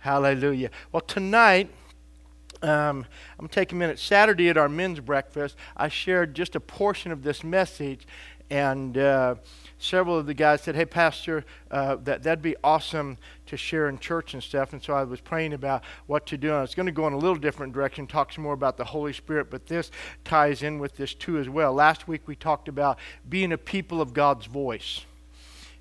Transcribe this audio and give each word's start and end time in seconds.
Hallelujah. 0.00 0.70
Well, 0.92 1.02
tonight, 1.02 1.68
um, 2.62 3.04
I'm 3.38 3.48
taking 3.48 3.76
a 3.76 3.80
minute. 3.80 3.98
Saturday 3.98 4.48
at 4.48 4.56
our 4.56 4.68
men's 4.68 4.98
breakfast, 5.00 5.56
I 5.76 5.88
shared 5.88 6.34
just 6.34 6.56
a 6.56 6.60
portion 6.60 7.12
of 7.12 7.22
this 7.22 7.44
message, 7.44 8.06
and 8.48 8.96
uh, 8.96 9.34
several 9.78 10.16
of 10.16 10.24
the 10.24 10.32
guys 10.32 10.62
said, 10.62 10.74
"Hey, 10.74 10.86
Pastor, 10.86 11.44
uh, 11.70 11.96
that 12.04 12.22
that'd 12.22 12.40
be 12.40 12.56
awesome 12.64 13.18
to 13.44 13.58
share 13.58 13.90
in 13.90 13.98
church 13.98 14.32
and 14.32 14.42
stuff." 14.42 14.72
And 14.72 14.82
so 14.82 14.94
I 14.94 15.04
was 15.04 15.20
praying 15.20 15.52
about 15.52 15.84
what 16.06 16.24
to 16.28 16.38
do. 16.38 16.48
And 16.48 16.56
I 16.56 16.62
was 16.62 16.74
going 16.74 16.86
to 16.86 16.92
go 16.92 17.06
in 17.06 17.12
a 17.12 17.18
little 17.18 17.36
different 17.36 17.74
direction, 17.74 18.06
talk 18.06 18.32
some 18.32 18.44
more 18.44 18.54
about 18.54 18.78
the 18.78 18.86
Holy 18.86 19.12
Spirit, 19.12 19.50
but 19.50 19.66
this 19.66 19.90
ties 20.24 20.62
in 20.62 20.78
with 20.78 20.96
this 20.96 21.12
too 21.12 21.38
as 21.38 21.50
well. 21.50 21.74
Last 21.74 22.08
week 22.08 22.22
we 22.26 22.36
talked 22.36 22.68
about 22.68 22.98
being 23.28 23.52
a 23.52 23.58
people 23.58 24.00
of 24.00 24.14
God's 24.14 24.46
voice. 24.46 25.04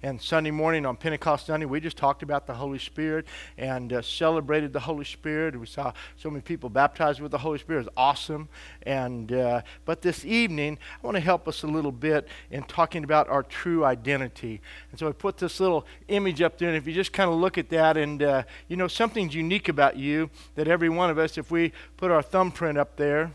And 0.02 0.21
Sunday 0.21 0.52
morning 0.52 0.86
on 0.86 0.95
Pentecost 0.95 1.47
Sunday, 1.47 1.66
we 1.66 1.81
just 1.81 1.97
talked 1.97 2.23
about 2.23 2.48
the 2.48 2.54
Holy 2.54 2.79
Spirit 2.79 3.25
and 3.57 3.91
uh, 3.91 4.02
celebrated 4.02 4.72
the 4.72 4.80
Holy 4.80 5.03
Spirit. 5.03 5.59
We 5.59 5.66
saw 5.66 5.91
so 6.16 6.30
many 6.30 6.41
people 6.41 6.70
baptized 6.70 7.20
with 7.20 7.31
the 7.31 7.38
Holy 7.39 7.59
Spirit. 7.59 7.81
It 7.81 7.85
was 7.88 7.94
awesome. 7.98 8.48
And 8.84 9.34
uh, 9.34 9.62
but 9.84 10.02
this 10.02 10.23
evening, 10.23 10.77
I 11.03 11.05
want 11.05 11.16
to 11.16 11.22
help 11.22 11.49
us 11.49 11.63
a 11.63 11.67
little 11.67 11.91
bit 11.91 12.30
in 12.49 12.63
talking 12.63 13.03
about 13.03 13.27
our 13.27 13.44
true 13.44 13.84
identity. 13.84 14.62
And 14.91 14.98
so 14.98 15.09
I 15.09 15.12
put 15.12 15.38
this 15.38 15.59
little 15.59 15.85
image 16.08 16.41
up 16.41 16.58
there, 16.58 16.70
and 16.70 16.77
if 16.77 16.88
you 16.88 16.94
just 16.94 17.11
kind 17.11 17.30
of 17.30 17.36
look 17.36 17.58
at 17.58 17.67
that, 17.72 17.97
and 17.97 18.23
uh, 18.23 18.44
you 18.70 18.77
know 18.77 18.88
something's 18.88 19.36
unique 19.36 19.67
about 19.67 19.97
you 19.97 20.30
that 20.55 20.70
every 20.70 20.88
one 20.88 21.09
of 21.09 21.17
us, 21.17 21.38
if 21.38 21.52
we 21.52 21.73
put 21.97 22.09
our 22.09 22.22
thumbprint 22.22 22.77
up 22.77 22.95
there, 22.95 23.31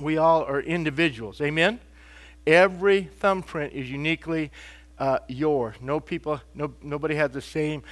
we 0.00 0.16
all 0.16 0.44
are 0.44 0.60
individuals. 0.60 1.40
Amen. 1.40 1.80
Every 2.46 3.02
thumbprint 3.02 3.72
is 3.72 3.90
uniquely 3.90 4.52
uh. 4.98 5.18
No 5.80 6.00
people, 6.00 6.40
no, 6.54 6.72
nobody 6.82 7.14
has 7.14 7.30
the 7.30 7.40
same 7.40 7.82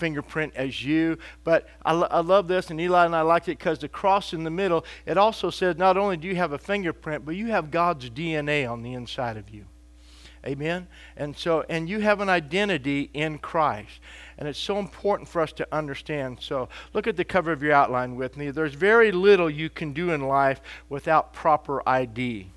fingerprint 0.00 0.54
as 0.56 0.82
you. 0.84 1.18
But 1.44 1.68
I, 1.84 1.92
lo- 1.92 2.08
I 2.10 2.20
love 2.20 2.48
this, 2.48 2.70
and 2.70 2.80
Eli 2.80 3.04
and 3.04 3.14
I 3.14 3.20
liked 3.20 3.48
it 3.48 3.58
because 3.58 3.78
the 3.78 3.88
cross 3.88 4.32
in 4.32 4.42
the 4.42 4.50
middle, 4.50 4.84
it 5.06 5.18
also 5.18 5.50
says 5.50 5.76
not 5.76 5.96
only 5.96 6.16
do 6.16 6.26
you 6.26 6.36
have 6.36 6.52
a 6.52 6.58
fingerprint, 6.58 7.24
but 7.24 7.36
you 7.36 7.48
have 7.48 7.70
God's 7.70 8.10
DNA 8.10 8.68
on 8.68 8.82
the 8.82 8.94
inside 8.94 9.36
of 9.36 9.50
you. 9.50 9.66
Amen. 10.46 10.88
And 11.18 11.36
so, 11.36 11.66
and 11.68 11.86
you 11.86 12.00
have 12.00 12.20
an 12.20 12.30
identity 12.30 13.10
in 13.12 13.38
Christ. 13.38 14.00
And 14.38 14.48
it's 14.48 14.58
so 14.58 14.78
important 14.78 15.28
for 15.28 15.42
us 15.42 15.52
to 15.52 15.68
understand. 15.70 16.38
So, 16.40 16.70
look 16.94 17.06
at 17.06 17.18
the 17.18 17.24
cover 17.24 17.52
of 17.52 17.62
your 17.62 17.74
outline 17.74 18.16
with 18.16 18.38
me. 18.38 18.50
There's 18.50 18.72
very 18.72 19.12
little 19.12 19.50
you 19.50 19.68
can 19.68 19.92
do 19.92 20.12
in 20.12 20.22
life 20.22 20.62
without 20.88 21.34
proper 21.34 21.86
ID. 21.86 22.50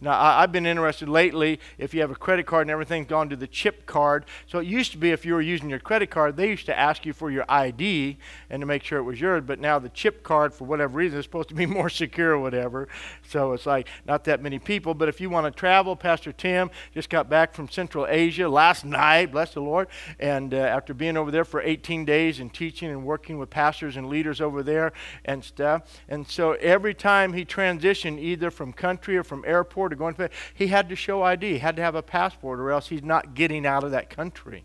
Now, 0.00 0.20
I, 0.20 0.42
have 0.42 0.52
been 0.52 0.66
interested 0.66 1.08
lately 1.08 1.58
if 1.78 1.94
you 1.94 2.02
have 2.02 2.10
a 2.10 2.14
credit 2.14 2.44
card 2.44 2.62
and 2.62 2.70
everything's 2.70 3.06
gone 3.06 3.30
to 3.30 3.36
the 3.36 3.46
chip 3.46 3.86
card. 3.86 4.26
So 4.46 4.58
it 4.58 4.66
used 4.66 4.92
to 4.92 4.98
be 4.98 5.10
if 5.10 5.24
you 5.24 5.32
were 5.32 5.40
using 5.40 5.70
your 5.70 5.78
credit 5.78 6.10
card, 6.10 6.36
they 6.36 6.48
used 6.50 6.66
to 6.66 6.78
ask 6.78 7.06
you 7.06 7.14
for 7.14 7.30
your 7.30 7.46
ID 7.48 8.18
and 8.50 8.60
to 8.60 8.66
make 8.66 8.82
sure 8.82 8.98
it 8.98 9.04
was 9.04 9.18
yours. 9.18 9.42
But 9.46 9.58
now 9.58 9.78
the 9.78 9.88
chip 9.88 10.22
card, 10.22 10.52
for 10.52 10.64
whatever 10.64 10.98
reason, 10.98 11.18
is 11.18 11.24
supposed 11.24 11.48
to 11.48 11.54
be 11.54 11.64
more 11.76 11.88
secure 11.88 12.32
or 12.32 12.38
whatever. 12.38 12.88
So 13.26 13.54
it's 13.54 13.64
like 13.64 13.88
not 14.06 14.24
that 14.24 14.42
many 14.42 14.58
people. 14.58 14.92
But 14.92 15.08
if 15.08 15.18
you 15.18 15.30
want 15.30 15.46
to 15.46 15.50
travel, 15.50 15.96
Pastor 15.96 16.32
Tim 16.32 16.70
just 16.92 17.08
got 17.08 17.30
back 17.30 17.54
from 17.54 17.68
Central 17.68 18.06
Asia 18.06 18.48
last 18.50 18.84
night, 18.84 19.32
bless 19.32 19.54
the 19.54 19.60
Lord. 19.60 19.88
And 20.18 20.52
uh, 20.52 20.58
after 20.58 20.92
being 20.92 21.16
over 21.16 21.30
there 21.30 21.44
for 21.46 21.62
18 21.62 22.04
days 22.04 22.38
and 22.38 22.52
teaching 22.52 22.90
and 22.90 23.04
working 23.04 23.38
with 23.38 23.48
pastors 23.48 23.96
and 23.96 24.08
leaders 24.08 24.42
over 24.42 24.62
there 24.62 24.92
and 25.24 25.42
stuff. 25.42 26.02
And 26.06 26.28
so 26.28 26.52
every 26.52 26.92
time 26.92 27.32
he 27.32 27.46
transitioned, 27.46 28.18
either 28.18 28.50
from 28.50 28.74
country 28.74 29.16
or 29.16 29.24
from 29.24 29.42
airport, 29.46 29.85
to 29.88 29.96
go 29.96 30.10
to, 30.10 30.30
he 30.54 30.68
had 30.68 30.88
to 30.88 30.96
show 30.96 31.22
ID. 31.22 31.58
Had 31.58 31.76
to 31.76 31.82
have 31.82 31.94
a 31.94 32.02
passport, 32.02 32.60
or 32.60 32.70
else 32.70 32.88
he's 32.88 33.02
not 33.02 33.34
getting 33.34 33.66
out 33.66 33.84
of 33.84 33.90
that 33.92 34.10
country. 34.10 34.64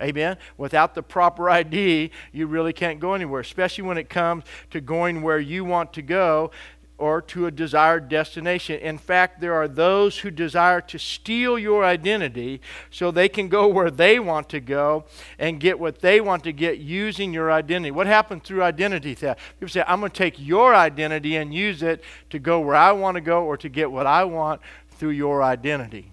Amen. 0.00 0.36
Without 0.56 0.94
the 0.94 1.02
proper 1.02 1.50
ID, 1.50 2.12
you 2.32 2.46
really 2.46 2.72
can't 2.72 3.00
go 3.00 3.14
anywhere, 3.14 3.40
especially 3.40 3.82
when 3.82 3.98
it 3.98 4.08
comes 4.08 4.44
to 4.70 4.80
going 4.80 5.22
where 5.22 5.40
you 5.40 5.64
want 5.64 5.92
to 5.94 6.02
go 6.02 6.52
or 6.98 7.22
to 7.22 7.46
a 7.46 7.50
desired 7.50 8.08
destination. 8.08 8.78
In 8.80 8.98
fact, 8.98 9.40
there 9.40 9.54
are 9.54 9.68
those 9.68 10.18
who 10.18 10.30
desire 10.30 10.80
to 10.80 10.98
steal 10.98 11.58
your 11.58 11.84
identity 11.84 12.60
so 12.90 13.10
they 13.10 13.28
can 13.28 13.48
go 13.48 13.68
where 13.68 13.90
they 13.90 14.18
want 14.18 14.48
to 14.48 14.60
go 14.60 15.04
and 15.38 15.60
get 15.60 15.78
what 15.78 16.00
they 16.00 16.20
want 16.20 16.42
to 16.44 16.52
get 16.52 16.78
using 16.78 17.32
your 17.32 17.52
identity. 17.52 17.92
What 17.92 18.08
happens 18.08 18.42
through 18.42 18.64
identity 18.64 19.14
theft? 19.14 19.40
People 19.60 19.68
say, 19.68 19.84
I'm 19.86 20.00
going 20.00 20.10
to 20.10 20.18
take 20.18 20.34
your 20.38 20.74
identity 20.74 21.36
and 21.36 21.54
use 21.54 21.82
it 21.82 22.02
to 22.30 22.40
go 22.40 22.58
where 22.60 22.76
I 22.76 22.90
want 22.92 23.14
to 23.14 23.20
go 23.20 23.44
or 23.44 23.56
to 23.56 23.68
get 23.68 23.90
what 23.90 24.06
I 24.06 24.24
want 24.24 24.60
through 24.90 25.10
your 25.10 25.42
identity. 25.42 26.12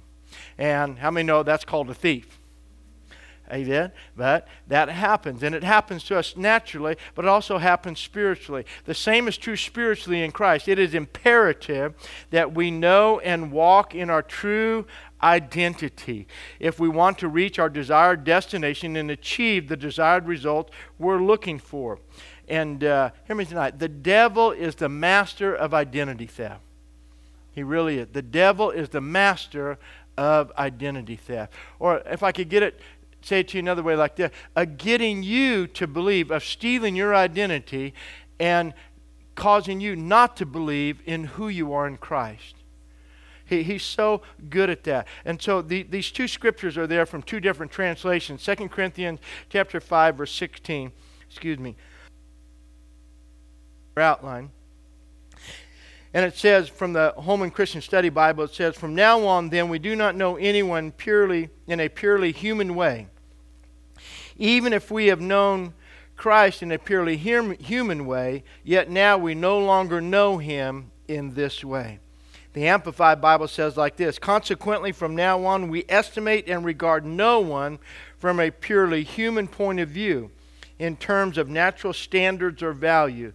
And 0.57 0.99
how 0.99 1.09
many 1.09 1.25
know 1.25 1.41
that's 1.41 1.65
called 1.65 1.89
a 1.89 1.95
thief? 1.95 2.39
Amen. 3.51 3.91
But 4.17 4.47
that 4.67 4.89
happens. 4.89 5.43
And 5.43 5.53
it 5.53 5.63
happens 5.63 6.03
to 6.05 6.17
us 6.17 6.35
naturally, 6.35 6.97
but 7.13 7.25
it 7.25 7.27
also 7.27 7.59
happens 7.59 7.99
spiritually. 7.99 8.65
The 8.85 8.93
same 8.95 9.27
is 9.27 9.37
true 9.37 9.55
spiritually 9.55 10.23
in 10.23 10.31
Christ. 10.31 10.67
It 10.67 10.79
is 10.79 10.95
imperative 10.95 11.93
that 12.31 12.53
we 12.53 12.71
know 12.71 13.19
and 13.19 13.51
walk 13.51 13.93
in 13.93 14.09
our 14.09 14.23
true 14.23 14.85
identity 15.21 16.27
if 16.59 16.79
we 16.79 16.89
want 16.89 17.17
to 17.19 17.27
reach 17.27 17.59
our 17.59 17.69
desired 17.69 18.23
destination 18.23 18.95
and 18.95 19.09
achieve 19.11 19.67
the 19.67 19.77
desired 19.77 20.25
result 20.25 20.71
we're 20.97 21.21
looking 21.21 21.59
for. 21.59 21.99
And 22.47 22.83
uh, 22.83 23.11
hear 23.25 23.35
me 23.35 23.45
tonight 23.45 23.79
the 23.79 23.89
devil 23.89 24.51
is 24.51 24.75
the 24.75 24.89
master 24.89 25.55
of 25.55 25.73
identity 25.73 26.27
theft. 26.27 26.61
He 27.53 27.63
really 27.63 27.99
is. 27.99 28.07
The 28.11 28.21
devil 28.21 28.69
is 28.69 28.89
the 28.89 29.01
master 29.01 29.77
of 30.17 30.51
identity 30.57 31.15
theft. 31.15 31.53
Or 31.79 32.01
if 32.05 32.23
I 32.23 32.31
could 32.31 32.49
get 32.49 32.63
it 32.63 32.79
say 33.25 33.39
it 33.39 33.47
to 33.49 33.57
you 33.57 33.59
another 33.59 33.81
way 33.81 33.95
like 33.95 34.15
this 34.15 34.31
a 34.55 34.65
getting 34.65 35.23
you 35.23 35.65
to 35.67 35.87
believe, 35.87 36.29
of 36.31 36.43
stealing 36.43 36.95
your 36.95 37.15
identity 37.15 37.93
and 38.39 38.73
causing 39.33 39.81
you 39.81 39.95
not 39.95 40.37
to 40.37 40.45
believe 40.45 41.01
in 41.05 41.25
who 41.25 41.47
you 41.47 41.73
are 41.73 41.87
in 41.87 41.97
Christ. 41.97 42.55
He, 43.45 43.63
he's 43.63 43.83
so 43.83 44.21
good 44.49 44.69
at 44.69 44.83
that. 44.85 45.07
And 45.25 45.41
so 45.41 45.61
the, 45.61 45.83
these 45.83 46.11
two 46.11 46.27
scriptures 46.27 46.77
are 46.77 46.87
there 46.87 47.05
from 47.05 47.21
two 47.21 47.39
different 47.39 47.71
translations. 47.71 48.43
2 48.43 48.69
Corinthians 48.69 49.19
chapter 49.49 49.79
5, 49.79 50.15
verse 50.15 50.33
16. 50.33 50.91
Excuse 51.27 51.59
me. 51.59 51.75
Outline. 53.97 54.51
And 56.13 56.25
it 56.25 56.35
says 56.35 56.69
from 56.69 56.93
the 56.93 57.13
Holman 57.17 57.51
Christian 57.51 57.81
Study 57.81 58.09
Bible, 58.09 58.45
it 58.45 58.53
says, 58.53 58.75
From 58.75 58.95
now 58.95 59.25
on, 59.25 59.49
then, 59.49 59.67
we 59.67 59.79
do 59.79 59.95
not 59.95 60.15
know 60.15 60.37
anyone 60.37 60.91
purely 60.91 61.49
in 61.67 61.79
a 61.79 61.89
purely 61.89 62.31
human 62.31 62.73
way 62.73 63.07
even 64.37 64.73
if 64.73 64.91
we 64.91 65.07
have 65.07 65.21
known 65.21 65.73
Christ 66.15 66.61
in 66.61 66.71
a 66.71 66.79
purely 66.79 67.17
human 67.17 68.05
way, 68.05 68.43
yet 68.63 68.89
now 68.89 69.17
we 69.17 69.35
no 69.35 69.59
longer 69.59 69.99
know 70.01 70.37
him 70.37 70.91
in 71.07 71.33
this 71.33 71.63
way. 71.63 71.99
The 72.53 72.67
Amplified 72.67 73.19
Bible 73.19 73.49
says 73.49 73.75
like 73.75 73.97
this 73.97 74.17
Consequently, 74.17 74.93
from 74.93 75.15
now 75.15 75.43
on, 75.43 75.69
we 75.69 75.83
estimate 75.89 76.47
and 76.47 76.63
regard 76.63 77.05
no 77.05 77.41
one 77.41 77.79
from 78.17 78.39
a 78.39 78.49
purely 78.49 79.03
human 79.03 79.47
point 79.47 79.79
of 79.81 79.89
view 79.89 80.31
in 80.79 80.95
terms 80.95 81.37
of 81.37 81.49
natural 81.49 81.93
standards 81.93 82.63
or 82.63 82.71
value. 82.71 83.33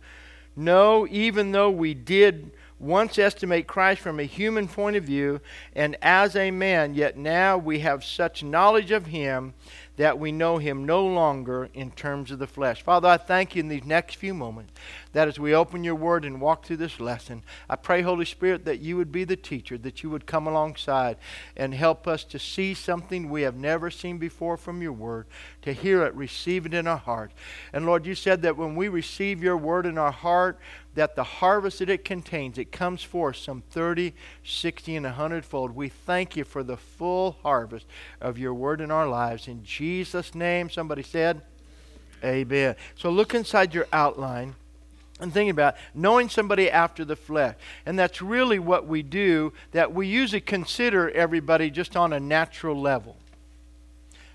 No, 0.56 1.06
even 1.08 1.52
though 1.52 1.70
we 1.70 1.94
did 1.94 2.50
once 2.78 3.18
estimate 3.18 3.66
Christ 3.66 4.00
from 4.00 4.18
a 4.18 4.24
human 4.24 4.66
point 4.66 4.96
of 4.96 5.04
view 5.04 5.40
and 5.74 5.96
as 6.00 6.34
a 6.34 6.50
man, 6.50 6.94
yet 6.94 7.16
now 7.16 7.58
we 7.58 7.80
have 7.80 8.02
such 8.02 8.42
knowledge 8.42 8.90
of 8.90 9.06
him 9.06 9.52
that 10.00 10.18
we 10.18 10.32
know 10.32 10.56
him 10.56 10.86
no 10.86 11.04
longer 11.04 11.68
in 11.74 11.90
terms 11.90 12.30
of 12.30 12.38
the 12.38 12.46
flesh. 12.46 12.80
Father, 12.80 13.06
I 13.06 13.18
thank 13.18 13.54
you 13.54 13.60
in 13.60 13.68
these 13.68 13.84
next 13.84 14.16
few 14.16 14.32
moments 14.32 14.72
that 15.12 15.28
as 15.28 15.38
we 15.38 15.54
open 15.54 15.82
your 15.82 15.94
word 15.94 16.24
and 16.24 16.40
walk 16.40 16.64
through 16.64 16.76
this 16.76 17.00
lesson, 17.00 17.42
I 17.68 17.76
pray, 17.76 18.02
Holy 18.02 18.24
Spirit, 18.24 18.64
that 18.64 18.80
you 18.80 18.96
would 18.96 19.10
be 19.10 19.24
the 19.24 19.36
teacher, 19.36 19.76
that 19.78 20.02
you 20.02 20.10
would 20.10 20.26
come 20.26 20.46
alongside 20.46 21.16
and 21.56 21.74
help 21.74 22.06
us 22.06 22.22
to 22.24 22.38
see 22.38 22.74
something 22.74 23.28
we 23.28 23.42
have 23.42 23.56
never 23.56 23.90
seen 23.90 24.18
before 24.18 24.56
from 24.56 24.82
your 24.82 24.92
word, 24.92 25.26
to 25.62 25.72
hear 25.72 26.04
it, 26.04 26.14
receive 26.14 26.64
it 26.64 26.74
in 26.74 26.86
our 26.86 26.96
heart. 26.96 27.32
And 27.72 27.86
Lord, 27.86 28.06
you 28.06 28.14
said 28.14 28.42
that 28.42 28.56
when 28.56 28.76
we 28.76 28.88
receive 28.88 29.42
your 29.42 29.56
word 29.56 29.86
in 29.86 29.98
our 29.98 30.12
heart, 30.12 30.58
that 30.94 31.16
the 31.16 31.24
harvest 31.24 31.78
that 31.78 31.88
it 31.88 32.04
contains, 32.04 32.58
it 32.58 32.72
comes 32.72 33.02
forth 33.02 33.36
some 33.36 33.62
30, 33.70 34.12
60, 34.44 34.96
and 34.96 35.06
100 35.06 35.44
fold. 35.44 35.74
We 35.74 35.88
thank 35.88 36.36
you 36.36 36.44
for 36.44 36.62
the 36.62 36.76
full 36.76 37.36
harvest 37.42 37.86
of 38.20 38.38
your 38.38 38.54
word 38.54 38.80
in 38.80 38.90
our 38.90 39.06
lives. 39.06 39.48
In 39.48 39.64
Jesus' 39.64 40.34
name, 40.34 40.70
somebody 40.70 41.02
said, 41.02 41.42
Amen. 42.22 42.76
So 42.96 43.08
look 43.10 43.34
inside 43.34 43.72
your 43.72 43.86
outline 43.92 44.54
and 45.20 45.32
thinking 45.32 45.50
about 45.50 45.76
knowing 45.94 46.28
somebody 46.28 46.70
after 46.70 47.04
the 47.04 47.16
flesh. 47.16 47.56
And 47.86 47.98
that's 47.98 48.22
really 48.22 48.58
what 48.58 48.86
we 48.86 49.02
do, 49.02 49.52
that 49.72 49.92
we 49.92 50.06
usually 50.06 50.40
consider 50.40 51.10
everybody 51.10 51.70
just 51.70 51.96
on 51.96 52.12
a 52.12 52.20
natural 52.20 52.80
level. 52.80 53.16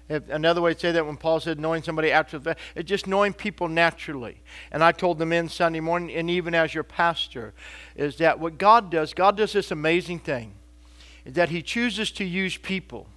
If, 0.07 0.29
another 0.29 0.61
way 0.61 0.73
to 0.73 0.79
say 0.79 0.91
that 0.91 1.05
when 1.05 1.17
Paul 1.17 1.39
said 1.39 1.59
knowing 1.59 1.81
somebody 1.81 2.11
after 2.11 2.37
the 2.37 2.43
flesh, 2.43 2.57
it's 2.75 2.87
just 2.87 3.07
knowing 3.07 3.33
people 3.33 3.67
naturally. 3.67 4.37
And 4.71 4.83
I 4.83 4.91
told 4.91 5.17
them 5.17 5.33
in 5.33 5.49
Sunday 5.49 5.79
morning, 5.79 6.15
and 6.15 6.29
even 6.29 6.53
as 6.53 6.73
your 6.75 6.83
pastor, 6.83 7.53
is 7.95 8.17
that 8.17 8.39
what 8.39 8.59
God 8.59 8.91
does, 8.91 9.13
God 9.13 9.35
does 9.35 9.53
this 9.53 9.71
amazing 9.71 10.19
thing, 10.19 10.53
is 11.25 11.33
that 11.33 11.49
He 11.49 11.63
chooses 11.63 12.11
to 12.11 12.23
use 12.23 12.55
people. 12.55 13.07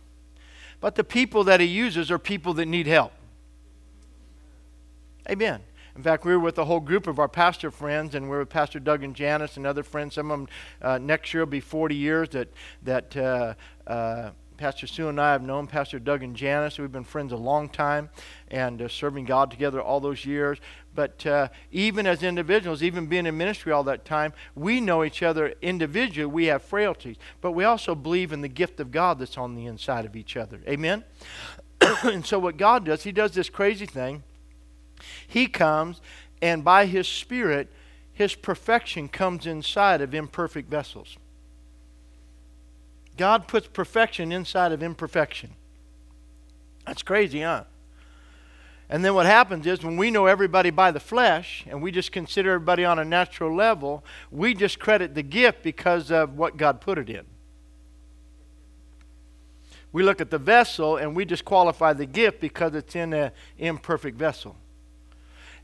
But 0.81 0.94
the 0.94 1.05
people 1.05 1.44
that 1.44 1.61
He 1.61 1.67
uses 1.67 2.11
are 2.11 2.19
people 2.19 2.55
that 2.55 2.67
need 2.67 2.87
help. 2.87 3.12
Amen. 5.29 5.61
In 5.99 6.05
fact, 6.05 6.25
we 6.25 6.31
were 6.31 6.39
with 6.39 6.56
a 6.59 6.65
whole 6.65 6.79
group 6.79 7.09
of 7.09 7.19
our 7.19 7.27
pastor 7.27 7.73
friends, 7.73 8.15
and 8.15 8.31
we 8.31 8.37
are 8.37 8.39
with 8.39 8.50
Pastor 8.50 8.79
Doug 8.79 9.03
and 9.03 9.17
Janice 9.17 9.56
and 9.56 9.67
other 9.67 9.83
friends. 9.83 10.15
Some 10.15 10.31
of 10.31 10.39
them 10.39 10.49
uh, 10.81 10.99
next 10.99 11.35
year 11.35 11.43
will 11.43 11.50
be 11.50 11.59
40 11.59 11.97
years 11.97 12.29
that 12.29 12.53
that 12.85 13.17
uh, 13.17 13.55
uh, 13.85 14.31
Pastor 14.59 14.87
Sue 14.87 15.09
and 15.09 15.21
I 15.21 15.33
have 15.33 15.43
known 15.43 15.67
Pastor 15.67 15.99
Doug 15.99 16.23
and 16.23 16.37
Janice. 16.37 16.79
We've 16.79 16.93
been 16.93 17.03
friends 17.03 17.33
a 17.33 17.37
long 17.37 17.69
time 17.69 18.11
and 18.49 18.81
uh, 18.81 18.87
serving 18.87 19.25
God 19.25 19.50
together 19.50 19.83
all 19.83 19.99
those 19.99 20.25
years. 20.25 20.59
But 20.95 21.27
uh, 21.27 21.49
even 21.73 22.06
as 22.06 22.23
individuals, 22.23 22.81
even 22.81 23.06
being 23.06 23.27
in 23.27 23.37
ministry 23.37 23.73
all 23.73 23.83
that 23.83 24.05
time, 24.05 24.35
we 24.55 24.81
know 24.81 25.03
each 25.03 25.25
other 25.25 25.55
individually. 25.62 26.27
We 26.27 26.45
have 26.45 26.62
frailties, 26.62 27.17
but 27.41 27.53
we 27.53 27.65
also 27.65 27.97
believe 27.97 28.33
in 28.33 28.41
the 28.41 28.49
gift 28.49 28.79
of 28.79 28.93
God 28.93 29.19
that's 29.19 29.37
on 29.37 29.56
the 29.56 29.67
inside 29.67 30.05
of 30.05 30.15
each 30.15 30.37
other. 30.37 30.61
Amen? 30.69 31.03
and 32.05 32.25
so, 32.25 32.39
what 32.39 32.56
God 32.56 32.85
does, 32.85 33.03
He 33.03 33.11
does 33.11 33.33
this 33.33 33.50
crazy 33.50 33.87
thing. 33.87 34.23
He 35.27 35.47
comes, 35.47 36.00
and 36.41 36.65
by 36.65 36.87
His 36.87 37.09
Spirit, 37.09 37.71
His 38.12 38.35
perfection 38.35 39.09
comes 39.09 39.47
inside 39.47 40.00
of 40.00 40.15
imperfect 40.15 40.69
vessels. 40.71 41.17
God 43.17 43.49
puts 43.49 43.67
perfection 43.67 44.33
inside 44.33 44.73
of 44.73 44.83
imperfection. 44.83 45.50
That's 46.87 47.03
crazy, 47.03 47.43
huh? 47.43 47.65
And 48.89 49.05
then 49.05 49.15
what 49.15 49.27
happens 49.27 49.67
is 49.67 49.85
when 49.85 49.99
we 49.99 50.11
know 50.11 50.27
everybody 50.27 50.71
by 50.71 50.91
the 50.91 51.00
flesh 51.00 51.65
and 51.69 51.83
we 51.83 51.91
just 51.91 52.11
consider 52.11 52.53
everybody 52.53 52.85
on 52.85 52.99
a 52.99 53.05
natural 53.05 53.55
level, 53.55 54.03
we 54.31 54.55
discredit 54.55 55.15
the 55.15 55.23
gift 55.23 55.62
because 55.62 56.11
of 56.11 56.39
what 56.39 56.56
God 56.56 56.81
put 56.81 56.97
it 56.97 57.11
in. 57.11 57.27
We 59.93 60.03
look 60.03 60.21
at 60.21 60.31
the 60.31 60.39
vessel 60.39 60.97
and 60.97 61.15
we 61.15 61.25
disqualify 61.25 61.93
the 61.93 62.06
gift 62.06 62.41
because 62.41 62.75
it's 62.75 62.95
in 62.97 63.12
an 63.12 63.33
imperfect 63.59 64.17
vessel. 64.17 64.56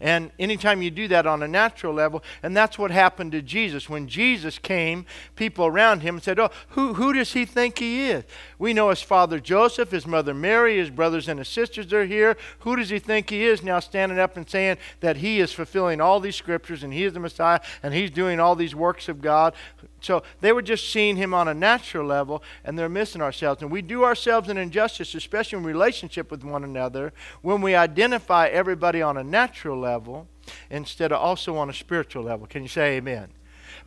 And 0.00 0.30
anytime 0.38 0.82
you 0.82 0.90
do 0.90 1.08
that 1.08 1.26
on 1.26 1.42
a 1.42 1.48
natural 1.48 1.94
level, 1.94 2.22
and 2.42 2.56
that's 2.56 2.78
what 2.78 2.90
happened 2.90 3.32
to 3.32 3.42
Jesus. 3.42 3.88
When 3.88 4.08
Jesus 4.08 4.58
came, 4.58 5.06
people 5.36 5.66
around 5.66 6.00
him 6.00 6.20
said, 6.20 6.38
Oh, 6.38 6.50
who, 6.70 6.94
who 6.94 7.12
does 7.12 7.32
he 7.32 7.44
think 7.44 7.78
he 7.78 8.08
is? 8.10 8.24
We 8.58 8.72
know 8.72 8.90
his 8.90 9.02
father 9.02 9.40
Joseph, 9.40 9.90
his 9.90 10.06
mother 10.06 10.34
Mary, 10.34 10.78
his 10.78 10.90
brothers 10.90 11.28
and 11.28 11.38
his 11.38 11.48
sisters 11.48 11.92
are 11.92 12.06
here. 12.06 12.36
Who 12.60 12.76
does 12.76 12.90
he 12.90 12.98
think 12.98 13.30
he 13.30 13.44
is 13.44 13.62
now 13.62 13.80
standing 13.80 14.18
up 14.18 14.36
and 14.36 14.48
saying 14.48 14.78
that 15.00 15.18
he 15.18 15.40
is 15.40 15.52
fulfilling 15.52 16.00
all 16.00 16.20
these 16.20 16.36
scriptures 16.36 16.82
and 16.82 16.92
he 16.92 17.04
is 17.04 17.12
the 17.12 17.20
Messiah 17.20 17.60
and 17.82 17.94
he's 17.94 18.10
doing 18.10 18.40
all 18.40 18.56
these 18.56 18.74
works 18.74 19.08
of 19.08 19.20
God? 19.20 19.54
So 20.04 20.22
they 20.40 20.52
were 20.52 20.62
just 20.62 20.90
seeing 20.90 21.16
him 21.16 21.32
on 21.32 21.48
a 21.48 21.54
natural 21.54 22.06
level 22.06 22.42
and 22.62 22.78
they're 22.78 22.88
missing 22.88 23.22
ourselves. 23.22 23.62
And 23.62 23.70
we 23.70 23.80
do 23.80 24.04
ourselves 24.04 24.48
an 24.48 24.58
injustice, 24.58 25.14
especially 25.14 25.58
in 25.58 25.64
relationship 25.64 26.30
with 26.30 26.44
one 26.44 26.62
another, 26.62 27.12
when 27.40 27.62
we 27.62 27.74
identify 27.74 28.48
everybody 28.48 29.00
on 29.00 29.16
a 29.16 29.24
natural 29.24 29.78
level 29.78 30.28
instead 30.70 31.10
of 31.10 31.20
also 31.20 31.56
on 31.56 31.70
a 31.70 31.72
spiritual 31.72 32.22
level. 32.22 32.46
Can 32.46 32.62
you 32.62 32.68
say 32.68 32.96
amen? 32.96 33.30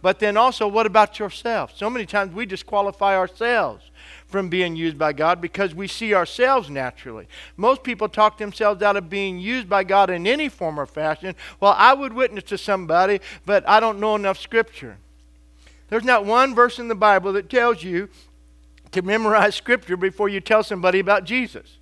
But 0.01 0.19
then 0.19 0.37
also, 0.37 0.67
what 0.67 0.85
about 0.85 1.19
yourself? 1.19 1.75
So 1.75 1.89
many 1.89 2.05
times 2.05 2.33
we 2.33 2.45
disqualify 2.45 3.15
ourselves 3.15 3.89
from 4.27 4.49
being 4.49 4.75
used 4.75 4.97
by 4.97 5.13
God 5.13 5.39
because 5.39 5.73
we 5.73 5.87
see 5.87 6.13
ourselves 6.13 6.69
naturally. 6.69 7.27
Most 7.55 7.83
people 7.83 8.09
talk 8.09 8.37
themselves 8.37 8.81
out 8.81 8.97
of 8.97 9.09
being 9.09 9.39
used 9.39 9.69
by 9.69 9.83
God 9.83 10.09
in 10.09 10.27
any 10.27 10.49
form 10.49 10.79
or 10.79 10.85
fashion. 10.85 11.35
Well, 11.59 11.75
I 11.77 11.93
would 11.93 12.13
witness 12.13 12.43
to 12.45 12.57
somebody, 12.57 13.21
but 13.45 13.67
I 13.67 13.79
don't 13.79 13.99
know 13.99 14.15
enough 14.15 14.39
Scripture. 14.39 14.97
There's 15.89 16.03
not 16.03 16.25
one 16.25 16.53
verse 16.53 16.79
in 16.79 16.87
the 16.87 16.95
Bible 16.95 17.33
that 17.33 17.49
tells 17.49 17.83
you 17.83 18.09
to 18.91 19.01
memorize 19.01 19.55
Scripture 19.55 19.97
before 19.97 20.29
you 20.29 20.41
tell 20.41 20.63
somebody 20.63 20.99
about 20.99 21.23
Jesus. 21.23 21.77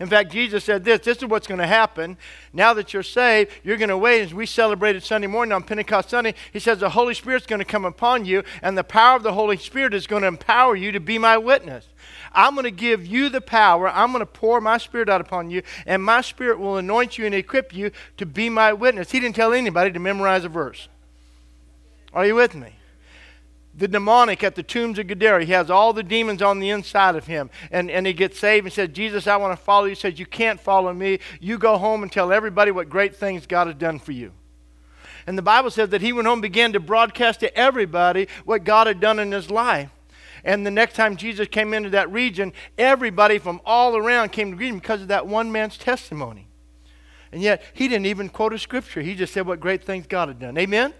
In 0.00 0.08
fact, 0.08 0.32
Jesus 0.32 0.64
said 0.64 0.82
this 0.82 1.00
this 1.00 1.18
is 1.18 1.26
what's 1.26 1.46
going 1.46 1.60
to 1.60 1.66
happen. 1.66 2.16
Now 2.54 2.72
that 2.72 2.94
you're 2.94 3.02
saved, 3.02 3.52
you're 3.62 3.76
going 3.76 3.90
to 3.90 3.98
wait. 3.98 4.22
As 4.22 4.32
we 4.32 4.46
celebrated 4.46 5.02
Sunday 5.02 5.26
morning 5.26 5.52
on 5.52 5.62
Pentecost 5.62 6.08
Sunday, 6.08 6.34
he 6.52 6.58
says 6.58 6.78
the 6.78 6.88
Holy 6.88 7.12
Spirit's 7.12 7.46
going 7.46 7.58
to 7.58 7.66
come 7.66 7.84
upon 7.84 8.24
you, 8.24 8.42
and 8.62 8.78
the 8.78 8.82
power 8.82 9.16
of 9.16 9.22
the 9.22 9.34
Holy 9.34 9.58
Spirit 9.58 9.92
is 9.92 10.06
going 10.06 10.22
to 10.22 10.28
empower 10.28 10.74
you 10.74 10.90
to 10.90 11.00
be 11.00 11.18
my 11.18 11.36
witness. 11.36 11.86
I'm 12.32 12.54
going 12.54 12.64
to 12.64 12.70
give 12.70 13.06
you 13.06 13.28
the 13.28 13.42
power. 13.42 13.90
I'm 13.90 14.12
going 14.12 14.20
to 14.20 14.26
pour 14.26 14.60
my 14.60 14.78
spirit 14.78 15.10
out 15.10 15.20
upon 15.20 15.50
you, 15.50 15.62
and 15.84 16.02
my 16.02 16.22
spirit 16.22 16.58
will 16.58 16.78
anoint 16.78 17.18
you 17.18 17.26
and 17.26 17.34
equip 17.34 17.74
you 17.74 17.90
to 18.16 18.24
be 18.24 18.48
my 18.48 18.72
witness. 18.72 19.10
He 19.10 19.20
didn't 19.20 19.36
tell 19.36 19.52
anybody 19.52 19.92
to 19.92 19.98
memorize 19.98 20.44
a 20.46 20.48
verse. 20.48 20.88
Are 22.12 22.26
you 22.26 22.34
with 22.34 22.54
me? 22.54 22.76
The 23.74 23.86
demoniac 23.86 24.42
at 24.42 24.56
the 24.56 24.62
tombs 24.62 24.98
of 24.98 25.06
Gadara, 25.06 25.44
he 25.44 25.52
has 25.52 25.70
all 25.70 25.92
the 25.92 26.02
demons 26.02 26.42
on 26.42 26.58
the 26.58 26.70
inside 26.70 27.14
of 27.14 27.26
him. 27.26 27.50
And, 27.70 27.90
and 27.90 28.06
he 28.06 28.12
gets 28.12 28.38
saved 28.38 28.66
and 28.66 28.72
says, 28.72 28.88
Jesus, 28.88 29.26
I 29.26 29.36
want 29.36 29.56
to 29.56 29.64
follow 29.64 29.84
you. 29.84 29.90
He 29.90 29.94
says, 29.94 30.18
You 30.18 30.26
can't 30.26 30.60
follow 30.60 30.92
me. 30.92 31.20
You 31.40 31.56
go 31.56 31.78
home 31.78 32.02
and 32.02 32.10
tell 32.10 32.32
everybody 32.32 32.72
what 32.72 32.88
great 32.88 33.14
things 33.14 33.46
God 33.46 33.68
has 33.68 33.76
done 33.76 34.00
for 34.00 34.12
you. 34.12 34.32
And 35.26 35.38
the 35.38 35.42
Bible 35.42 35.70
says 35.70 35.90
that 35.90 36.00
he 36.00 36.12
went 36.12 36.26
home 36.26 36.34
and 36.34 36.42
began 36.42 36.72
to 36.72 36.80
broadcast 36.80 37.40
to 37.40 37.56
everybody 37.56 38.26
what 38.44 38.64
God 38.64 38.86
had 38.86 39.00
done 39.00 39.18
in 39.18 39.30
his 39.30 39.50
life. 39.50 39.90
And 40.42 40.66
the 40.66 40.70
next 40.70 40.94
time 40.94 41.16
Jesus 41.16 41.46
came 41.48 41.74
into 41.74 41.90
that 41.90 42.10
region, 42.10 42.52
everybody 42.78 43.38
from 43.38 43.60
all 43.64 43.96
around 43.96 44.32
came 44.32 44.50
to 44.50 44.56
greet 44.56 44.68
him 44.68 44.78
because 44.78 45.02
of 45.02 45.08
that 45.08 45.26
one 45.26 45.52
man's 45.52 45.76
testimony. 45.76 46.48
And 47.30 47.42
yet, 47.42 47.62
he 47.74 47.86
didn't 47.86 48.06
even 48.06 48.28
quote 48.28 48.52
a 48.52 48.58
scripture. 48.58 49.02
He 49.02 49.14
just 49.14 49.32
said 49.32 49.46
what 49.46 49.60
great 49.60 49.84
things 49.84 50.06
God 50.08 50.28
had 50.28 50.40
done. 50.40 50.58
Amen? 50.58 50.92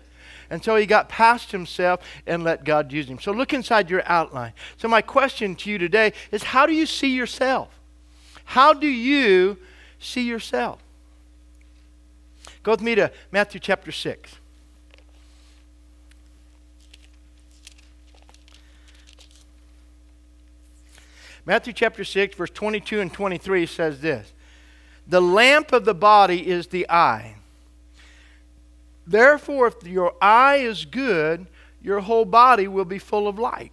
So 0.62 0.76
he 0.76 0.85
got 0.85 1.08
past 1.08 1.52
himself 1.52 2.00
and 2.26 2.43
let 2.43 2.64
God 2.64 2.93
use 2.93 3.08
him. 3.08 3.20
So 3.20 3.31
look 3.31 3.55
inside 3.55 3.88
your 3.88 4.02
outline. 4.06 4.52
So, 4.76 4.88
my 4.88 5.00
question 5.00 5.55
to 5.56 5.70
you 5.70 5.79
today 5.79 6.12
is 6.32 6.43
how 6.43 6.67
do 6.67 6.73
you 6.73 6.87
see 6.87 7.14
yourself? 7.14 7.69
How 8.44 8.73
do 8.73 8.88
you 8.88 9.58
see 10.00 10.23
yourself? 10.23 10.82
Go 12.62 12.73
with 12.73 12.82
me 12.82 12.97
to 12.97 13.12
Matthew 13.31 13.61
chapter 13.61 13.93
6. 13.93 14.37
Matthew 21.47 21.73
chapter 21.73 22.05
6, 22.05 22.37
verse 22.37 22.50
22 22.50 23.00
and 23.00 23.12
23 23.12 23.67
says 23.67 24.00
this 24.00 24.32
The 25.06 25.23
lamp 25.23 25.73
of 25.73 25.85
the 25.85 25.94
body 25.94 26.47
is 26.47 26.67
the 26.69 26.88
eye. 26.91 27.37
Therefore, 29.06 29.69
if 29.69 29.87
your 29.87 30.14
eye 30.20 30.56
is 30.56 30.85
good, 30.85 31.47
your 31.82 32.00
whole 32.00 32.25
body 32.25 32.69
will 32.69 32.85
be 32.85 32.99
full 32.99 33.26
of 33.26 33.38
light. 33.38 33.73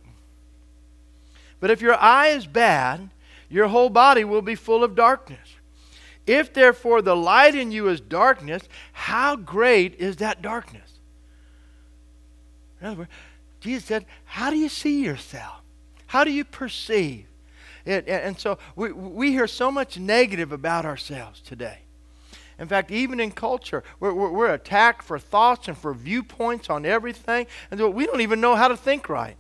But 1.60 1.72
if 1.72 1.82
your 1.82 1.96
eye 1.96 2.30
is 2.30 2.48
bad, 2.48 3.10
your 3.50 3.68
whole 3.68 3.90
body 3.90 4.24
will 4.24 4.42
be 4.42 4.56
full 4.56 4.84
of 4.84 4.96
darkness. 4.96 5.56
If 6.26 6.54
therefore 6.54 7.02
the 7.02 7.16
light 7.16 7.56
in 7.56 7.72
you 7.72 7.88
is 7.88 8.02
darkness, 8.02 8.64
how 8.92 9.36
great 9.36 9.96
is 9.96 10.18
that 10.18 10.42
darkness? 10.42 11.00
In 12.82 12.88
other 12.88 12.98
words, 12.98 13.12
Jesus 13.62 13.86
said, 13.86 14.06
How 14.26 14.50
do 14.50 14.58
you 14.58 14.70
see 14.70 15.04
yourself? 15.04 15.62
How 16.08 16.24
do 16.24 16.32
you 16.32 16.44
perceive? 16.44 17.26
And, 17.86 18.08
and 18.08 18.40
so 18.40 18.58
we, 18.76 18.92
we 18.92 19.32
hear 19.32 19.48
so 19.48 19.72
much 19.72 19.98
negative 19.98 20.52
about 20.52 20.86
ourselves 20.86 21.40
today. 21.40 21.80
In 22.60 22.68
fact, 22.68 22.90
even 22.90 23.20
in 23.20 23.32
culture, 23.32 23.84
we're, 24.00 24.14
we're, 24.14 24.32
we're, 24.32 24.54
attacked 24.54 25.04
for 25.04 25.20
thoughts 25.20 25.68
and 25.68 25.78
for 25.78 25.94
viewpoints 25.94 26.70
on 26.70 26.86
everything. 26.86 27.46
And 27.70 27.80
so 27.80 27.90
we 27.90 28.06
don't 28.06 28.22
even 28.22 28.42
know 28.42 28.56
how 28.56 28.68
to 28.68 28.76
think 28.76 29.10
right. 29.10 29.38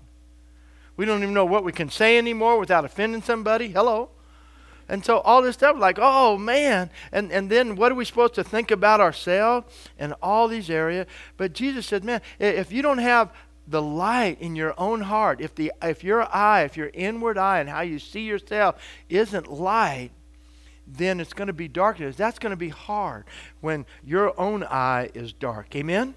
We 0.98 1.06
don't 1.06 1.24
even 1.24 1.34
know 1.34 1.46
what 1.46 1.64
we 1.64 1.72
can 1.72 1.90
say 1.90 2.18
anymore 2.18 2.60
without 2.60 2.86
offending 2.86 3.22
somebody. 3.22 3.70
Hello. 3.70 4.10
And 4.90 5.04
so 5.04 5.20
all 5.20 5.42
this 5.42 5.56
stuff, 5.56 5.78
like, 5.78 5.98
oh 6.00 6.38
man. 6.38 6.90
And, 7.12 7.32
and 7.32 7.50
then 7.50 7.76
what 7.76 7.92
are 7.92 7.96
we 7.96 8.06
supposed 8.06 8.36
to 8.36 8.44
think 8.44 8.72
about 8.72 9.02
ourselves 9.02 9.74
and 9.98 10.14
all 10.22 10.48
these 10.48 10.70
areas? 10.70 11.08
But 11.38 11.54
Jesus 11.54 11.86
said, 11.86 12.04
man, 12.04 12.22
if 12.40 12.72
you 12.72 12.82
don't 12.82 13.00
have 13.00 13.34
the 13.68 13.82
light 13.82 14.40
in 14.40 14.56
your 14.56 14.74
own 14.78 15.02
heart, 15.02 15.42
if, 15.42 15.54
the, 15.56 15.74
if 15.82 16.04
your 16.04 16.34
eye, 16.34 16.64
if 16.64 16.78
your 16.78 16.90
inward 16.94 17.38
eye 17.38 17.60
and 17.60 17.70
how 17.70 17.82
you 17.82 18.00
see 18.00 18.22
yourself 18.22 18.82
isn't 19.10 19.52
light, 19.52 20.12
then 20.88 21.20
it's 21.20 21.34
going 21.34 21.48
to 21.48 21.54
be 21.54 21.68
darkness. 21.68 22.16
That's 22.16 22.40
going 22.40 22.52
to 22.52 22.58
be 22.58 22.70
hard 22.70 23.26
when 23.60 23.86
your 24.04 24.40
own 24.40 24.64
eye 24.64 25.10
is 25.14 25.34
dark. 25.34 25.76
Amen? 25.76 26.16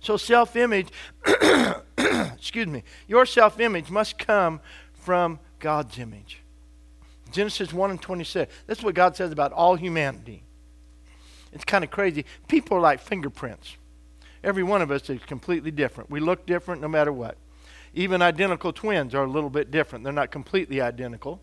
So, 0.00 0.16
self 0.16 0.56
image, 0.56 0.88
excuse 1.98 2.66
me, 2.66 2.82
your 3.06 3.26
self 3.26 3.60
image 3.60 3.90
must 3.90 4.18
come 4.18 4.60
from 4.94 5.38
God's 5.60 5.98
image. 5.98 6.40
Genesis 7.30 7.72
1 7.72 7.90
and 7.90 8.00
26. 8.00 8.52
That's 8.66 8.82
what 8.82 8.94
God 8.94 9.14
says 9.14 9.32
about 9.32 9.52
all 9.52 9.76
humanity. 9.76 10.42
It's 11.52 11.64
kind 11.64 11.84
of 11.84 11.90
crazy. 11.90 12.24
People 12.46 12.78
are 12.78 12.80
like 12.80 13.00
fingerprints. 13.00 13.76
Every 14.42 14.62
one 14.62 14.82
of 14.82 14.90
us 14.90 15.08
is 15.10 15.20
completely 15.22 15.70
different. 15.70 16.10
We 16.10 16.20
look 16.20 16.46
different 16.46 16.80
no 16.80 16.88
matter 16.88 17.12
what. 17.12 17.36
Even 17.94 18.22
identical 18.22 18.72
twins 18.72 19.14
are 19.14 19.24
a 19.24 19.30
little 19.30 19.50
bit 19.50 19.70
different. 19.70 20.04
They're 20.04 20.12
not 20.12 20.30
completely 20.30 20.80
identical. 20.80 21.40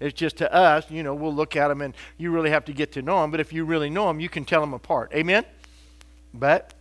It's 0.00 0.18
just 0.18 0.36
to 0.38 0.52
us, 0.52 0.90
you 0.90 1.02
know, 1.02 1.14
we'll 1.14 1.34
look 1.34 1.56
at 1.56 1.68
them 1.68 1.80
and 1.80 1.94
you 2.18 2.30
really 2.30 2.50
have 2.50 2.64
to 2.66 2.72
get 2.72 2.92
to 2.92 3.02
know 3.02 3.20
them. 3.22 3.30
But 3.30 3.40
if 3.40 3.52
you 3.52 3.64
really 3.64 3.90
know 3.90 4.06
them, 4.08 4.20
you 4.20 4.28
can 4.28 4.44
tell 4.44 4.60
them 4.60 4.74
apart. 4.74 5.12
Amen? 5.14 5.44
But 6.34 6.74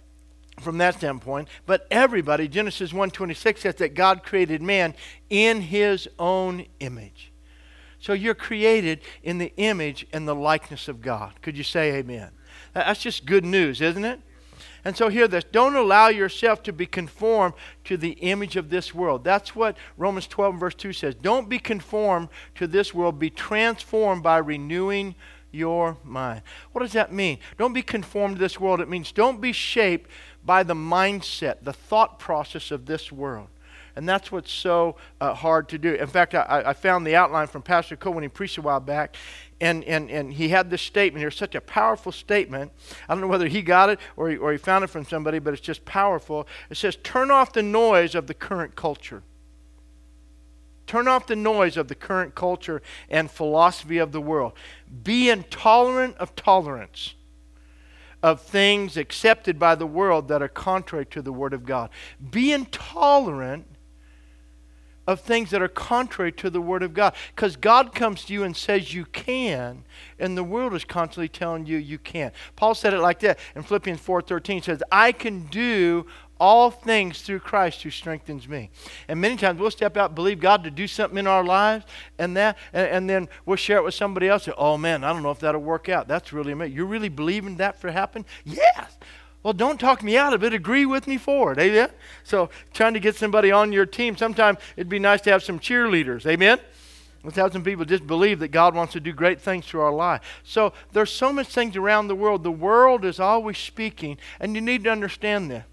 from 0.59 0.77
that 0.77 0.95
standpoint, 0.95 1.47
but 1.65 1.87
everybody, 1.89 2.47
Genesis 2.47 2.91
1:26 2.91 3.61
says 3.61 3.75
that 3.75 3.93
God 3.93 4.23
created 4.23 4.61
man 4.61 4.93
in 5.29 5.61
his 5.61 6.07
own 6.19 6.65
image. 6.79 7.31
So 7.99 8.13
you're 8.13 8.35
created 8.35 9.01
in 9.23 9.37
the 9.37 9.53
image 9.57 10.07
and 10.11 10.27
the 10.27 10.35
likeness 10.35 10.87
of 10.87 11.01
God. 11.01 11.33
Could 11.41 11.57
you 11.57 11.63
say 11.63 11.93
amen? 11.93 12.31
That's 12.73 13.01
just 13.01 13.25
good 13.25 13.45
news, 13.45 13.81
isn't 13.81 14.05
it? 14.05 14.19
And 14.83 14.97
so 14.97 15.09
hear 15.09 15.27
this 15.27 15.43
don't 15.43 15.75
allow 15.75 16.07
yourself 16.07 16.63
to 16.63 16.73
be 16.73 16.85
conformed 16.85 17.53
to 17.85 17.97
the 17.97 18.11
image 18.11 18.55
of 18.55 18.69
this 18.69 18.93
world. 18.93 19.23
That's 19.23 19.55
what 19.55 19.77
Romans 19.97 20.27
12, 20.27 20.59
verse 20.59 20.75
2 20.75 20.93
says. 20.93 21.15
Don't 21.15 21.49
be 21.49 21.59
conformed 21.59 22.29
to 22.55 22.67
this 22.67 22.93
world, 22.93 23.19
be 23.19 23.29
transformed 23.29 24.23
by 24.23 24.37
renewing 24.37 25.15
your 25.51 25.97
mind. 26.03 26.41
What 26.71 26.81
does 26.81 26.93
that 26.93 27.11
mean? 27.11 27.39
Don't 27.57 27.73
be 27.73 27.81
conformed 27.81 28.37
to 28.37 28.39
this 28.39 28.59
world. 28.59 28.81
It 28.81 28.89
means 28.89 29.11
don't 29.11 29.41
be 29.41 29.51
shaped 29.51 30.09
by 30.43 30.63
the 30.63 30.73
mindset, 30.73 31.57
the 31.61 31.73
thought 31.73 32.19
process 32.19 32.71
of 32.71 32.85
this 32.85 33.11
world. 33.11 33.47
And 33.95 34.07
that's 34.07 34.31
what's 34.31 34.51
so 34.51 34.95
uh, 35.19 35.33
hard 35.33 35.67
to 35.69 35.77
do. 35.77 35.93
In 35.93 36.07
fact, 36.07 36.33
I, 36.33 36.63
I, 36.67 36.73
found 36.73 37.05
the 37.05 37.15
outline 37.15 37.47
from 37.47 37.61
Pastor 37.61 37.97
Cole 37.97 38.13
when 38.13 38.23
he 38.23 38.29
preached 38.29 38.57
a 38.57 38.61
while 38.61 38.79
back, 38.79 39.17
and, 39.61 39.83
and, 39.83 40.09
and 40.09 40.33
he 40.33 40.49
had 40.49 40.71
this 40.71 40.81
statement 40.81 41.21
here, 41.21 41.29
such 41.29 41.53
a 41.53 41.61
powerful 41.61 42.11
statement. 42.11 42.71
I 43.07 43.13
don't 43.13 43.21
know 43.21 43.27
whether 43.27 43.47
he 43.47 43.61
got 43.61 43.89
it 43.89 43.99
or 44.17 44.29
he, 44.29 44.35
or 44.35 44.51
he 44.51 44.57
found 44.57 44.83
it 44.83 44.87
from 44.87 45.05
somebody, 45.05 45.37
but 45.37 45.53
it's 45.53 45.61
just 45.61 45.85
powerful. 45.85 46.47
It 46.71 46.77
says, 46.77 46.97
Turn 47.03 47.29
off 47.29 47.53
the 47.53 47.61
noise 47.61 48.15
of 48.15 48.25
the 48.25 48.33
current 48.33 48.75
culture. 48.75 49.21
Turn 50.87 51.07
off 51.07 51.27
the 51.27 51.35
noise 51.35 51.77
of 51.77 51.87
the 51.87 51.95
current 51.95 52.33
culture 52.33 52.81
and 53.07 53.29
philosophy 53.29 53.99
of 53.99 54.11
the 54.11 54.19
world. 54.19 54.53
Be 55.03 55.29
intolerant 55.29 56.17
of 56.17 56.35
tolerance 56.35 57.13
of 58.23 58.41
things 58.41 58.97
accepted 58.97 59.57
by 59.57 59.75
the 59.75 59.85
world 59.85 60.27
that 60.27 60.41
are 60.41 60.47
contrary 60.47 61.05
to 61.07 61.21
the 61.21 61.31
Word 61.31 61.53
of 61.53 61.65
God. 61.65 61.89
Be 62.29 62.51
intolerant 62.51 63.67
of 65.07 65.21
things 65.21 65.49
that 65.49 65.61
are 65.61 65.67
contrary 65.67 66.31
to 66.31 66.49
the 66.49 66.61
Word 66.61 66.83
of 66.83 66.93
God. 66.93 67.15
Because 67.35 67.55
God 67.55 67.93
comes 67.93 68.25
to 68.25 68.33
you 68.33 68.43
and 68.43 68.55
says 68.55 68.93
you 68.93 69.05
can, 69.05 69.83
and 70.19 70.37
the 70.37 70.43
world 70.43 70.73
is 70.73 70.85
constantly 70.85 71.29
telling 71.29 71.65
you 71.65 71.77
you 71.77 71.97
can't. 71.97 72.33
Paul 72.55 72.75
said 72.75 72.93
it 72.93 72.99
like 72.99 73.19
that 73.21 73.39
in 73.55 73.63
Philippians 73.63 73.99
4.13. 73.99 74.63
says, 74.63 74.83
I 74.91 75.11
can 75.11 75.47
do 75.47 76.05
all 76.39 76.71
things 76.71 77.21
through 77.21 77.39
Christ 77.39 77.83
who 77.83 77.91
strengthens 77.91 78.47
me. 78.47 78.71
And 79.07 79.21
many 79.21 79.37
times 79.37 79.59
we'll 79.59 79.69
step 79.69 79.95
out, 79.95 80.15
believe 80.15 80.39
God 80.39 80.63
to 80.63 80.71
do 80.71 80.87
something 80.87 81.19
in 81.19 81.27
our 81.27 81.43
lives, 81.43 81.85
and 82.17 82.35
that, 82.35 82.57
and, 82.73 82.87
and 82.87 83.09
then 83.09 83.29
we'll 83.45 83.57
share 83.57 83.77
it 83.77 83.83
with 83.83 83.93
somebody 83.93 84.27
else. 84.27 84.47
And, 84.47 84.55
oh 84.57 84.75
man, 84.75 85.03
I 85.03 85.13
don't 85.13 85.21
know 85.21 85.29
if 85.29 85.39
that'll 85.39 85.61
work 85.61 85.87
out. 85.87 86.07
That's 86.07 86.33
really 86.33 86.53
amazing. 86.53 86.75
You're 86.75 86.87
really 86.87 87.09
believing 87.09 87.57
that 87.57 87.79
for 87.79 87.91
happen? 87.91 88.25
Yes. 88.43 88.97
Well, 89.43 89.53
don't 89.53 89.79
talk 89.79 90.03
me 90.03 90.17
out 90.17 90.33
of 90.33 90.43
it. 90.43 90.53
Agree 90.53 90.85
with 90.85 91.07
me 91.07 91.17
for 91.17 91.51
it. 91.51 91.57
Amen. 91.59 91.89
So, 92.23 92.49
trying 92.73 92.93
to 92.93 92.99
get 92.99 93.15
somebody 93.15 93.51
on 93.51 93.71
your 93.71 93.85
team. 93.87 94.15
Sometimes 94.15 94.59
it'd 94.77 94.89
be 94.89 94.99
nice 94.99 95.21
to 95.21 95.31
have 95.31 95.41
some 95.41 95.59
cheerleaders. 95.59 96.25
Amen. 96.25 96.59
Let's 97.23 97.37
have 97.37 97.53
some 97.53 97.63
people 97.63 97.85
just 97.85 98.07
believe 98.07 98.39
that 98.39 98.49
God 98.49 98.73
wants 98.73 98.93
to 98.93 98.99
do 98.99 99.13
great 99.13 99.39
things 99.39 99.65
through 99.65 99.81
our 99.81 99.93
life. 99.93 100.21
So 100.43 100.73
there's 100.91 101.11
so 101.11 101.31
much 101.31 101.47
things 101.47 101.75
around 101.75 102.07
the 102.07 102.15
world. 102.15 102.43
The 102.43 102.51
world 102.51 103.05
is 103.05 103.19
always 103.19 103.57
speaking, 103.57 104.17
and 104.39 104.55
you 104.55 104.61
need 104.61 104.83
to 104.85 104.91
understand 104.91 105.51
this. 105.51 105.63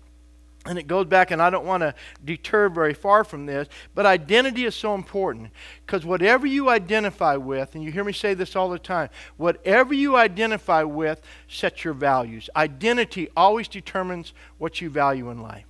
And 0.69 0.79
it 0.79 0.87
goes 0.87 1.07
back, 1.07 1.31
and 1.31 1.41
I 1.41 1.49
don't 1.49 1.65
want 1.65 1.81
to 1.81 1.95
deter 2.23 2.69
very 2.69 2.93
far 2.93 3.25
from 3.25 3.47
this, 3.47 3.69
but 3.95 4.05
identity 4.05 4.67
is 4.67 4.75
so 4.75 4.95
important 4.95 5.51
because 5.87 6.05
whatever 6.05 6.47
you 6.47 6.69
identify 6.69 7.37
with, 7.37 7.75
and 7.75 7.83
you 7.83 7.91
hear 7.91 8.05
me 8.05 8.13
say 8.13 8.35
this 8.35 8.55
all 8.55 8.69
the 8.69 8.79
time, 8.79 9.09
whatever 9.39 9.95
you 9.95 10.15
identify 10.15 10.83
with 10.83 11.23
sets 11.49 11.85
your 11.85 11.95
values. 11.95 12.51
Identity 12.55 13.29
always 13.35 13.67
determines 13.67 14.35
what 14.59 14.83
you 14.83 14.91
value 14.91 15.31
in 15.31 15.41
life. 15.41 15.65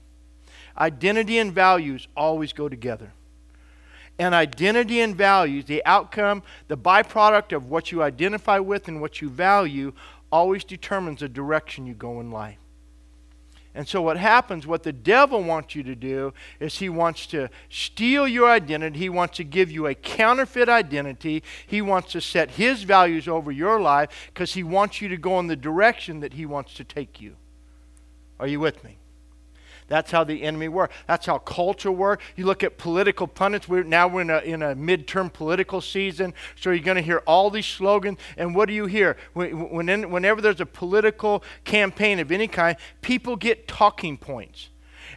Identity 0.76 1.38
and 1.38 1.52
values 1.52 2.08
always 2.16 2.52
go 2.52 2.68
together. 2.68 3.12
And 4.18 4.34
identity 4.34 5.00
and 5.00 5.14
values, 5.14 5.66
the 5.66 5.80
outcome, 5.86 6.42
the 6.66 6.76
byproduct 6.76 7.54
of 7.54 7.70
what 7.70 7.92
you 7.92 8.02
identify 8.02 8.58
with 8.58 8.88
and 8.88 9.00
what 9.00 9.20
you 9.20 9.30
value, 9.30 9.92
always 10.32 10.64
determines 10.64 11.20
the 11.20 11.28
direction 11.28 11.86
you 11.86 11.94
go 11.94 12.18
in 12.18 12.32
life. 12.32 12.58
And 13.78 13.86
so, 13.86 14.02
what 14.02 14.16
happens, 14.16 14.66
what 14.66 14.82
the 14.82 14.92
devil 14.92 15.40
wants 15.40 15.76
you 15.76 15.84
to 15.84 15.94
do, 15.94 16.34
is 16.58 16.78
he 16.78 16.88
wants 16.88 17.28
to 17.28 17.48
steal 17.70 18.26
your 18.26 18.50
identity. 18.50 18.98
He 18.98 19.08
wants 19.08 19.36
to 19.36 19.44
give 19.44 19.70
you 19.70 19.86
a 19.86 19.94
counterfeit 19.94 20.68
identity. 20.68 21.44
He 21.64 21.80
wants 21.80 22.10
to 22.10 22.20
set 22.20 22.50
his 22.50 22.82
values 22.82 23.28
over 23.28 23.52
your 23.52 23.80
life 23.80 24.30
because 24.34 24.54
he 24.54 24.64
wants 24.64 25.00
you 25.00 25.08
to 25.10 25.16
go 25.16 25.38
in 25.38 25.46
the 25.46 25.54
direction 25.54 26.18
that 26.18 26.32
he 26.32 26.44
wants 26.44 26.74
to 26.74 26.82
take 26.82 27.20
you. 27.20 27.36
Are 28.40 28.48
you 28.48 28.58
with 28.58 28.82
me? 28.82 28.98
That's 29.88 30.10
how 30.10 30.22
the 30.22 30.42
enemy 30.42 30.68
works. 30.68 30.94
That's 31.06 31.26
how 31.26 31.38
culture 31.38 31.90
works. 31.90 32.24
You 32.36 32.44
look 32.44 32.62
at 32.62 32.78
political 32.78 33.26
pundits. 33.26 33.68
We're, 33.68 33.82
now 33.82 34.06
we're 34.06 34.20
in 34.20 34.30
a, 34.30 34.38
in 34.38 34.62
a 34.62 34.76
midterm 34.76 35.32
political 35.32 35.80
season, 35.80 36.34
so 36.56 36.70
you're 36.70 36.84
going 36.84 36.96
to 36.96 37.02
hear 37.02 37.22
all 37.26 37.50
these 37.50 37.66
slogans. 37.66 38.18
And 38.36 38.54
what 38.54 38.68
do 38.68 38.74
you 38.74 38.86
hear? 38.86 39.16
When, 39.32 39.70
when, 39.70 40.10
whenever 40.10 40.40
there's 40.40 40.60
a 40.60 40.66
political 40.66 41.42
campaign 41.64 42.20
of 42.20 42.30
any 42.30 42.48
kind, 42.48 42.76
people 43.00 43.36
get 43.36 43.66
talking 43.66 44.18
points. 44.18 44.68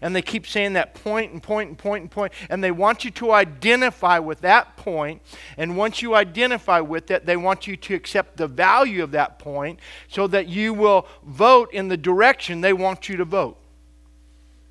And 0.02 0.16
they 0.16 0.22
keep 0.22 0.48
saying 0.48 0.74
that 0.74 0.96
point 0.96 1.32
and 1.32 1.44
point 1.44 1.70
and 1.70 1.78
point 1.78 2.02
and 2.02 2.10
point. 2.10 2.34
And 2.50 2.64
they 2.64 2.72
want 2.72 3.06
you 3.06 3.12
to 3.12 3.34
identify 3.34 4.18
with 4.20 4.42
that 4.42 4.78
point. 4.78 5.22
And 5.58 5.78
once 5.78 6.02
you 6.02 6.16
identify 6.16 6.80
with 6.80 7.12
it, 7.12 7.26
they 7.26 7.38
want 7.38 7.68
you 7.68 7.76
to 7.76 7.94
accept 7.94 8.38
the 8.38 8.48
value 8.48 9.04
of 9.04 9.12
that 9.12 9.38
point 9.38 9.80
so 10.08 10.28
that 10.28 10.48
you 10.48 10.74
will 10.74 11.08
vote 11.24 11.72
in 11.74 11.90
the 11.90 11.98
direction 11.98 12.62
they 12.62 12.74
want 12.74 13.10
you 13.10 13.18
to 13.18 13.26
vote. 13.26 13.61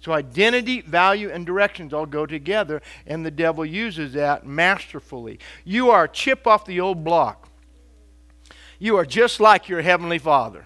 So 0.01 0.13
identity, 0.13 0.81
value, 0.81 1.31
and 1.31 1.45
directions 1.45 1.93
all 1.93 2.07
go 2.07 2.25
together, 2.25 2.81
and 3.07 3.25
the 3.25 3.31
devil 3.31 3.67
uses 3.67 4.15
that 4.15 4.47
masterfully. 4.47 5.39
You 5.65 5.91
are 5.91 6.05
a 6.05 6.09
chip 6.09 6.47
off 6.47 6.65
the 6.65 6.81
old 6.81 7.05
block. 7.05 7.49
You 8.79 8.97
are 8.97 9.05
just 9.05 9.41
like 9.41 9.69
your 9.69 9.83
heavenly 9.83 10.19
Father. 10.19 10.65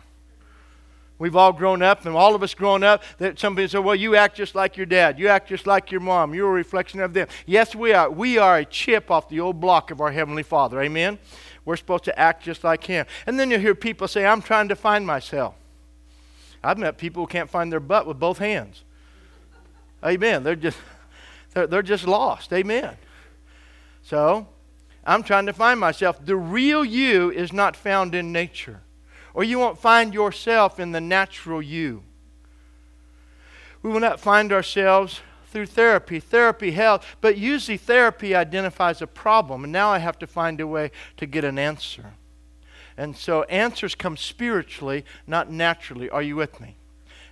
We've 1.19 1.35
all 1.35 1.53
grown 1.53 1.83
up, 1.83 2.07
and 2.07 2.15
all 2.15 2.35
of 2.35 2.43
us 2.43 2.55
grown 2.55 2.85
up, 2.85 3.03
that 3.19 3.39
somebody 3.39 3.67
said, 3.67 3.79
Well, 3.79 3.95
you 3.95 4.15
act 4.15 4.37
just 4.37 4.55
like 4.55 4.77
your 4.77 4.87
dad. 4.87 5.19
You 5.19 5.29
act 5.29 5.49
just 5.49 5.67
like 5.67 5.91
your 5.91 6.01
mom. 6.01 6.35
You're 6.35 6.51
a 6.51 6.53
reflection 6.53 7.01
of 7.01 7.13
them. 7.13 7.29
Yes, 7.47 7.75
we 7.75 7.93
are. 7.93 8.11
We 8.11 8.39
are 8.39 8.59
a 8.59 8.65
chip 8.65 9.11
off 9.11 9.29
the 9.29 9.41
old 9.41 9.61
block 9.61 9.91
of 9.91 10.01
our 10.01 10.13
Heavenly 10.13 10.43
Father. 10.43 10.81
Amen? 10.81 11.19
We're 11.65 11.77
supposed 11.77 12.05
to 12.05 12.19
act 12.19 12.43
just 12.43 12.63
like 12.63 12.85
Him. 12.85 13.07
And 13.27 13.39
then 13.39 13.51
you'll 13.51 13.61
hear 13.61 13.75
people 13.75 14.07
say, 14.07 14.27
I'm 14.27 14.43
trying 14.43 14.69
to 14.69 14.77
find 14.77 15.07
myself. 15.07 15.55
I've 16.63 16.79
met 16.79 16.99
people 16.99 17.23
who 17.23 17.27
can't 17.27 17.51
find 17.51 17.71
their 17.71 17.81
butt 17.81 18.07
with 18.07 18.19
both 18.19 18.39
hands. 18.39 18.85
Amen. 20.05 20.43
They're 20.43 20.57
just, 20.57 20.79
they're, 21.53 21.67
they're 21.67 21.83
just 21.83 22.07
lost. 22.07 22.53
Amen. 22.53 22.97
So, 24.03 24.49
I'm 25.07 25.23
trying 25.23 25.47
to 25.47 25.53
find 25.53 25.79
myself. 25.79 26.25
The 26.25 26.37
real 26.37 26.85
you 26.85 27.31
is 27.31 27.53
not 27.53 27.77
found 27.77 28.15
in 28.15 28.33
nature, 28.33 28.81
or 29.35 29.45
you 29.45 29.59
won't 29.59 29.79
find 29.79 30.15
yourself 30.15 30.81
in 30.81 30.93
the 30.93 31.01
natural 31.01 31.61
you. 31.61 32.03
We 33.83 33.91
will 33.91 34.01
not 34.01 34.19
find 34.19 34.53
ourselves 34.53 35.21
through 35.47 35.67
therapy. 35.67 36.21
Therapy 36.21 36.71
helps, 36.73 37.07
but 37.21 37.37
usually 37.37 37.77
therapy 37.77 38.35
identifies 38.35 39.03
a 39.03 39.07
problem, 39.07 39.65
and 39.65 39.73
now 39.73 39.91
I 39.91 39.99
have 39.99 40.19
to 40.21 40.27
find 40.27 40.61
a 40.61 40.67
way 40.67 40.91
to 41.19 41.27
get 41.27 41.45
an 41.45 41.59
answer. 41.59 42.15
And 42.97 43.17
so 43.17 43.43
answers 43.45 43.95
come 43.95 44.17
spiritually, 44.17 45.05
not 45.27 45.51
naturally. 45.51 46.09
Are 46.09 46.23
you 46.23 46.37
with 46.37 46.61
me? 46.61 46.77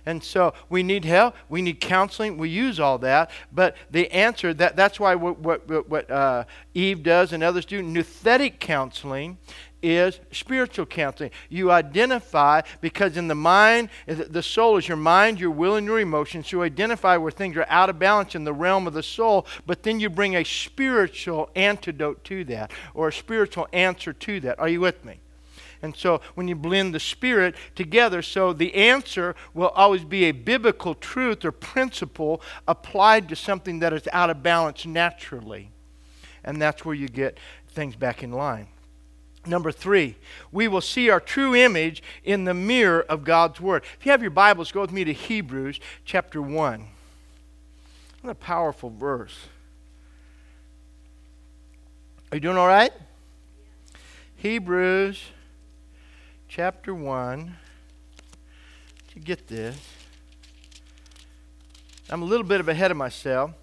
And 0.05 0.23
so 0.23 0.53
we 0.69 0.83
need 0.83 1.05
help. 1.05 1.35
We 1.49 1.61
need 1.61 1.79
counseling. 1.79 2.37
We 2.37 2.49
use 2.49 2.79
all 2.79 2.97
that. 2.99 3.31
But 3.51 3.75
the 3.91 4.11
answer, 4.11 4.53
that, 4.55 4.75
that's 4.75 4.99
why 4.99 5.15
what, 5.15 5.39
what, 5.39 5.89
what 5.89 6.11
uh, 6.11 6.43
Eve 6.73 7.03
does 7.03 7.33
and 7.33 7.43
others 7.43 7.65
do, 7.65 7.81
nouthetic 7.81 8.59
counseling 8.59 9.37
is 9.83 10.19
spiritual 10.31 10.85
counseling. 10.85 11.29
You 11.49 11.69
identify 11.69 12.61
because 12.81 13.17
in 13.17 13.27
the 13.27 13.35
mind, 13.35 13.89
the 14.07 14.41
soul 14.41 14.77
is 14.77 14.87
your 14.87 14.97
mind, 14.97 15.39
your 15.39 15.51
will, 15.51 15.75
and 15.75 15.85
your 15.85 15.99
emotions. 15.99 16.51
You 16.51 16.63
identify 16.63 17.17
where 17.17 17.31
things 17.31 17.57
are 17.57 17.67
out 17.69 17.89
of 17.89 17.99
balance 17.99 18.33
in 18.33 18.45
the 18.45 18.53
realm 18.53 18.87
of 18.87 18.93
the 18.93 19.03
soul, 19.03 19.45
but 19.65 19.83
then 19.83 19.99
you 19.99 20.09
bring 20.09 20.37
a 20.37 20.43
spiritual 20.45 21.49
antidote 21.55 22.23
to 22.25 22.45
that 22.45 22.71
or 22.93 23.09
a 23.09 23.13
spiritual 23.13 23.67
answer 23.73 24.13
to 24.13 24.39
that. 24.39 24.57
Are 24.57 24.69
you 24.69 24.79
with 24.79 25.03
me? 25.03 25.19
And 25.83 25.93
so 25.93 26.21
when 26.33 26.47
you 26.47 26.55
blend 26.55 26.95
the 26.95 26.99
Spirit 26.99 27.55
together, 27.75 28.21
so 28.21 28.53
the 28.53 28.73
answer 28.73 29.35
will 29.53 29.67
always 29.67 30.05
be 30.05 30.23
a 30.23 30.31
biblical 30.31 30.95
truth 30.95 31.43
or 31.43 31.51
principle 31.51 32.41
applied 32.67 33.27
to 33.29 33.35
something 33.35 33.79
that 33.79 33.91
is 33.91 34.07
out 34.13 34.29
of 34.29 34.41
balance 34.41 34.85
naturally. 34.85 35.71
And 36.45 36.61
that's 36.61 36.85
where 36.85 36.95
you 36.95 37.09
get 37.09 37.37
things 37.67 37.97
back 37.97 38.23
in 38.23 38.31
line. 38.31 38.67
Number 39.45 39.73
three, 39.73 40.15
we 40.53 40.69
will 40.69 40.79
see 40.79 41.09
our 41.09 41.19
true 41.19 41.53
image 41.53 42.01
in 42.23 42.45
the 42.45 42.53
mirror 42.53 43.01
of 43.09 43.25
God's 43.25 43.59
Word. 43.59 43.83
If 43.99 44.05
you 44.05 44.11
have 44.11 44.21
your 44.21 44.31
Bibles, 44.31 44.71
go 44.71 44.79
with 44.79 44.93
me 44.93 45.03
to 45.03 45.11
Hebrews 45.11 45.81
chapter 46.05 46.41
1. 46.41 46.87
What 48.21 48.31
a 48.31 48.35
powerful 48.35 48.89
verse. 48.89 49.37
Are 52.31 52.37
you 52.37 52.39
doing 52.39 52.55
all 52.55 52.67
right? 52.67 52.93
Hebrews 54.37 55.21
chapter 56.55 56.93
1 56.93 57.51
to 59.11 59.19
get 59.19 59.47
this. 59.47 59.75
I'm 62.11 62.21
a 62.21 62.25
little 62.25 62.45
bit 62.45 62.59
of 62.59 62.69
ahead 62.69 62.91
of 62.91 62.97
myself, 62.97 63.53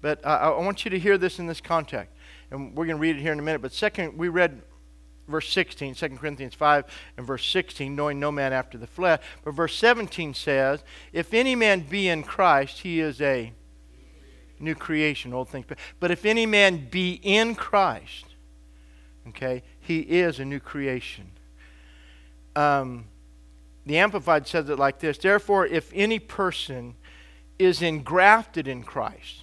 but 0.00 0.24
I, 0.24 0.36
I 0.36 0.60
want 0.60 0.84
you 0.84 0.92
to 0.92 0.98
hear 1.00 1.18
this 1.18 1.40
in 1.40 1.48
this 1.48 1.60
context. 1.60 2.14
and 2.52 2.68
we're 2.76 2.86
going 2.86 2.98
to 2.98 3.00
read 3.00 3.16
it 3.16 3.20
here 3.20 3.32
in 3.32 3.40
a 3.40 3.42
minute. 3.42 3.62
But 3.62 3.72
second, 3.72 4.16
we 4.16 4.28
read 4.28 4.62
verse 5.26 5.50
16, 5.50 5.96
2 5.96 6.08
Corinthians 6.10 6.54
5 6.54 6.84
and 7.16 7.26
verse 7.26 7.44
16, 7.44 7.96
knowing 7.96 8.20
no 8.20 8.30
man 8.30 8.52
after 8.52 8.78
the 8.78 8.86
flesh. 8.86 9.20
But 9.42 9.50
verse 9.50 9.74
17 9.74 10.32
says, 10.32 10.84
If 11.12 11.34
any 11.34 11.56
man 11.56 11.80
be 11.80 12.06
in 12.06 12.22
Christ, 12.22 12.82
he 12.82 13.00
is 13.00 13.20
a 13.20 13.52
new 14.60 14.76
creation, 14.76 15.34
old 15.34 15.48
things. 15.48 15.66
But 15.98 16.12
if 16.12 16.24
any 16.24 16.46
man 16.46 16.86
be 16.92 17.18
in 17.24 17.56
Christ, 17.56 18.26
okay, 19.30 19.64
he 19.80 19.98
is 19.98 20.38
a 20.38 20.44
new 20.44 20.60
creation. 20.60 21.32
Um, 22.56 23.04
the 23.84 23.98
Amplified 23.98 24.48
says 24.48 24.68
it 24.68 24.78
like 24.78 24.98
this 24.98 25.18
Therefore, 25.18 25.66
if 25.66 25.92
any 25.94 26.18
person 26.18 26.96
is 27.58 27.82
engrafted 27.82 28.66
in 28.66 28.82
Christ, 28.82 29.42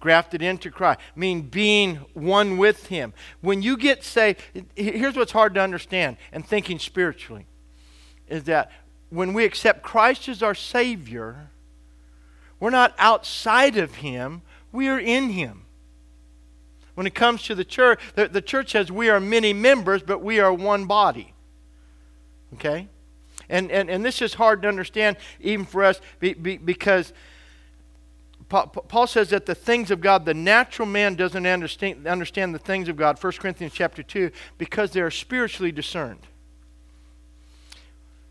grafted 0.00 0.40
into 0.40 0.70
Christ, 0.70 1.00
mean 1.14 1.42
being 1.42 1.96
one 2.14 2.56
with 2.56 2.86
Him. 2.86 3.12
When 3.42 3.60
you 3.60 3.76
get 3.76 4.02
saved, 4.02 4.40
here's 4.74 5.16
what's 5.16 5.32
hard 5.32 5.54
to 5.54 5.60
understand 5.60 6.16
and 6.32 6.46
thinking 6.46 6.78
spiritually 6.78 7.46
is 8.28 8.44
that 8.44 8.70
when 9.10 9.34
we 9.34 9.44
accept 9.44 9.82
Christ 9.82 10.28
as 10.28 10.42
our 10.42 10.54
Savior, 10.54 11.50
we're 12.58 12.70
not 12.70 12.94
outside 12.98 13.76
of 13.76 13.96
Him, 13.96 14.42
we 14.72 14.88
are 14.88 14.98
in 14.98 15.30
Him. 15.30 15.62
When 16.94 17.06
it 17.06 17.14
comes 17.14 17.42
to 17.44 17.54
the 17.54 17.64
church, 17.64 18.00
the, 18.14 18.28
the 18.28 18.40
church 18.40 18.72
says 18.72 18.90
we 18.90 19.10
are 19.10 19.20
many 19.20 19.52
members, 19.52 20.02
but 20.02 20.22
we 20.22 20.40
are 20.40 20.52
one 20.52 20.86
body. 20.86 21.33
Okay? 22.54 22.88
And, 23.48 23.70
and, 23.70 23.90
and 23.90 24.04
this 24.04 24.22
is 24.22 24.34
hard 24.34 24.62
to 24.62 24.68
understand 24.68 25.16
even 25.40 25.66
for 25.66 25.84
us 25.84 26.00
because 26.20 27.12
Paul 28.48 29.06
says 29.06 29.30
that 29.30 29.46
the 29.46 29.54
things 29.54 29.90
of 29.90 30.00
God, 30.00 30.24
the 30.24 30.34
natural 30.34 30.86
man 30.86 31.14
doesn't 31.14 31.46
understand, 31.46 32.06
understand 32.06 32.54
the 32.54 32.58
things 32.58 32.88
of 32.88 32.96
God, 32.96 33.22
1 33.22 33.32
Corinthians 33.34 33.72
chapter 33.72 34.02
2, 34.02 34.30
because 34.58 34.92
they 34.92 35.00
are 35.00 35.10
spiritually 35.10 35.72
discerned. 35.72 36.20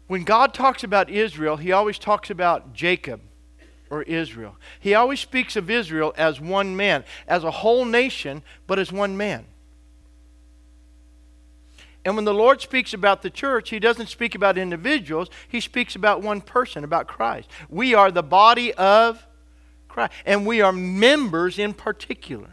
When 0.07 0.23
God 0.23 0.53
talks 0.53 0.83
about 0.83 1.09
Israel, 1.09 1.57
he 1.57 1.71
always 1.71 1.97
talks 1.97 2.29
about 2.29 2.73
Jacob 2.73 3.21
or 3.89 4.03
Israel. 4.03 4.55
He 4.79 4.93
always 4.93 5.19
speaks 5.19 5.55
of 5.55 5.69
Israel 5.69 6.13
as 6.17 6.39
one 6.39 6.75
man, 6.75 7.03
as 7.27 7.43
a 7.43 7.51
whole 7.51 7.85
nation, 7.85 8.43
but 8.67 8.79
as 8.79 8.91
one 8.91 9.17
man. 9.17 9.45
And 12.05 12.15
when 12.15 12.25
the 12.25 12.33
Lord 12.33 12.61
speaks 12.61 12.93
about 12.93 13.21
the 13.21 13.29
church, 13.29 13.69
He 13.69 13.79
doesn't 13.79 14.07
speak 14.07 14.35
about 14.35 14.57
individuals, 14.57 15.29
He 15.47 15.59
speaks 15.59 15.95
about 15.95 16.21
one 16.21 16.41
person, 16.41 16.83
about 16.83 17.07
Christ. 17.07 17.49
We 17.69 17.93
are 17.93 18.11
the 18.11 18.23
body 18.23 18.73
of 18.73 19.25
Christ, 19.87 20.11
and 20.25 20.45
we 20.45 20.61
are 20.61 20.73
members 20.73 21.59
in 21.59 21.73
particular. 21.73 22.49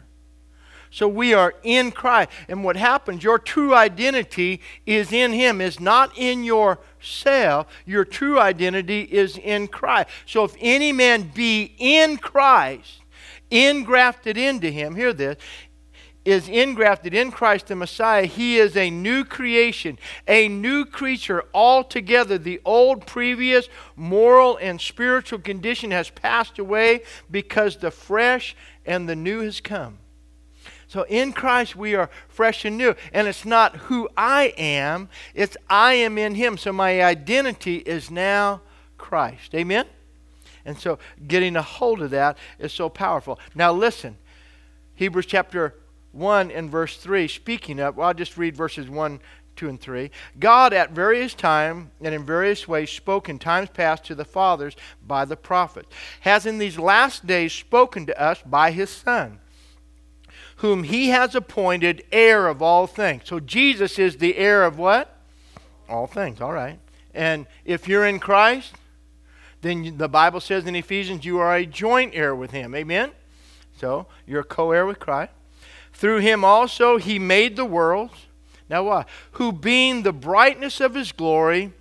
So 0.93 1.07
we 1.07 1.33
are 1.33 1.53
in 1.63 1.91
Christ. 1.91 2.31
And 2.49 2.65
what 2.65 2.75
happens, 2.75 3.23
your 3.23 3.39
true 3.39 3.73
identity 3.73 4.59
is 4.85 5.13
in 5.13 5.31
Him, 5.31 5.61
is 5.61 5.79
not 5.79 6.11
in 6.17 6.43
yourself. 6.43 7.67
Your 7.85 8.03
true 8.03 8.37
identity 8.37 9.03
is 9.03 9.37
in 9.37 9.69
Christ. 9.69 10.09
So 10.25 10.43
if 10.43 10.53
any 10.59 10.91
man 10.91 11.31
be 11.33 11.73
in 11.77 12.17
Christ, 12.17 12.99
ingrafted 13.49 14.35
into 14.35 14.69
Him, 14.69 14.95
hear 14.95 15.13
this, 15.13 15.37
is 16.23 16.47
ingrafted 16.47 17.13
in 17.13 17.31
Christ 17.31 17.67
the 17.67 17.75
Messiah, 17.75 18.25
he 18.25 18.57
is 18.57 18.77
a 18.77 18.89
new 18.89 19.23
creation, 19.23 19.97
a 20.27 20.47
new 20.47 20.85
creature 20.85 21.45
altogether. 21.53 22.37
The 22.37 22.61
old, 22.63 23.07
previous 23.07 23.69
moral 23.95 24.57
and 24.57 24.79
spiritual 24.79 25.39
condition 25.39 25.91
has 25.91 26.09
passed 26.09 26.59
away 26.59 27.01
because 27.29 27.77
the 27.77 27.91
fresh 27.91 28.55
and 28.85 29.09
the 29.09 29.15
new 29.15 29.39
has 29.41 29.61
come. 29.61 29.97
So 30.87 31.03
in 31.03 31.33
Christ 31.33 31.75
we 31.75 31.95
are 31.95 32.09
fresh 32.27 32.65
and 32.65 32.77
new. 32.77 32.95
And 33.13 33.27
it's 33.27 33.45
not 33.45 33.75
who 33.77 34.09
I 34.15 34.53
am, 34.57 35.09
it's 35.33 35.57
I 35.69 35.93
am 35.93 36.17
in 36.17 36.35
him. 36.35 36.57
So 36.57 36.71
my 36.71 37.01
identity 37.01 37.77
is 37.77 38.11
now 38.11 38.61
Christ. 38.97 39.55
Amen? 39.55 39.85
And 40.65 40.77
so 40.77 40.99
getting 41.27 41.55
a 41.55 41.61
hold 41.61 42.01
of 42.01 42.11
that 42.11 42.37
is 42.59 42.73
so 42.73 42.89
powerful. 42.89 43.39
Now 43.55 43.73
listen. 43.73 44.17
Hebrews 44.93 45.25
chapter 45.25 45.75
1 46.11 46.51
and 46.51 46.69
verse 46.69 46.97
3, 46.97 47.27
speaking 47.27 47.79
of, 47.79 47.97
well, 47.97 48.09
I'll 48.09 48.13
just 48.13 48.37
read 48.37 48.55
verses 48.55 48.89
1, 48.89 49.19
2, 49.55 49.69
and 49.69 49.79
3. 49.79 50.11
God 50.39 50.73
at 50.73 50.91
various 50.91 51.33
times 51.33 51.89
and 52.01 52.13
in 52.13 52.25
various 52.25 52.67
ways 52.67 52.89
spoke 52.89 53.29
in 53.29 53.39
times 53.39 53.69
past 53.69 54.05
to 54.05 54.15
the 54.15 54.25
fathers 54.25 54.75
by 55.05 55.25
the 55.25 55.37
prophets, 55.37 55.89
has 56.21 56.45
in 56.45 56.57
these 56.57 56.77
last 56.77 57.25
days 57.25 57.53
spoken 57.53 58.05
to 58.05 58.21
us 58.21 58.41
by 58.45 58.71
his 58.71 58.89
Son, 58.89 59.39
whom 60.57 60.83
he 60.83 61.09
has 61.09 61.35
appointed 61.35 62.03
heir 62.11 62.47
of 62.47 62.61
all 62.61 62.87
things. 62.87 63.23
So 63.25 63.39
Jesus 63.39 63.97
is 63.97 64.17
the 64.17 64.35
heir 64.37 64.63
of 64.63 64.77
what? 64.77 65.17
All 65.87 66.07
things, 66.07 66.41
all 66.41 66.53
right. 66.53 66.79
And 67.13 67.45
if 67.65 67.87
you're 67.87 68.05
in 68.05 68.19
Christ, 68.19 68.73
then 69.61 69.97
the 69.97 70.09
Bible 70.09 70.39
says 70.39 70.65
in 70.65 70.75
Ephesians, 70.75 71.23
you 71.23 71.39
are 71.39 71.55
a 71.55 71.65
joint 71.65 72.15
heir 72.15 72.35
with 72.35 72.51
him. 72.51 72.73
Amen? 72.73 73.11
So 73.77 74.07
you're 74.25 74.41
a 74.41 74.45
co 74.45 74.71
heir 74.71 74.85
with 74.85 74.99
Christ. 74.99 75.31
Through 75.93 76.19
him 76.19 76.43
also 76.43 76.97
he 76.97 77.19
made 77.19 77.55
the 77.55 77.65
worlds. 77.65 78.27
Now 78.69 78.83
what? 78.83 79.09
Who 79.33 79.51
being 79.51 80.03
the 80.03 80.13
brightness 80.13 80.79
of 80.79 80.95
his 80.95 81.11
glory 81.11 81.73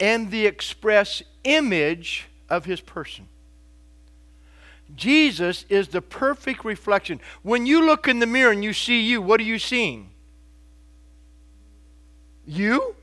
and 0.00 0.30
the 0.30 0.46
express 0.46 1.22
image 1.44 2.26
of 2.48 2.64
his 2.64 2.80
person. 2.80 3.28
Jesus 4.96 5.64
is 5.68 5.88
the 5.88 6.02
perfect 6.02 6.64
reflection. 6.64 7.20
When 7.42 7.66
you 7.66 7.84
look 7.84 8.08
in 8.08 8.18
the 8.18 8.26
mirror 8.26 8.50
and 8.50 8.64
you 8.64 8.72
see 8.72 9.00
you, 9.00 9.22
what 9.22 9.38
are 9.38 9.44
you 9.44 9.58
seeing? 9.58 10.10
You? 12.44 12.96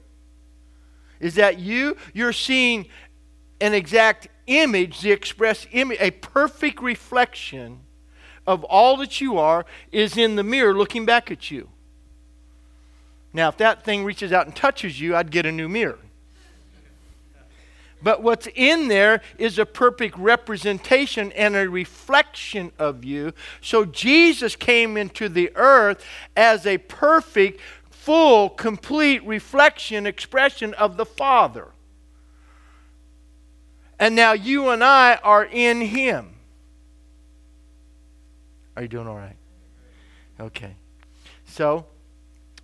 Is 1.20 1.36
that 1.36 1.60
you? 1.60 1.96
You're 2.14 2.34
seeing 2.34 2.88
an 3.62 3.74
exact 3.74 4.28
image, 4.48 5.02
the 5.02 5.12
express 5.12 5.66
image, 5.72 5.98
a 6.02 6.12
perfect 6.12 6.82
reflection 6.82 7.80
of 8.48 8.64
all 8.64 8.98
that 8.98 9.20
you 9.20 9.38
are 9.38 9.66
is 9.92 10.18
in 10.18 10.38
the 10.38 10.44
mirror 10.44 10.74
looking 10.74 11.06
back 11.06 11.30
at 11.30 11.52
you. 11.52 11.70
Now, 13.34 13.50
if 13.50 13.58
that 13.58 13.84
thing 13.84 14.06
reaches 14.06 14.32
out 14.32 14.48
and 14.48 14.56
touches 14.56 15.00
you, 15.00 15.16
I'd 15.16 15.30
get 15.30 15.46
a 15.46 15.52
new 15.52 15.68
mirror. 15.68 16.00
But 18.02 18.24
what's 18.24 18.48
in 18.56 18.88
there 18.88 19.22
is 19.38 19.60
a 19.60 19.66
perfect 19.66 20.18
representation 20.18 21.32
and 21.34 21.56
a 21.56 21.68
reflection 21.68 22.72
of 22.80 23.04
you. 23.04 23.34
So 23.60 23.86
Jesus 23.86 24.56
came 24.56 24.98
into 24.98 25.28
the 25.30 25.52
earth 25.56 26.06
as 26.36 26.66
a 26.66 26.78
perfect, 26.78 27.60
full, 27.90 28.50
complete 28.50 29.26
reflection, 29.26 30.06
expression 30.06 30.74
of 30.76 30.96
the 30.96 31.06
Father. 31.06 31.70
And 34.00 34.16
now 34.16 34.34
you 34.34 34.70
and 34.70 34.84
I 34.84 35.16
are 35.24 35.46
in 35.46 35.82
Him. 35.82 36.37
Are 38.78 38.84
you 38.84 38.88
doing 38.88 39.08
all 39.08 39.16
right? 39.18 39.36
Okay. 40.40 40.76
So, 41.46 41.88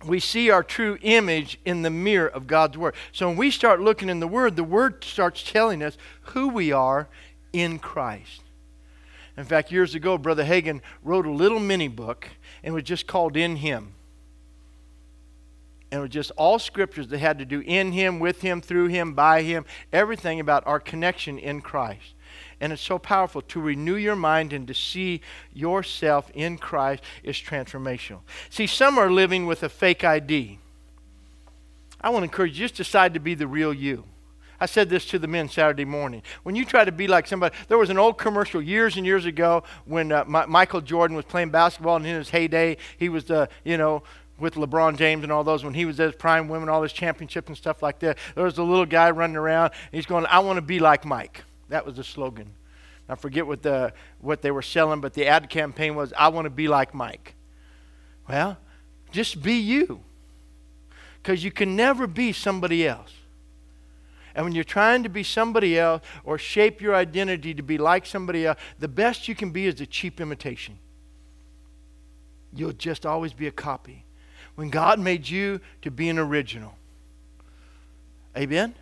we 0.06 0.20
see 0.20 0.48
our 0.48 0.62
true 0.62 0.96
image 1.02 1.58
in 1.64 1.82
the 1.82 1.90
mirror 1.90 2.28
of 2.28 2.46
God's 2.46 2.78
Word. 2.78 2.94
So, 3.10 3.26
when 3.26 3.36
we 3.36 3.50
start 3.50 3.80
looking 3.80 4.08
in 4.08 4.20
the 4.20 4.28
Word, 4.28 4.54
the 4.54 4.62
Word 4.62 5.02
starts 5.02 5.42
telling 5.42 5.82
us 5.82 5.98
who 6.22 6.50
we 6.50 6.70
are 6.70 7.08
in 7.52 7.80
Christ. 7.80 8.42
In 9.36 9.44
fact, 9.44 9.72
years 9.72 9.96
ago, 9.96 10.16
Brother 10.16 10.44
Hagin 10.44 10.82
wrote 11.02 11.26
a 11.26 11.32
little 11.32 11.58
mini 11.58 11.88
book, 11.88 12.28
and 12.62 12.72
it 12.72 12.74
was 12.74 12.84
just 12.84 13.08
called 13.08 13.36
In 13.36 13.56
Him. 13.56 13.94
And 15.90 15.98
it 15.98 16.02
was 16.02 16.10
just 16.10 16.30
all 16.36 16.60
scriptures 16.60 17.08
that 17.08 17.18
had 17.18 17.40
to 17.40 17.44
do 17.44 17.58
in 17.66 17.90
Him, 17.90 18.20
with 18.20 18.40
Him, 18.42 18.60
through 18.60 18.86
Him, 18.86 19.14
by 19.14 19.42
Him, 19.42 19.64
everything 19.92 20.38
about 20.38 20.64
our 20.64 20.78
connection 20.78 21.40
in 21.40 21.60
Christ. 21.60 22.14
And 22.60 22.72
it's 22.72 22.82
so 22.82 22.98
powerful 22.98 23.42
to 23.42 23.60
renew 23.60 23.96
your 23.96 24.16
mind 24.16 24.52
and 24.52 24.66
to 24.68 24.74
see 24.74 25.20
yourself 25.52 26.30
in 26.34 26.58
Christ 26.58 27.02
is 27.22 27.36
transformational. 27.36 28.20
See, 28.50 28.66
some 28.66 28.98
are 28.98 29.10
living 29.10 29.46
with 29.46 29.62
a 29.62 29.68
fake 29.68 30.04
ID. 30.04 30.58
I 32.00 32.10
want 32.10 32.22
to 32.22 32.24
encourage 32.24 32.58
you 32.58 32.66
just 32.66 32.76
decide 32.76 33.14
to 33.14 33.20
be 33.20 33.34
the 33.34 33.46
real 33.46 33.72
you. 33.72 34.04
I 34.60 34.66
said 34.66 34.88
this 34.88 35.04
to 35.06 35.18
the 35.18 35.26
men 35.26 35.48
Saturday 35.48 35.84
morning. 35.84 36.22
When 36.42 36.54
you 36.54 36.64
try 36.64 36.84
to 36.84 36.92
be 36.92 37.08
like 37.08 37.26
somebody, 37.26 37.54
there 37.68 37.78
was 37.78 37.90
an 37.90 37.98
old 37.98 38.18
commercial 38.18 38.62
years 38.62 38.96
and 38.96 39.04
years 39.04 39.26
ago 39.26 39.64
when 39.84 40.12
uh, 40.12 40.24
Michael 40.26 40.80
Jordan 40.80 41.16
was 41.16 41.24
playing 41.24 41.50
basketball 41.50 41.96
and 41.96 42.06
in 42.06 42.16
his 42.16 42.30
heyday. 42.30 42.76
He 42.96 43.08
was 43.08 43.24
the, 43.24 43.48
you 43.64 43.76
know, 43.76 44.02
with 44.38 44.54
LeBron 44.54 44.96
James 44.96 45.22
and 45.22 45.32
all 45.32 45.44
those 45.44 45.64
when 45.64 45.74
he 45.74 45.84
was 45.84 45.98
at 46.00 46.12
his 46.12 46.16
prime, 46.16 46.48
women, 46.48 46.68
all 46.68 46.82
his 46.82 46.92
championship 46.92 47.48
and 47.48 47.56
stuff 47.56 47.82
like 47.82 48.00
that. 48.00 48.18
There 48.34 48.44
was 48.44 48.58
a 48.58 48.62
little 48.62 48.86
guy 48.86 49.10
running 49.10 49.36
around. 49.36 49.66
And 49.66 49.92
he's 49.92 50.06
going, 50.06 50.26
I 50.26 50.40
want 50.40 50.56
to 50.56 50.62
be 50.62 50.78
like 50.78 51.04
Mike. 51.04 51.44
That 51.68 51.86
was 51.86 51.96
the 51.96 52.04
slogan. 52.04 52.50
I 53.08 53.14
forget 53.16 53.46
what, 53.46 53.62
the, 53.62 53.92
what 54.20 54.42
they 54.42 54.50
were 54.50 54.62
selling, 54.62 55.00
but 55.00 55.14
the 55.14 55.26
ad 55.26 55.50
campaign 55.50 55.94
was, 55.94 56.12
I 56.16 56.28
want 56.28 56.46
to 56.46 56.50
be 56.50 56.68
like 56.68 56.94
Mike. 56.94 57.34
Well, 58.28 58.56
just 59.10 59.42
be 59.42 59.54
you. 59.54 60.00
Because 61.22 61.44
you 61.44 61.50
can 61.50 61.76
never 61.76 62.06
be 62.06 62.32
somebody 62.32 62.86
else. 62.86 63.12
And 64.34 64.44
when 64.44 64.54
you're 64.54 64.64
trying 64.64 65.04
to 65.04 65.08
be 65.08 65.22
somebody 65.22 65.78
else 65.78 66.02
or 66.24 66.38
shape 66.38 66.80
your 66.80 66.94
identity 66.94 67.54
to 67.54 67.62
be 67.62 67.78
like 67.78 68.04
somebody 68.04 68.46
else, 68.46 68.58
the 68.78 68.88
best 68.88 69.28
you 69.28 69.34
can 69.34 69.50
be 69.50 69.66
is 69.66 69.80
a 69.80 69.86
cheap 69.86 70.20
imitation. 70.20 70.78
you'll 72.52 72.72
just 72.72 73.04
always 73.04 73.32
be 73.32 73.46
a 73.46 73.52
copy. 73.52 74.04
When 74.54 74.70
God 74.70 75.00
made 75.00 75.28
you 75.28 75.60
to 75.82 75.90
be 75.90 76.08
an 76.08 76.18
original. 76.18 76.74
Amen? 78.36 78.74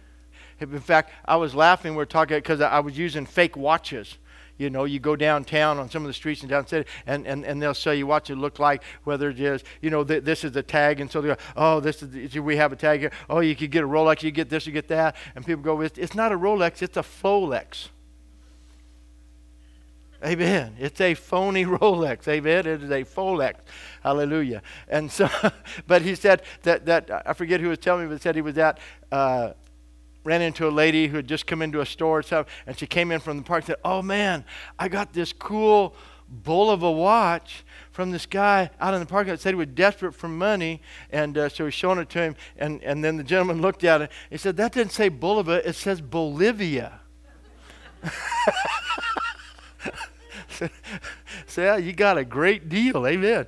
In 0.62 0.80
fact, 0.80 1.10
I 1.24 1.36
was 1.36 1.54
laughing. 1.54 1.94
We 1.94 2.02
are 2.02 2.06
talking 2.06 2.36
because 2.36 2.60
I 2.60 2.80
was 2.80 2.96
using 2.96 3.26
fake 3.26 3.56
watches. 3.56 4.16
You 4.58 4.70
know, 4.70 4.84
you 4.84 5.00
go 5.00 5.16
downtown 5.16 5.78
on 5.78 5.90
some 5.90 6.02
of 6.02 6.06
the 6.06 6.12
streets 6.12 6.42
in 6.42 6.48
down 6.48 6.66
city, 6.66 6.88
and, 7.06 7.26
and, 7.26 7.44
and 7.44 7.60
they'll 7.60 7.74
show 7.74 7.90
you 7.90 8.06
what 8.06 8.28
it 8.30 8.36
look 8.36 8.58
like, 8.58 8.84
whether 9.04 9.30
it 9.30 9.40
is, 9.40 9.64
you 9.80 9.90
know, 9.90 10.04
th- 10.04 10.22
this 10.22 10.44
is 10.44 10.52
the 10.52 10.62
tag, 10.62 11.00
and 11.00 11.10
so 11.10 11.20
they 11.20 11.28
go, 11.28 11.36
oh, 11.56 11.80
this 11.80 12.02
is 12.02 12.32
the, 12.32 12.40
we 12.40 12.56
have 12.56 12.72
a 12.72 12.76
tag 12.76 13.00
here. 13.00 13.12
Oh, 13.28 13.40
you 13.40 13.56
could 13.56 13.70
get 13.70 13.82
a 13.82 13.88
Rolex, 13.88 14.22
you 14.22 14.30
get 14.30 14.50
this, 14.50 14.66
you 14.66 14.72
get 14.72 14.88
that, 14.88 15.16
and 15.34 15.44
people 15.44 15.62
go, 15.62 15.80
it's, 15.80 15.98
it's 15.98 16.14
not 16.14 16.32
a 16.32 16.36
Rolex, 16.36 16.82
it's 16.82 16.96
a 16.96 17.02
Folex. 17.02 17.88
Amen. 20.24 20.76
It's 20.78 21.00
a 21.00 21.14
phony 21.14 21.64
Rolex. 21.66 22.28
Amen. 22.28 22.58
It 22.60 22.82
is 22.84 22.90
a 22.90 23.02
Folex. 23.02 23.54
Hallelujah. 24.04 24.62
And 24.88 25.10
so, 25.10 25.28
but 25.88 26.02
he 26.02 26.14
said 26.14 26.42
that, 26.62 26.86
that 26.86 27.10
I 27.26 27.32
forget 27.32 27.60
who 27.60 27.70
was 27.70 27.78
telling 27.78 28.04
me, 28.04 28.14
but 28.14 28.22
said 28.22 28.36
he 28.36 28.42
was 28.42 28.56
at, 28.56 28.78
uh, 29.10 29.54
ran 30.24 30.42
into 30.42 30.68
a 30.68 30.70
lady 30.70 31.08
who 31.08 31.16
had 31.16 31.26
just 31.26 31.46
come 31.46 31.62
into 31.62 31.80
a 31.80 31.86
store 31.86 32.18
and 32.18 32.26
stuff, 32.26 32.46
and 32.66 32.78
she 32.78 32.86
came 32.86 33.10
in 33.10 33.20
from 33.20 33.36
the 33.36 33.42
park 33.42 33.62
and 33.62 33.66
said, 33.66 33.76
Oh 33.84 34.02
man, 34.02 34.44
I 34.78 34.88
got 34.88 35.12
this 35.12 35.32
cool 35.32 35.94
Bulova 36.44 36.94
watch 36.94 37.64
from 37.90 38.10
this 38.10 38.26
guy 38.26 38.70
out 38.80 38.94
in 38.94 39.00
the 39.00 39.06
park 39.06 39.26
that 39.26 39.40
said 39.40 39.50
he 39.50 39.54
was 39.54 39.66
desperate 39.68 40.14
for 40.14 40.28
money. 40.28 40.80
And 41.10 41.36
uh, 41.36 41.48
so 41.48 41.66
he's 41.66 41.74
showing 41.74 41.98
it 41.98 42.08
to 42.10 42.20
him. 42.20 42.36
And, 42.56 42.82
and 42.82 43.04
then 43.04 43.16
the 43.16 43.24
gentleman 43.24 43.60
looked 43.62 43.84
at 43.84 44.02
it. 44.02 44.10
He 44.30 44.38
said, 44.38 44.56
That 44.56 44.72
didn't 44.72 44.92
say 44.92 45.10
Bulova, 45.10 45.64
it 45.64 45.74
says 45.74 46.00
Bolivia. 46.00 47.00
so, 51.46 51.76
you 51.76 51.92
got 51.92 52.18
a 52.18 52.24
great 52.24 52.68
deal. 52.68 53.06
Amen. 53.06 53.46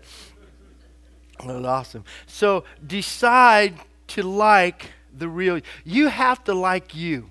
That's 1.44 1.64
awesome. 1.66 2.04
So 2.26 2.62
decide 2.87 3.74
to 4.08 4.22
like 4.22 4.92
the 5.16 5.29
real. 5.29 5.61
You 5.85 6.09
have 6.09 6.44
to 6.44 6.55
like 6.55 6.94
you. 6.94 7.31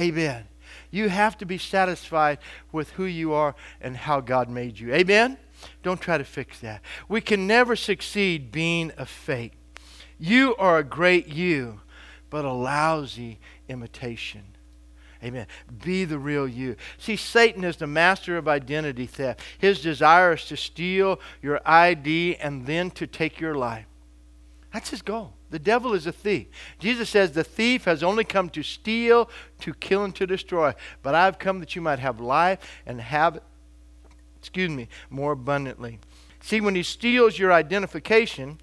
Amen. 0.00 0.44
You 0.90 1.08
have 1.08 1.38
to 1.38 1.46
be 1.46 1.58
satisfied 1.58 2.38
with 2.70 2.90
who 2.92 3.04
you 3.04 3.32
are 3.32 3.54
and 3.80 3.96
how 3.96 4.20
God 4.20 4.48
made 4.48 4.78
you. 4.78 4.92
Amen. 4.92 5.38
Don't 5.82 6.00
try 6.00 6.18
to 6.18 6.24
fix 6.24 6.60
that. 6.60 6.82
We 7.08 7.20
can 7.20 7.46
never 7.46 7.76
succeed 7.76 8.52
being 8.52 8.92
a 8.98 9.06
fake. 9.06 9.52
You 10.18 10.54
are 10.56 10.78
a 10.78 10.84
great 10.84 11.28
you, 11.28 11.80
but 12.30 12.44
a 12.44 12.52
lousy 12.52 13.38
imitation. 13.68 14.42
Amen. 15.24 15.46
Be 15.84 16.04
the 16.04 16.18
real 16.18 16.48
you. 16.48 16.76
See, 16.98 17.16
Satan 17.16 17.62
is 17.64 17.76
the 17.76 17.86
master 17.86 18.36
of 18.36 18.48
identity 18.48 19.06
theft. 19.06 19.40
His 19.58 19.80
desire 19.80 20.32
is 20.32 20.44
to 20.46 20.56
steal 20.56 21.20
your 21.40 21.60
ID 21.64 22.36
and 22.36 22.66
then 22.66 22.90
to 22.92 23.06
take 23.06 23.40
your 23.40 23.54
life. 23.54 23.86
That's 24.72 24.90
his 24.90 25.02
goal. 25.02 25.34
The 25.52 25.60
devil 25.60 25.92
is 25.92 26.06
a 26.06 26.12
thief. 26.12 26.48
Jesus 26.80 27.08
says, 27.08 27.32
The 27.32 27.44
thief 27.44 27.84
has 27.84 28.02
only 28.02 28.24
come 28.24 28.48
to 28.50 28.62
steal, 28.62 29.30
to 29.60 29.72
kill, 29.74 30.02
and 30.02 30.14
to 30.16 30.26
destroy. 30.26 30.74
But 31.02 31.14
I've 31.14 31.38
come 31.38 31.60
that 31.60 31.76
you 31.76 31.82
might 31.82 32.00
have 32.00 32.20
life 32.20 32.58
and 32.86 33.00
have 33.00 33.40
excuse 34.42 34.70
me, 34.70 34.88
more 35.08 35.32
abundantly. 35.32 36.00
See, 36.40 36.60
when 36.60 36.74
he 36.74 36.82
steals 36.82 37.38
your 37.38 37.52
identification, 37.52 38.58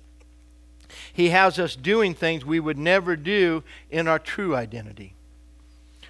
he 1.14 1.30
has 1.30 1.58
us 1.58 1.74
doing 1.78 2.14
things 2.14 2.44
we 2.44 2.60
would 2.60 2.78
never 2.78 3.16
do 3.16 3.64
in 3.90 4.06
our 4.06 4.20
true 4.20 4.54
identity. 4.58 5.14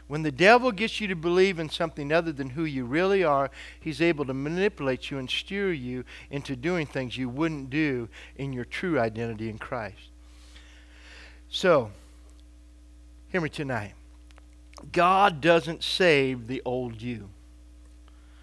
When 0.07 0.23
the 0.23 0.31
devil 0.31 0.71
gets 0.71 0.99
you 0.99 1.07
to 1.09 1.15
believe 1.15 1.59
in 1.59 1.69
something 1.69 2.11
other 2.11 2.31
than 2.31 2.49
who 2.49 2.63
you 2.63 2.83
really 2.83 3.23
are, 3.23 3.51
he's 3.79 4.01
able 4.01 4.25
to 4.25 4.33
manipulate 4.33 5.11
you 5.11 5.19
and 5.19 5.29
steer 5.29 5.71
you 5.71 6.03
into 6.31 6.55
doing 6.55 6.87
things 6.87 7.15
you 7.15 7.29
wouldn't 7.29 7.69
do 7.69 8.09
in 8.35 8.51
your 8.51 8.65
true 8.65 8.99
identity 8.99 9.49
in 9.49 9.59
Christ. 9.59 10.08
So, 11.49 11.91
hear 13.31 13.41
me 13.41 13.49
tonight. 13.49 13.93
God 14.91 15.41
doesn't 15.41 15.83
save 15.83 16.47
the 16.47 16.61
old 16.63 17.01
you. 17.01 17.29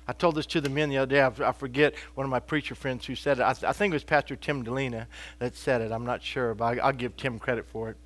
I 0.08 0.12
told 0.12 0.36
this 0.36 0.46
to 0.46 0.60
the 0.60 0.68
men 0.68 0.88
the 0.88 0.98
other 0.98 1.14
day. 1.14 1.44
I, 1.44 1.52
forget 1.52 1.94
one 2.14 2.24
of 2.24 2.30
my 2.30 2.38
preacher 2.38 2.74
friends 2.74 3.06
who 3.06 3.14
said 3.14 3.38
it. 3.38 3.42
I, 3.42 3.50
I, 3.50 3.72
think 3.72 3.92
it 3.92 3.96
was 3.96 4.04
Pastor 4.04 4.36
Tim 4.36 4.64
Delina 4.64 5.06
that 5.38 5.56
said 5.56 5.80
it. 5.80 5.90
I'm 5.90 6.04
not 6.04 6.22
sure, 6.22 6.54
but 6.54 6.78
I, 6.78 6.86
will 6.86 6.92
give 6.92 7.16
Tim 7.16 7.38
credit 7.38 7.66
for 7.66 7.90
it. 7.90 7.96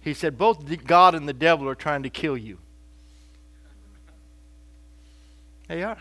He 0.00 0.14
said, 0.14 0.38
Both 0.38 0.64
God 0.84 1.14
and 1.14 1.28
the 1.28 1.32
devil 1.32 1.68
are 1.68 1.74
trying 1.74 2.04
to 2.04 2.10
kill 2.10 2.36
you. 2.36 2.58
They 5.66 5.82
are. 5.82 5.98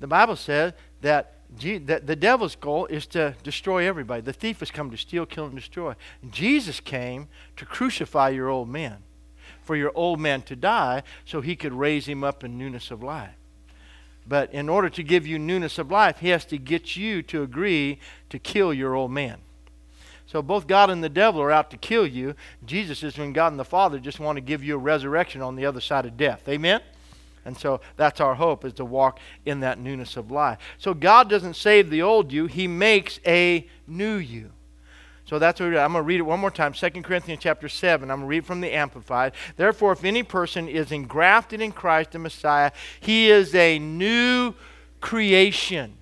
The 0.00 0.06
Bible 0.06 0.36
says 0.36 0.72
that 1.00 1.35
the 1.58 2.16
devil's 2.16 2.56
goal 2.56 2.86
is 2.86 3.06
to 3.08 3.34
destroy 3.42 3.86
everybody. 3.86 4.20
The 4.20 4.32
thief 4.32 4.60
has 4.60 4.70
come 4.70 4.90
to 4.90 4.96
steal, 4.96 5.26
kill, 5.26 5.46
and 5.46 5.54
destroy. 5.54 5.94
Jesus 6.30 6.80
came 6.80 7.28
to 7.56 7.64
crucify 7.64 8.30
your 8.30 8.48
old 8.48 8.68
man, 8.68 8.98
for 9.62 9.76
your 9.76 9.92
old 9.94 10.20
man 10.20 10.42
to 10.42 10.56
die, 10.56 11.02
so 11.24 11.40
he 11.40 11.56
could 11.56 11.72
raise 11.72 12.06
him 12.06 12.24
up 12.24 12.44
in 12.44 12.58
newness 12.58 12.90
of 12.90 13.02
life. 13.02 13.34
But 14.28 14.52
in 14.52 14.68
order 14.68 14.88
to 14.90 15.02
give 15.02 15.26
you 15.26 15.38
newness 15.38 15.78
of 15.78 15.90
life, 15.90 16.18
he 16.18 16.30
has 16.30 16.44
to 16.46 16.58
get 16.58 16.96
you 16.96 17.22
to 17.22 17.42
agree 17.42 18.00
to 18.30 18.38
kill 18.38 18.74
your 18.74 18.94
old 18.94 19.12
man. 19.12 19.38
So 20.26 20.42
both 20.42 20.66
God 20.66 20.90
and 20.90 21.04
the 21.04 21.08
devil 21.08 21.40
are 21.40 21.52
out 21.52 21.70
to 21.70 21.76
kill 21.76 22.06
you. 22.06 22.34
Jesus 22.64 23.04
is 23.04 23.16
when 23.16 23.32
God 23.32 23.52
and 23.52 23.60
the 23.60 23.64
Father 23.64 24.00
just 24.00 24.18
want 24.18 24.36
to 24.36 24.40
give 24.40 24.64
you 24.64 24.74
a 24.74 24.78
resurrection 24.78 25.40
on 25.40 25.54
the 25.54 25.64
other 25.64 25.80
side 25.80 26.04
of 26.04 26.16
death. 26.16 26.48
Amen? 26.48 26.80
And 27.46 27.56
so 27.56 27.80
that's 27.96 28.20
our 28.20 28.34
hope 28.34 28.64
is 28.64 28.72
to 28.74 28.84
walk 28.84 29.20
in 29.46 29.60
that 29.60 29.78
newness 29.78 30.16
of 30.16 30.32
life. 30.32 30.58
So 30.78 30.92
God 30.92 31.30
doesn't 31.30 31.54
save 31.54 31.90
the 31.90 32.02
old 32.02 32.32
you, 32.32 32.46
He 32.46 32.66
makes 32.66 33.20
a 33.24 33.66
new 33.86 34.16
you. 34.16 34.50
So 35.26 35.38
that's 35.38 35.60
what 35.60 35.66
I'm 35.68 35.92
going 35.92 35.94
to 35.94 36.02
read 36.02 36.20
it 36.20 36.24
one 36.24 36.38
more 36.38 36.50
time. 36.50 36.72
2 36.72 36.90
Corinthians 37.02 37.40
chapter 37.42 37.68
7. 37.68 38.10
I'm 38.10 38.18
going 38.18 38.26
to 38.26 38.30
read 38.30 38.46
from 38.46 38.60
the 38.60 38.72
Amplified. 38.72 39.32
Therefore, 39.56 39.92
if 39.92 40.04
any 40.04 40.22
person 40.22 40.68
is 40.68 40.92
engrafted 40.92 41.60
in 41.60 41.72
Christ 41.72 42.12
the 42.12 42.20
Messiah, 42.20 42.70
he 43.00 43.30
is 43.30 43.54
a 43.54 43.78
new 43.78 44.54
creation. 45.00 45.94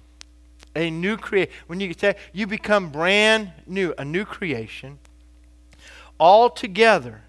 A 0.77 0.91
new 0.91 1.17
creation. 1.17 1.53
When 1.69 1.81
you 1.81 1.95
say 1.95 2.17
you 2.33 2.47
become 2.47 2.91
brand 2.91 3.53
new, 3.67 3.95
a 3.97 4.05
new 4.05 4.27
creation, 4.27 4.99
altogether 6.19 7.23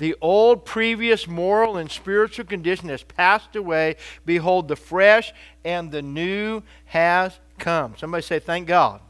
the 0.00 0.16
old 0.22 0.64
previous 0.64 1.28
moral 1.28 1.76
and 1.76 1.90
spiritual 1.90 2.46
condition 2.46 2.88
has 2.88 3.02
passed 3.02 3.54
away. 3.54 3.96
Behold, 4.24 4.66
the 4.66 4.74
fresh 4.74 5.30
and 5.62 5.92
the 5.92 6.00
new 6.00 6.62
has 6.86 7.38
come. 7.58 7.94
Somebody 7.98 8.22
say, 8.22 8.38
Thank 8.38 8.66
God. 8.66 9.02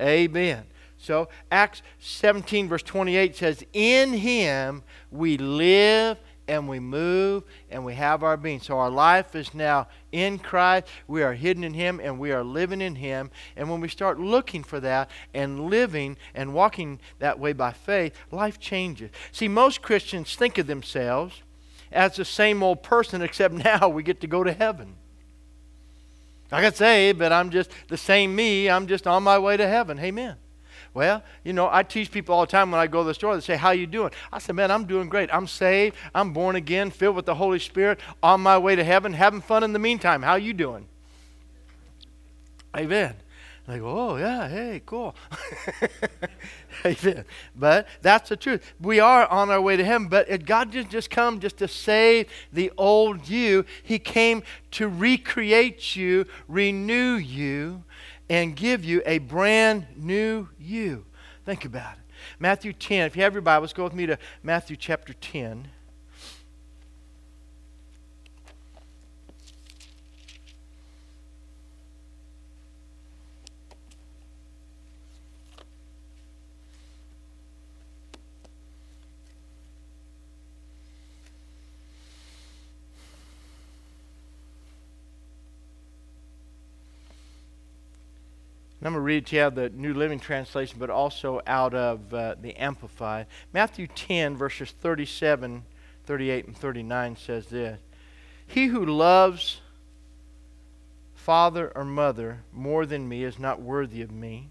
Amen. 0.00 0.64
So, 0.96 1.28
Acts 1.50 1.82
17, 1.98 2.68
verse 2.68 2.84
28 2.84 3.34
says, 3.34 3.64
In 3.72 4.12
him 4.12 4.84
we 5.10 5.38
live 5.38 6.18
and 6.48 6.68
we 6.68 6.78
move 6.78 7.44
and 7.70 7.84
we 7.84 7.94
have 7.94 8.22
our 8.22 8.36
being. 8.36 8.60
So 8.60 8.78
our 8.78 8.90
life 8.90 9.34
is 9.34 9.54
now 9.54 9.88
in 10.12 10.38
Christ. 10.38 10.86
We 11.06 11.22
are 11.22 11.34
hidden 11.34 11.64
in 11.64 11.74
Him 11.74 12.00
and 12.02 12.18
we 12.18 12.32
are 12.32 12.44
living 12.44 12.80
in 12.80 12.96
Him. 12.96 13.30
And 13.56 13.70
when 13.70 13.80
we 13.80 13.88
start 13.88 14.18
looking 14.20 14.62
for 14.62 14.80
that 14.80 15.10
and 15.34 15.68
living 15.68 16.16
and 16.34 16.54
walking 16.54 17.00
that 17.18 17.38
way 17.38 17.52
by 17.52 17.72
faith, 17.72 18.14
life 18.30 18.58
changes. 18.58 19.10
See, 19.32 19.48
most 19.48 19.82
Christians 19.82 20.36
think 20.36 20.58
of 20.58 20.66
themselves 20.66 21.42
as 21.92 22.16
the 22.16 22.24
same 22.24 22.62
old 22.62 22.82
person, 22.82 23.22
except 23.22 23.54
now 23.64 23.88
we 23.88 24.02
get 24.02 24.20
to 24.20 24.26
go 24.26 24.44
to 24.44 24.52
heaven. 24.52 24.96
I 26.52 26.62
can 26.62 26.74
say, 26.74 27.10
but 27.12 27.32
I'm 27.32 27.50
just 27.50 27.70
the 27.88 27.96
same 27.96 28.36
me. 28.36 28.70
I'm 28.70 28.86
just 28.86 29.06
on 29.06 29.24
my 29.24 29.38
way 29.38 29.56
to 29.56 29.66
heaven. 29.66 29.98
Amen. 29.98 30.36
Well, 30.96 31.22
you 31.44 31.52
know, 31.52 31.68
I 31.70 31.82
teach 31.82 32.10
people 32.10 32.34
all 32.34 32.40
the 32.40 32.50
time 32.50 32.70
when 32.70 32.80
I 32.80 32.86
go 32.86 33.02
to 33.02 33.08
the 33.08 33.12
store, 33.12 33.34
they 33.34 33.42
say, 33.42 33.56
How 33.56 33.72
you 33.72 33.86
doing? 33.86 34.12
I 34.32 34.38
said, 34.38 34.56
Man, 34.56 34.70
I'm 34.70 34.86
doing 34.86 35.10
great. 35.10 35.28
I'm 35.30 35.46
saved. 35.46 35.94
I'm 36.14 36.32
born 36.32 36.56
again, 36.56 36.90
filled 36.90 37.16
with 37.16 37.26
the 37.26 37.34
Holy 37.34 37.58
Spirit, 37.58 38.00
on 38.22 38.40
my 38.40 38.56
way 38.56 38.76
to 38.76 38.82
heaven, 38.82 39.12
having 39.12 39.42
fun 39.42 39.62
in 39.62 39.74
the 39.74 39.78
meantime. 39.78 40.22
How 40.22 40.36
you 40.36 40.54
doing? 40.54 40.88
Amen. 42.74 43.14
And 43.66 43.74
they 43.74 43.78
go, 43.78 43.88
oh, 43.88 44.16
yeah, 44.16 44.48
hey, 44.48 44.80
cool. 44.86 45.14
Amen. 46.86 47.26
But 47.54 47.88
that's 48.00 48.30
the 48.30 48.36
truth. 48.38 48.72
We 48.80 48.98
are 48.98 49.26
on 49.26 49.50
our 49.50 49.60
way 49.60 49.76
to 49.76 49.84
heaven, 49.84 50.08
but 50.08 50.46
God 50.46 50.70
didn't 50.70 50.90
just 50.90 51.10
come 51.10 51.40
just 51.40 51.58
to 51.58 51.68
save 51.68 52.30
the 52.54 52.72
old 52.78 53.28
you. 53.28 53.66
He 53.82 53.98
came 53.98 54.42
to 54.70 54.88
recreate 54.88 55.94
you, 55.94 56.24
renew 56.48 57.16
you, 57.16 57.82
and 58.28 58.56
give 58.56 58.84
you 58.84 59.02
a 59.06 59.18
brand 59.18 59.86
new 59.96 60.48
you. 60.58 61.04
Think 61.44 61.64
about 61.64 61.94
it. 61.94 62.00
Matthew 62.38 62.72
10. 62.72 63.06
If 63.06 63.16
you 63.16 63.22
have 63.22 63.32
your 63.32 63.42
Bibles, 63.42 63.72
go 63.72 63.84
with 63.84 63.94
me 63.94 64.06
to 64.06 64.18
Matthew 64.42 64.76
chapter 64.76 65.12
10. 65.12 65.68
I'm 88.86 88.92
going 88.92 89.00
to 89.00 89.04
read 89.04 89.26
to 89.26 89.36
you 89.36 89.42
out 89.42 89.48
of 89.48 89.54
the 89.56 89.70
New 89.70 89.94
Living 89.94 90.20
Translation, 90.20 90.76
but 90.78 90.90
also 90.90 91.40
out 91.44 91.74
of 91.74 92.14
uh, 92.14 92.36
the 92.40 92.54
Amplified. 92.54 93.26
Matthew 93.52 93.88
10, 93.88 94.36
verses 94.36 94.70
37, 94.70 95.64
38, 96.04 96.46
and 96.46 96.56
39 96.56 97.16
says 97.16 97.46
this 97.46 97.80
He 98.46 98.66
who 98.66 98.86
loves 98.86 99.60
father 101.16 101.72
or 101.74 101.84
mother 101.84 102.44
more 102.52 102.86
than 102.86 103.08
me 103.08 103.24
is 103.24 103.40
not 103.40 103.60
worthy 103.60 104.02
of 104.02 104.12
me. 104.12 104.50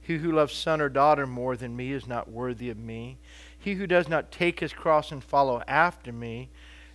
He 0.00 0.18
who 0.18 0.30
loves 0.30 0.54
son 0.54 0.80
or 0.80 0.88
daughter 0.88 1.26
more 1.26 1.56
than 1.56 1.74
me 1.74 1.90
is 1.90 2.06
not 2.06 2.30
worthy 2.30 2.70
of 2.70 2.78
me. 2.78 3.18
He 3.58 3.74
who 3.74 3.88
does 3.88 4.08
not 4.08 4.30
take 4.30 4.60
his 4.60 4.72
cross 4.72 5.10
and 5.10 5.24
follow 5.24 5.60
after 5.66 6.12
me 6.12 6.50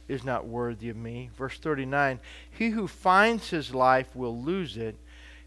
is 0.08 0.24
not 0.24 0.48
worthy 0.48 0.88
of 0.88 0.96
me. 0.96 1.32
Verse 1.38 1.60
39 1.60 2.22
He 2.50 2.70
who 2.70 2.88
finds 2.88 3.50
his 3.50 3.76
life 3.76 4.16
will 4.16 4.42
lose 4.42 4.78
it 4.78 4.96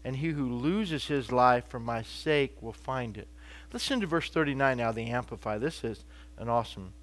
and 0.03 0.17
he 0.17 0.29
who 0.29 0.51
loses 0.51 1.07
his 1.07 1.31
life 1.31 1.65
for 1.67 1.79
my 1.79 2.01
sake 2.01 2.55
will 2.61 2.73
find 2.73 3.17
it. 3.17 3.27
Listen 3.73 4.01
to 4.01 4.07
verse 4.07 4.29
39 4.29 4.77
now, 4.77 4.91
the 4.91 5.07
Amplify. 5.07 5.57
This 5.57 5.83
is 5.83 6.03
an 6.37 6.49
awesome. 6.49 6.93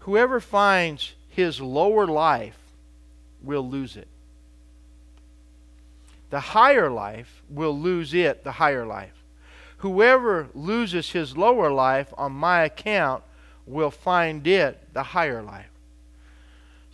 Whoever 0.00 0.40
finds 0.40 1.14
his 1.28 1.60
lower 1.60 2.06
life 2.06 2.58
will 3.42 3.68
lose 3.68 3.96
it. 3.96 4.08
The 6.30 6.40
higher 6.40 6.90
life 6.90 7.42
will 7.48 7.78
lose 7.78 8.12
it, 8.12 8.42
the 8.42 8.52
higher 8.52 8.84
life. 8.84 9.22
Whoever 9.78 10.48
loses 10.54 11.10
his 11.10 11.36
lower 11.36 11.70
life 11.70 12.12
on 12.16 12.32
my 12.32 12.62
account 12.62 13.22
will 13.66 13.90
find 13.90 14.46
it, 14.46 14.92
the 14.92 15.02
higher 15.02 15.42
life. 15.42 15.70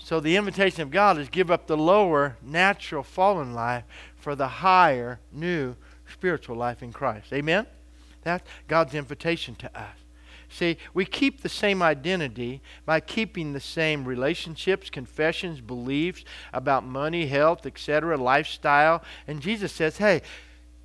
So 0.05 0.19
the 0.19 0.37
invitation 0.37 0.83
of 0.83 0.91
God 0.91 1.17
is 1.19 1.29
give 1.29 1.51
up 1.51 1.67
the 1.67 1.77
lower, 1.77 2.37
natural, 2.43 3.03
fallen 3.03 3.55
life 3.55 3.85
for 4.17 4.35
the 4.35 4.49
higher, 4.49 5.21
new 5.31 5.77
spiritual 6.13 6.57
life 6.57 6.83
in 6.83 6.93
Christ. 6.93 7.33
Amen? 7.33 7.67
That's 8.23 8.49
God's 8.67 8.95
invitation 8.95 9.55
to 9.57 9.79
us. 9.79 9.97
See, 10.49 10.77
we 10.93 11.07
keep 11.07 11.41
the 11.41 11.49
same 11.49 11.83
identity 11.83 12.61
by 12.85 13.01
keeping 13.01 13.53
the 13.53 13.61
same 13.61 14.05
relationships, 14.05 14.91
confessions, 14.91 15.61
beliefs 15.61 16.25
about 16.53 16.85
money, 16.85 17.27
health, 17.27 17.65
etc., 17.65 18.19
lifestyle. 18.19 19.03
And 19.27 19.41
Jesus 19.41 19.73
says, 19.73 19.97
hey, 19.97 20.21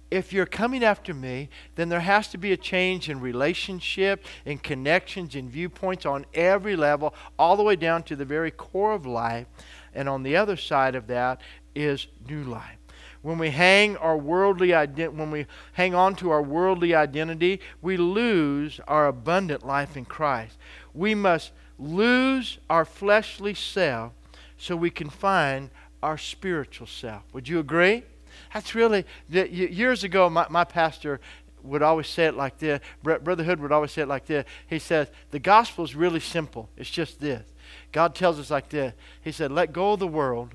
if 0.10 0.32
you're 0.32 0.46
coming 0.46 0.84
after 0.84 1.13
me, 1.13 1.50
then 1.76 1.89
there 1.89 2.00
has 2.00 2.30
to 2.30 2.38
be 2.38 2.54
a 2.54 2.58
change 2.58 3.10
in 3.10 3.20
relationship, 3.20 4.26
in 4.46 4.58
connections, 4.58 5.36
in 5.36 5.50
viewpoints 5.50 6.06
on 6.06 6.26
every 6.34 6.76
level, 6.76 7.13
all 7.38 7.58
the 7.58 7.63
way 7.63 7.76
down 7.76 8.04
to 8.04 8.15
the 8.15 8.26
very 8.26 8.52
core 8.52 8.93
of 8.93 9.06
life. 9.06 9.48
And 9.93 10.08
on 10.08 10.24
the 10.24 10.36
other 10.36 10.56
side 10.56 10.96
of 10.96 11.08
that 11.08 11.41
is 11.76 12.08
new 12.28 12.43
life. 12.43 12.78
When 13.22 13.38
we 13.38 13.50
hang 13.50 13.98
our 13.98 14.17
worldly 14.17 14.70
ident- 14.70 15.13
when 15.13 15.32
we 15.32 15.48
hang 15.74 15.93
on 15.93 16.15
to 16.15 16.30
our 16.30 16.41
worldly 16.41 16.96
identity, 16.96 17.60
we 17.82 17.98
lose 17.98 18.80
our 18.88 19.08
abundant 19.08 19.65
life 19.65 19.98
in 19.98 20.06
Christ. 20.06 20.58
We 20.93 21.15
must 21.15 21.52
lose 21.78 22.60
our 22.70 22.86
fleshly 22.86 23.54
self 23.54 24.13
so 24.58 24.76
we 24.76 24.89
can 24.89 25.10
find 25.10 25.70
our 26.02 26.17
spiritual 26.17 26.88
self. 26.88 27.24
Would 27.34 27.50
you 27.50 27.60
agree? 27.60 28.04
That's 28.53 28.75
really, 28.75 29.05
years 29.29 30.03
ago, 30.03 30.29
my, 30.29 30.47
my 30.49 30.63
pastor 30.63 31.19
would 31.63 31.81
always 31.81 32.07
say 32.07 32.25
it 32.25 32.36
like 32.36 32.57
this. 32.57 32.79
Brother 33.03 33.43
Hood 33.43 33.60
would 33.60 33.71
always 33.71 33.91
say 33.91 34.03
it 34.03 34.07
like 34.07 34.25
this. 34.25 34.45
He 34.67 34.79
says, 34.79 35.10
The 35.31 35.39
gospel 35.39 35.83
is 35.83 35.95
really 35.95 36.19
simple. 36.19 36.69
It's 36.77 36.89
just 36.89 37.19
this. 37.19 37.43
God 37.91 38.15
tells 38.15 38.39
us 38.39 38.49
like 38.49 38.69
this. 38.69 38.93
He 39.21 39.31
said, 39.31 39.51
Let 39.51 39.73
go 39.73 39.93
of 39.93 39.99
the 39.99 40.07
world 40.07 40.53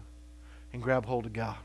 and 0.72 0.82
grab 0.82 1.06
hold 1.06 1.26
of 1.26 1.32
God. 1.32 1.56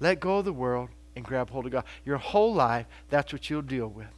Let 0.00 0.20
go 0.20 0.38
of 0.38 0.44
the 0.44 0.52
world 0.52 0.88
and 1.14 1.24
grab 1.24 1.50
hold 1.50 1.66
of 1.66 1.72
God. 1.72 1.84
Your 2.04 2.18
whole 2.18 2.54
life, 2.54 2.86
that's 3.08 3.32
what 3.32 3.48
you'll 3.50 3.62
deal 3.62 3.88
with. 3.88 4.08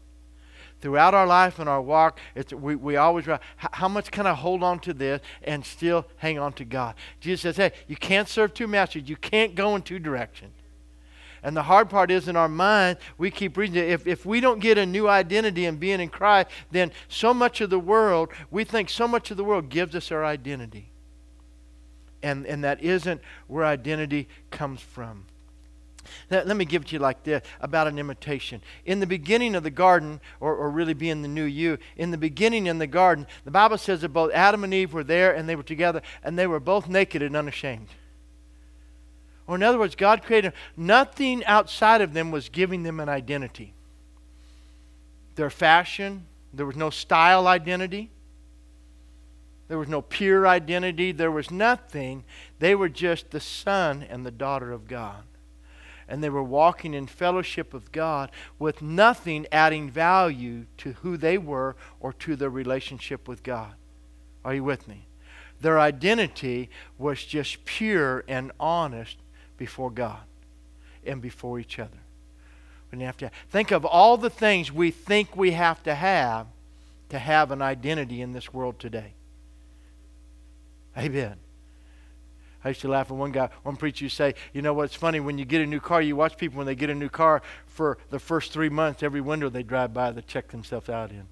Throughout 0.81 1.15
our 1.15 1.27
life 1.27 1.59
and 1.59 1.69
our 1.69 1.81
walk, 1.81 2.19
we, 2.53 2.77
we 2.77 2.97
always, 2.97 3.27
how 3.57 3.89
much 3.89 4.11
can 4.11 4.27
I 4.27 4.35
hold 4.35 4.63
on 4.63 4.81
to 4.81 4.93
this 4.93 5.21
and 5.43 5.65
still 5.65 6.07
hang 6.17 6.39
on 6.39 6.53
to 6.55 6.65
God? 6.65 6.95
Jesus 7.21 7.41
says, 7.41 7.57
hey, 7.57 7.73
you 7.87 7.97
can't 7.97 8.29
serve 8.29 8.53
two 8.53 8.67
masters. 8.67 9.09
You 9.09 9.17
can't 9.17 9.55
go 9.55 9.77
in 9.77 9.83
two 9.83 9.99
directions. 9.99 10.53
And 11.45 11.55
the 11.55 11.63
hard 11.63 11.91
part 11.91 12.11
is 12.11 12.27
in 12.27 12.37
our 12.37 12.49
mind, 12.49 12.97
we 13.19 13.31
keep 13.31 13.59
reading 13.59 13.77
it. 13.77 13.91
If, 13.91 14.07
if 14.07 14.25
we 14.25 14.41
don't 14.41 14.61
get 14.61 14.79
a 14.79 14.87
new 14.87 15.09
identity 15.09 15.67
in 15.67 15.77
being 15.77 16.01
in 16.01 16.09
Christ, 16.09 16.49
then 16.73 16.91
so 17.07 17.35
much 17.35 17.61
of 17.61 17.69
the 17.69 17.79
world, 17.79 18.31
we 18.51 18.65
think 18.65 18.89
so 18.89 19.07
much 19.07 19.31
of 19.31 19.37
the 19.37 19.45
world 19.45 19.69
gives 19.69 19.95
us 19.95 20.11
our 20.11 20.25
identity. 20.25 20.89
And, 22.23 22.47
and 22.47 22.65
that 22.65 22.83
isn't 22.83 23.21
where 23.47 23.67
identity 23.67 24.27
comes 24.51 24.81
from. 24.81 25.27
Let, 26.31 26.47
let 26.47 26.57
me 26.57 26.65
give 26.65 26.83
it 26.83 26.89
to 26.89 26.93
you 26.95 26.99
like 26.99 27.25
this 27.25 27.43
about 27.61 27.89
an 27.89 27.99
imitation. 27.99 28.63
In 28.87 29.01
the 29.01 29.07
beginning 29.07 29.55
of 29.55 29.65
the 29.65 29.71
garden, 29.71 30.23
or, 30.41 30.57
or 30.57 30.71
really 30.71 30.95
being 30.95 31.21
the 31.21 31.29
new 31.29 31.45
you, 31.45 31.77
in 31.99 32.11
the 32.11 32.17
beginning 32.17 32.67
in 32.67 32.79
the 32.79 32.87
garden, 32.87 33.27
the 33.45 33.51
Bible 33.51 33.77
says 33.77 34.01
that 34.01 34.09
both 34.09 34.33
Adam 34.33 34.65
and 34.65 34.73
Eve 34.73 34.95
were 34.95 35.05
there 35.05 35.35
and 35.35 35.47
they 35.47 35.57
were 35.57 35.63
together 35.63 36.01
and 36.23 36.39
they 36.39 36.47
were 36.47 36.61
both 36.61 36.89
naked 36.89 37.23
and 37.23 37.37
unashamed. 37.37 37.89
Or, 39.47 39.57
in 39.57 39.63
other 39.63 39.79
words, 39.79 39.95
God 39.95 40.23
created 40.23 40.53
them. 40.53 40.59
nothing 40.77 41.45
outside 41.45 42.01
of 42.01 42.15
them 42.15 42.31
was 42.31 42.49
giving 42.49 42.83
them 42.83 42.99
an 43.01 43.09
identity. 43.09 43.75
Their 45.35 45.51
fashion, 45.51 46.27
there 46.53 46.67
was 46.67 46.77
no 46.77 46.91
style 46.91 47.47
identity, 47.47 48.11
there 49.69 49.79
was 49.79 49.89
no 49.89 50.03
pure 50.03 50.47
identity, 50.47 51.13
there 51.13 51.31
was 51.31 51.51
nothing. 51.51 52.25
They 52.59 52.75
were 52.75 52.89
just 52.89 53.31
the 53.31 53.41
son 53.41 54.03
and 54.09 54.25
the 54.25 54.31
daughter 54.31 54.73
of 54.73 54.87
God. 54.87 55.25
And 56.07 56.23
they 56.23 56.29
were 56.29 56.43
walking 56.43 56.93
in 56.93 57.07
fellowship 57.07 57.73
with 57.73 57.91
God 57.91 58.31
with 58.59 58.83
nothing 58.83 59.47
adding 59.51 59.91
value 59.91 60.67
to 60.79 60.93
who 60.93 61.17
they 61.17 61.39
were 61.39 61.77
or 61.99 62.13
to 62.13 62.37
their 62.37 62.51
relationship 62.51 63.27
with 63.27 63.43
God. 63.43 63.75
Are 64.45 64.55
you 64.55 64.65
with 64.65 64.87
me? 64.87 65.07
Their 65.63 65.81
identity 65.81 66.69
was 66.99 67.25
just 67.25 67.65
pure 67.65 68.23
and 68.29 68.53
honest 68.61 69.17
before 69.57 69.91
God 69.91 70.21
and 71.07 71.21
before 71.21 71.59
each 71.59 71.79
other. 71.79 71.99
We 72.93 73.03
have 73.03 73.17
to 73.19 73.31
think 73.51 73.73
of 73.73 73.85
all 73.85 74.17
the 74.17 74.31
things 74.31 74.71
we 74.71 74.91
think 74.93 75.37
we 75.37 75.51
have 75.53 75.83
to 75.83 75.95
have 75.95 76.47
to 77.09 77.19
have 77.19 77.51
an 77.51 77.61
identity 77.61 78.23
in 78.23 78.33
this 78.33 78.53
world 78.53 78.79
today. 78.79 79.15
Amen. 80.97 81.37
I 82.65 82.69
used 82.69 82.81
to 82.83 82.89
laugh 82.89 83.11
at 83.11 83.17
one 83.17 83.33
guy, 83.33 83.51
one 83.63 83.77
preacher 83.77 84.05
used 84.05 84.17
to 84.17 84.23
say, 84.23 84.35
you 84.53 84.63
know 84.63 84.73
what's 84.73 84.95
funny, 84.95 85.21
when 85.21 85.39
you 85.39 85.45
get 85.45 85.61
a 85.61 85.67
new 85.67 85.81
car, 85.81 86.01
you 86.01 86.17
watch 86.17 86.39
people 86.39 86.59
when 86.59 86.67
they 86.67 86.75
get 86.75 86.89
a 86.89 86.95
new 86.95 87.09
car 87.09 87.43
for 87.67 87.99
the 88.11 88.19
first 88.19 88.53
three 88.53 88.69
months, 88.69 89.03
every 89.03 89.21
window 89.21 89.51
they 89.51 89.63
drive 89.63 89.93
by, 89.93 90.13
they 90.13 90.23
check 90.23 90.49
themselves 90.49 90.89
out 90.89 91.11
in. 91.11 91.27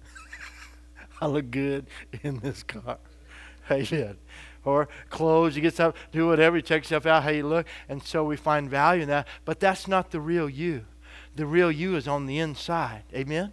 I 1.20 1.26
look 1.26 1.50
good 1.50 1.86
in 2.22 2.38
this 2.38 2.62
car. 2.62 2.98
Amen 3.70 4.16
or 4.66 4.88
clothes. 5.08 5.56
You 5.56 5.62
get 5.62 5.74
stuff, 5.74 5.94
do 6.12 6.26
whatever. 6.26 6.56
You 6.56 6.62
check 6.62 6.82
yourself 6.82 7.06
out, 7.06 7.22
how 7.22 7.30
you 7.30 7.46
look. 7.46 7.66
And 7.88 8.02
so 8.02 8.24
we 8.24 8.36
find 8.36 8.68
value 8.68 9.02
in 9.02 9.08
that. 9.08 9.26
But 9.44 9.60
that's 9.60 9.88
not 9.88 10.10
the 10.10 10.20
real 10.20 10.48
you. 10.50 10.84
The 11.36 11.46
real 11.46 11.70
you 11.70 11.96
is 11.96 12.08
on 12.08 12.26
the 12.26 12.38
inside. 12.38 13.04
Amen? 13.14 13.52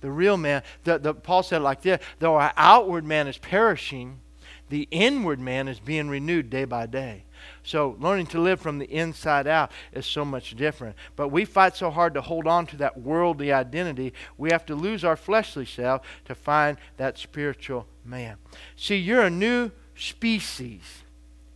The 0.00 0.10
real 0.10 0.36
man, 0.36 0.62
the, 0.84 0.98
the, 0.98 1.14
Paul 1.14 1.42
said 1.42 1.62
like 1.62 1.82
this 1.82 2.00
though 2.20 2.36
our 2.36 2.52
outward 2.56 3.04
man 3.04 3.26
is 3.26 3.38
perishing, 3.38 4.20
the 4.68 4.86
inward 4.90 5.40
man 5.40 5.66
is 5.66 5.80
being 5.80 6.08
renewed 6.08 6.50
day 6.50 6.64
by 6.64 6.86
day. 6.86 7.24
So 7.62 7.96
learning 7.98 8.26
to 8.28 8.40
live 8.40 8.60
from 8.60 8.78
the 8.78 8.86
inside 8.86 9.46
out 9.46 9.72
is 9.92 10.06
so 10.06 10.24
much 10.24 10.56
different. 10.56 10.96
But 11.16 11.28
we 11.28 11.44
fight 11.44 11.76
so 11.76 11.90
hard 11.90 12.14
to 12.14 12.20
hold 12.20 12.46
on 12.46 12.66
to 12.66 12.76
that 12.76 13.00
worldly 13.00 13.52
identity, 13.52 14.12
we 14.36 14.50
have 14.50 14.66
to 14.66 14.74
lose 14.74 15.04
our 15.04 15.16
fleshly 15.16 15.64
self 15.64 16.02
to 16.26 16.34
find 16.34 16.78
that 16.96 17.18
spiritual 17.18 17.86
man. 18.04 18.36
See, 18.76 18.96
you're 18.96 19.22
a 19.22 19.30
new 19.30 19.70
species. 19.98 20.82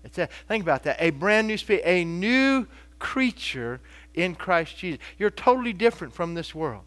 It's 0.04 0.18
a, 0.18 0.28
think 0.48 0.62
about 0.62 0.82
that. 0.84 0.96
A 1.00 1.10
brand 1.10 1.46
new 1.46 1.56
species, 1.56 1.82
a 1.84 2.04
new 2.04 2.66
creature 2.98 3.80
in 4.14 4.34
Christ 4.34 4.76
Jesus. 4.76 5.00
You're 5.18 5.30
totally 5.30 5.72
different 5.72 6.12
from 6.12 6.34
this 6.34 6.54
world. 6.54 6.82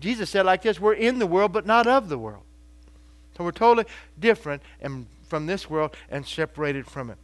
Jesus 0.00 0.30
said 0.30 0.46
like 0.46 0.62
this, 0.62 0.80
we're 0.80 0.94
in 0.94 1.18
the 1.18 1.26
world 1.26 1.52
but 1.52 1.66
not 1.66 1.86
of 1.86 2.08
the 2.08 2.18
world. 2.18 2.42
So 3.36 3.44
we're 3.44 3.52
totally 3.52 3.86
different 4.18 4.62
and 4.80 5.06
from 5.28 5.46
this 5.46 5.70
world 5.70 5.96
and 6.10 6.26
separated 6.26 6.86
from 6.86 7.10
it. 7.10 7.18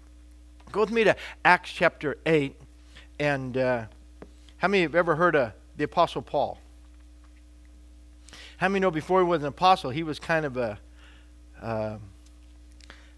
Go 0.73 0.81
with 0.81 0.91
me 0.91 1.05
to 1.05 1.17
Acts 1.45 1.71
chapter 1.73 2.17
8. 2.27 2.55
And 3.19 3.57
uh, 3.57 3.85
how 4.59 4.69
many 4.69 4.83
have 4.83 4.95
ever 4.95 5.17
heard 5.17 5.35
of 5.37 5.53
the 5.77 5.85
Apostle 5.85 6.23
Paul? 6.23 6.59
How 8.59 8.69
many 8.69 8.81
know 8.81 8.91
before 8.91 9.21
he 9.21 9.27
was 9.27 9.43
an 9.43 9.49
apostle, 9.49 9.91
he 9.91 10.03
was 10.03 10.19
kind 10.19 10.47
of 10.47 10.57
a. 10.57 10.79
Uh, 11.61 11.97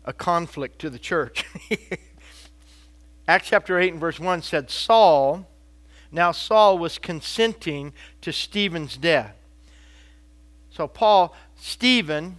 a 0.09 0.13
conflict 0.15 0.79
to 0.79 0.89
the 0.89 0.99
church. 0.99 1.45
Acts 3.29 3.49
chapter 3.51 3.79
8 3.79 3.93
and 3.93 4.01
verse 4.01 4.19
1 4.19 4.41
said, 4.41 4.71
Saul, 4.71 5.47
now 6.11 6.33
Saul 6.33 6.79
was 6.79 6.99
consenting 6.99 7.93
to 8.23 8.33
Stephen's 8.33 8.97
death. 8.97 9.37
So, 10.71 10.89
Paul, 10.89 11.37
Stephen, 11.57 12.37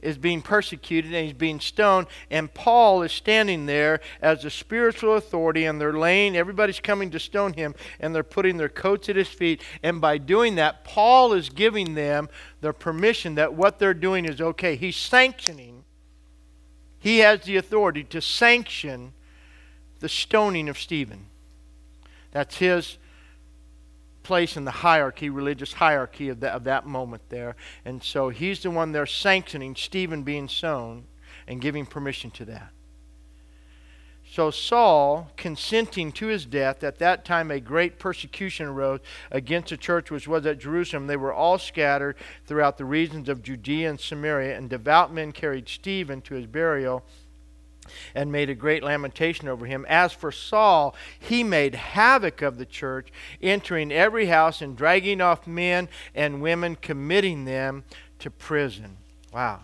is 0.00 0.16
being 0.16 0.42
persecuted 0.42 1.12
and 1.12 1.24
he's 1.24 1.34
being 1.34 1.58
stoned, 1.58 2.06
and 2.30 2.54
Paul 2.54 3.02
is 3.02 3.10
standing 3.10 3.66
there 3.66 4.00
as 4.22 4.44
a 4.44 4.50
spiritual 4.50 5.16
authority, 5.16 5.64
and 5.64 5.80
they're 5.80 5.92
laying, 5.92 6.36
everybody's 6.36 6.78
coming 6.78 7.10
to 7.10 7.18
stone 7.18 7.52
him, 7.54 7.74
and 7.98 8.14
they're 8.14 8.22
putting 8.22 8.58
their 8.58 8.68
coats 8.68 9.08
at 9.08 9.16
his 9.16 9.28
feet. 9.28 9.60
And 9.82 10.00
by 10.00 10.18
doing 10.18 10.54
that, 10.54 10.84
Paul 10.84 11.32
is 11.32 11.48
giving 11.48 11.94
them 11.94 12.28
the 12.60 12.72
permission 12.72 13.34
that 13.34 13.54
what 13.54 13.80
they're 13.80 13.92
doing 13.92 14.24
is 14.24 14.40
okay. 14.40 14.76
He's 14.76 14.96
sanctioning, 14.96 15.79
he 17.00 17.18
has 17.18 17.40
the 17.40 17.56
authority 17.56 18.04
to 18.04 18.20
sanction 18.20 19.14
the 19.98 20.08
stoning 20.08 20.68
of 20.68 20.78
Stephen. 20.78 21.26
That's 22.30 22.56
his 22.58 22.98
place 24.22 24.56
in 24.56 24.64
the 24.64 24.70
hierarchy, 24.70 25.30
religious 25.30 25.72
hierarchy 25.72 26.28
of 26.28 26.40
that, 26.40 26.52
of 26.52 26.64
that 26.64 26.86
moment 26.86 27.22
there. 27.30 27.56
And 27.84 28.02
so 28.02 28.28
he's 28.28 28.62
the 28.62 28.70
one 28.70 28.92
there 28.92 29.06
sanctioning 29.06 29.74
Stephen 29.74 30.22
being 30.22 30.46
sown 30.46 31.06
and 31.48 31.60
giving 31.60 31.86
permission 31.86 32.30
to 32.32 32.44
that. 32.44 32.70
So 34.32 34.52
Saul, 34.52 35.28
consenting 35.36 36.12
to 36.12 36.28
his 36.28 36.46
death, 36.46 36.84
at 36.84 37.00
that 37.00 37.24
time 37.24 37.50
a 37.50 37.58
great 37.58 37.98
persecution 37.98 38.68
arose 38.68 39.00
against 39.32 39.70
the 39.70 39.76
church 39.76 40.12
which 40.12 40.28
was 40.28 40.46
at 40.46 40.60
Jerusalem. 40.60 41.08
They 41.08 41.16
were 41.16 41.32
all 41.32 41.58
scattered 41.58 42.14
throughout 42.46 42.78
the 42.78 42.84
regions 42.84 43.28
of 43.28 43.42
Judea 43.42 43.90
and 43.90 43.98
Samaria, 43.98 44.56
and 44.56 44.70
devout 44.70 45.12
men 45.12 45.32
carried 45.32 45.68
Stephen 45.68 46.20
to 46.22 46.34
his 46.34 46.46
burial 46.46 47.04
and 48.14 48.30
made 48.30 48.48
a 48.48 48.54
great 48.54 48.84
lamentation 48.84 49.48
over 49.48 49.66
him. 49.66 49.84
As 49.88 50.12
for 50.12 50.30
Saul, 50.30 50.94
he 51.18 51.42
made 51.42 51.74
havoc 51.74 52.40
of 52.40 52.56
the 52.56 52.66
church, 52.66 53.08
entering 53.42 53.90
every 53.90 54.26
house 54.26 54.62
and 54.62 54.76
dragging 54.76 55.20
off 55.20 55.48
men 55.48 55.88
and 56.14 56.40
women, 56.40 56.76
committing 56.76 57.46
them 57.46 57.82
to 58.20 58.30
prison. 58.30 58.96
Wow. 59.32 59.62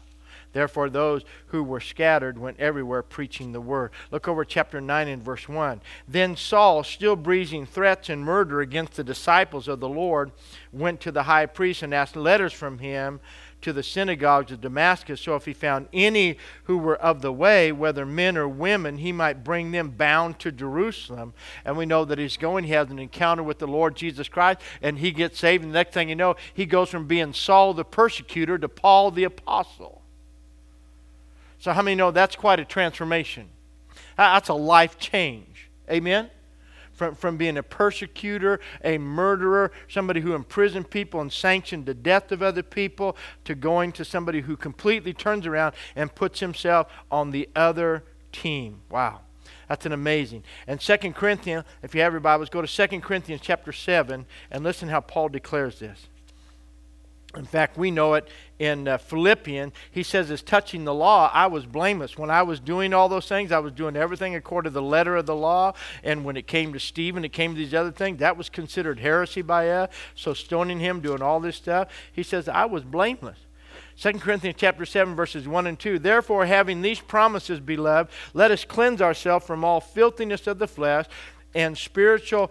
Therefore, 0.57 0.89
those 0.89 1.23
who 1.49 1.63
were 1.63 1.81
scattered 1.81 2.39
went 2.39 2.59
everywhere 2.59 3.03
preaching 3.03 3.53
the 3.53 3.61
word. 3.61 3.91
Look 4.11 4.27
over 4.27 4.43
chapter 4.43 4.81
9 4.81 5.07
and 5.07 5.23
verse 5.23 5.47
1. 5.47 5.83
Then 6.09 6.35
Saul, 6.35 6.83
still 6.83 7.15
breathing 7.15 7.67
threats 7.67 8.09
and 8.09 8.25
murder 8.25 8.63
against 8.63 8.95
the 8.95 9.05
disciples 9.05 9.69
of 9.69 9.81
the 9.81 9.89
Lord, 9.89 10.33
went 10.73 11.03
to 11.03 11.13
the 11.13 11.25
high 11.25 11.45
priest 11.45 11.83
and 11.83 11.93
asked 11.93 12.17
letters 12.17 12.55
from 12.55 12.79
him 12.79 13.21
to 13.61 13.75
the 13.75 13.83
synagogues 13.83 14.51
of 14.51 14.63
Damascus, 14.63 15.21
so 15.21 15.35
if 15.35 15.45
he 15.45 15.53
found 15.53 15.89
any 15.93 16.39
who 16.65 16.79
were 16.79 16.97
of 16.97 17.21
the 17.21 17.33
way, 17.33 17.71
whether 17.71 18.07
men 18.07 18.39
or 18.39 18.49
women, 18.49 18.97
he 18.97 19.13
might 19.13 19.45
bring 19.45 19.73
them 19.73 19.91
bound 19.91 20.39
to 20.39 20.51
Jerusalem. 20.51 21.35
And 21.67 21.77
we 21.77 21.85
know 21.85 22.07
that 22.07 22.19
he's 22.19 22.39
going, 22.39 22.65
he 22.65 22.73
has 22.73 22.91
an 22.91 22.99
encounter 22.99 23.43
with 23.43 23.59
the 23.59 23.67
Lord 23.67 23.95
Jesus 23.95 24.29
Christ, 24.29 24.61
and 24.81 24.99
he 24.99 25.11
gets 25.11 25.39
saved. 25.39 25.65
And 25.65 25.73
the 25.75 25.79
next 25.79 25.93
thing 25.93 26.09
you 26.09 26.17
know, 26.17 26.37
he 26.55 26.65
goes 26.65 26.89
from 26.89 27.07
being 27.07 27.35
Saul 27.35 27.75
the 27.75 27.85
persecutor 27.85 28.57
to 28.57 28.71
Paul 28.71 29.11
the 29.11 29.25
apostle. 29.25 30.03
So, 31.59 31.73
how 31.73 31.83
many 31.83 31.95
know 31.95 32.11
that's 32.11 32.37
quite 32.37 32.61
a 32.61 32.65
transformation? 32.65 33.49
That's 34.17 34.49
a 34.49 34.55
life 34.55 34.99
change. 34.99 35.71
Amen? 35.91 36.31
from, 36.97 37.15
from 37.15 37.37
being 37.37 37.59
a 37.59 37.63
persecutor, 37.63 38.59
a 38.83 38.99
murderer, 38.99 39.71
somebody 39.87 40.21
who 40.21 40.35
imprisoned 40.35 40.91
people 40.91 41.21
and 41.21 41.33
sanctioned 41.33 41.87
the 41.87 41.95
death 41.95 42.33
of 42.33 42.43
other 42.43 42.63
people, 42.63 43.17
to 43.45 43.55
going 43.55 43.93
to 43.93 44.05
somebody 44.05 44.41
who 44.41 44.57
completely 44.57 45.13
turns 45.13 45.47
around 45.47 45.75
and 45.95 46.15
puts 46.15 46.41
himself 46.41 46.91
on 47.11 47.31
the 47.31 47.49
other 47.55 48.03
team. 48.33 48.81
Wow. 48.91 49.21
That's 49.69 49.85
an 49.85 49.93
amazing. 49.93 50.43
And 50.67 50.81
Second 50.81 51.15
Corinthians, 51.15 51.65
if 51.83 51.95
you 51.95 52.01
have 52.01 52.13
your 52.13 52.21
Bibles, 52.21 52.49
go 52.49 52.63
to 52.63 52.69
Second 52.69 53.03
Corinthians 53.03 53.43
chapter 53.45 53.73
7 53.73 54.27
and 54.51 54.65
listen 54.65 54.89
how 54.89 55.01
Paul 55.01 55.29
declares 55.29 55.79
this. 55.79 56.09
In 57.37 57.45
fact, 57.45 57.77
we 57.77 57.91
know 57.91 58.15
it 58.15 58.29
in 58.59 58.89
uh, 58.89 58.97
Philippians. 58.97 59.73
He 59.91 60.03
says, 60.03 60.31
as 60.31 60.43
touching 60.43 60.85
the 60.85 60.95
law, 60.95 61.31
I 61.33 61.47
was 61.47 61.67
blameless. 61.67 62.17
When 62.17 62.31
I 62.31 62.43
was 62.43 62.61
doing 62.61 62.95
all 62.95 63.09
those 63.09 63.29
things, 63.29 63.53
I 63.53 63.59
was 63.59 63.73
doing 63.73 63.95
everything 63.95 64.35
according 64.35 64.71
to 64.71 64.75
the 64.75 64.83
letter 64.83 65.17
of 65.17 65.27
the 65.27 65.37
law. 65.37 65.75
And 66.03 66.25
when 66.25 66.37
it 66.37 66.47
came 66.47 66.73
to 66.73 66.81
Stephen, 66.81 67.25
it 67.25 67.33
came 67.33 67.53
to 67.53 67.59
these 67.59 67.75
other 67.75 67.93
things, 67.93 68.19
that 68.21 68.37
was 68.37 68.49
considered 68.49 69.01
heresy 69.01 69.43
by 69.43 69.69
us. 69.71 69.91
So 70.15 70.33
stoning 70.33 70.81
him, 70.81 71.01
doing 71.01 71.21
all 71.21 71.41
this 71.41 71.57
stuff, 71.57 71.89
he 72.11 72.23
says, 72.23 72.49
I 72.49 72.65
was 72.65 72.85
blameless. 72.85 73.39
2 73.99 74.13
Corinthians 74.15 74.57
chapter 74.59 74.85
7 74.85 75.15
verses 75.15 75.49
1 75.49 75.67
and 75.67 75.79
2 75.79 75.99
Therefore 75.99 76.45
having 76.45 76.83
these 76.83 77.01
promises 77.01 77.61
beloved 77.61 78.13
let 78.35 78.51
us 78.51 78.63
cleanse 78.63 79.01
ourselves 79.01 79.47
from 79.47 79.65
all 79.65 79.81
filthiness 79.81 80.47
of 80.47 80.59
the 80.59 80.69
flesh 80.69 81.07
and 81.55 81.79
spiritual 81.79 82.51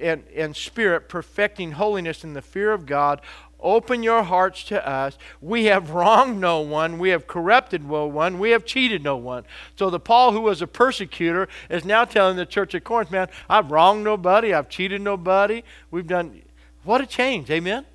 and, 0.00 0.24
and 0.34 0.56
spirit 0.56 1.10
perfecting 1.10 1.72
holiness 1.72 2.24
in 2.24 2.32
the 2.32 2.40
fear 2.40 2.72
of 2.72 2.86
God 2.86 3.20
Open 3.60 4.02
your 4.02 4.22
hearts 4.22 4.64
to 4.64 4.86
us. 4.86 5.16
We 5.40 5.64
have 5.64 5.90
wronged 5.90 6.40
no 6.40 6.60
one. 6.60 6.98
We 6.98 7.08
have 7.10 7.26
corrupted 7.26 7.88
no 7.88 8.06
one. 8.06 8.38
We 8.38 8.50
have 8.50 8.64
cheated 8.64 9.02
no 9.02 9.16
one. 9.16 9.44
So 9.76 9.88
the 9.90 9.98
Paul 9.98 10.32
who 10.32 10.42
was 10.42 10.60
a 10.60 10.66
persecutor 10.66 11.48
is 11.70 11.84
now 11.84 12.04
telling 12.04 12.36
the 12.36 12.46
church 12.46 12.74
at 12.74 12.84
Corinth, 12.84 13.10
man, 13.10 13.28
I've 13.48 13.70
wronged 13.70 14.04
nobody. 14.04 14.52
I've 14.52 14.68
cheated 14.68 15.00
nobody. 15.00 15.64
We've 15.90 16.06
done. 16.06 16.42
What 16.84 17.00
a 17.00 17.06
change. 17.06 17.50
Amen? 17.50 17.86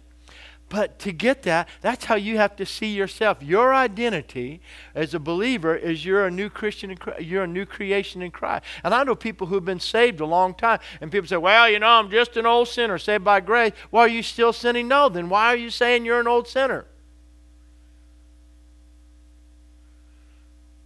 But 0.72 1.00
to 1.00 1.12
get 1.12 1.44
that, 1.44 1.68
that's 1.82 2.06
how 2.06 2.16
you 2.16 2.38
have 2.38 2.56
to 2.56 2.66
see 2.66 2.96
yourself. 2.96 3.44
Your 3.44 3.74
identity 3.74 4.62
as 4.96 5.14
a 5.14 5.20
believer 5.20 5.76
is 5.76 6.06
you're 6.06 6.26
a 6.26 6.32
new 6.32 6.50
Christian, 6.50 6.98
you're 7.20 7.44
a 7.44 7.48
new 7.48 7.66
creation 7.66 8.22
in 8.22 8.32
Christ. 8.32 8.64
And 8.82 8.94
I 8.94 9.04
know 9.04 9.14
people 9.14 9.48
who've 9.48 9.66
been 9.66 9.82
saved 9.82 10.22
a 10.22 10.26
long 10.26 10.54
time, 10.54 10.80
and 11.02 11.12
people 11.12 11.28
say, 11.28 11.36
well, 11.36 11.70
you 11.70 11.78
know, 11.78 11.88
I'm 11.88 12.10
just 12.10 12.38
an 12.38 12.46
old 12.46 12.70
sinner 12.70 12.98
saved 12.98 13.26
by 13.26 13.42
grace. 13.42 13.74
Well, 13.92 14.06
are 14.06 14.08
you 14.08 14.24
still 14.24 14.54
sinning? 14.54 14.88
No. 14.88 15.10
Then 15.10 15.28
why 15.28 15.48
are 15.48 15.58
you 15.58 15.70
saying 15.70 16.06
you're 16.06 16.22
an 16.22 16.28
old 16.28 16.48
sinner? 16.48 16.86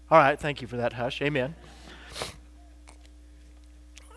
All 0.10 0.18
right, 0.18 0.40
thank 0.40 0.64
you 0.64 0.68
for 0.68 0.78
that 0.78 0.94
hush. 0.94 1.22
Amen. 1.22 1.54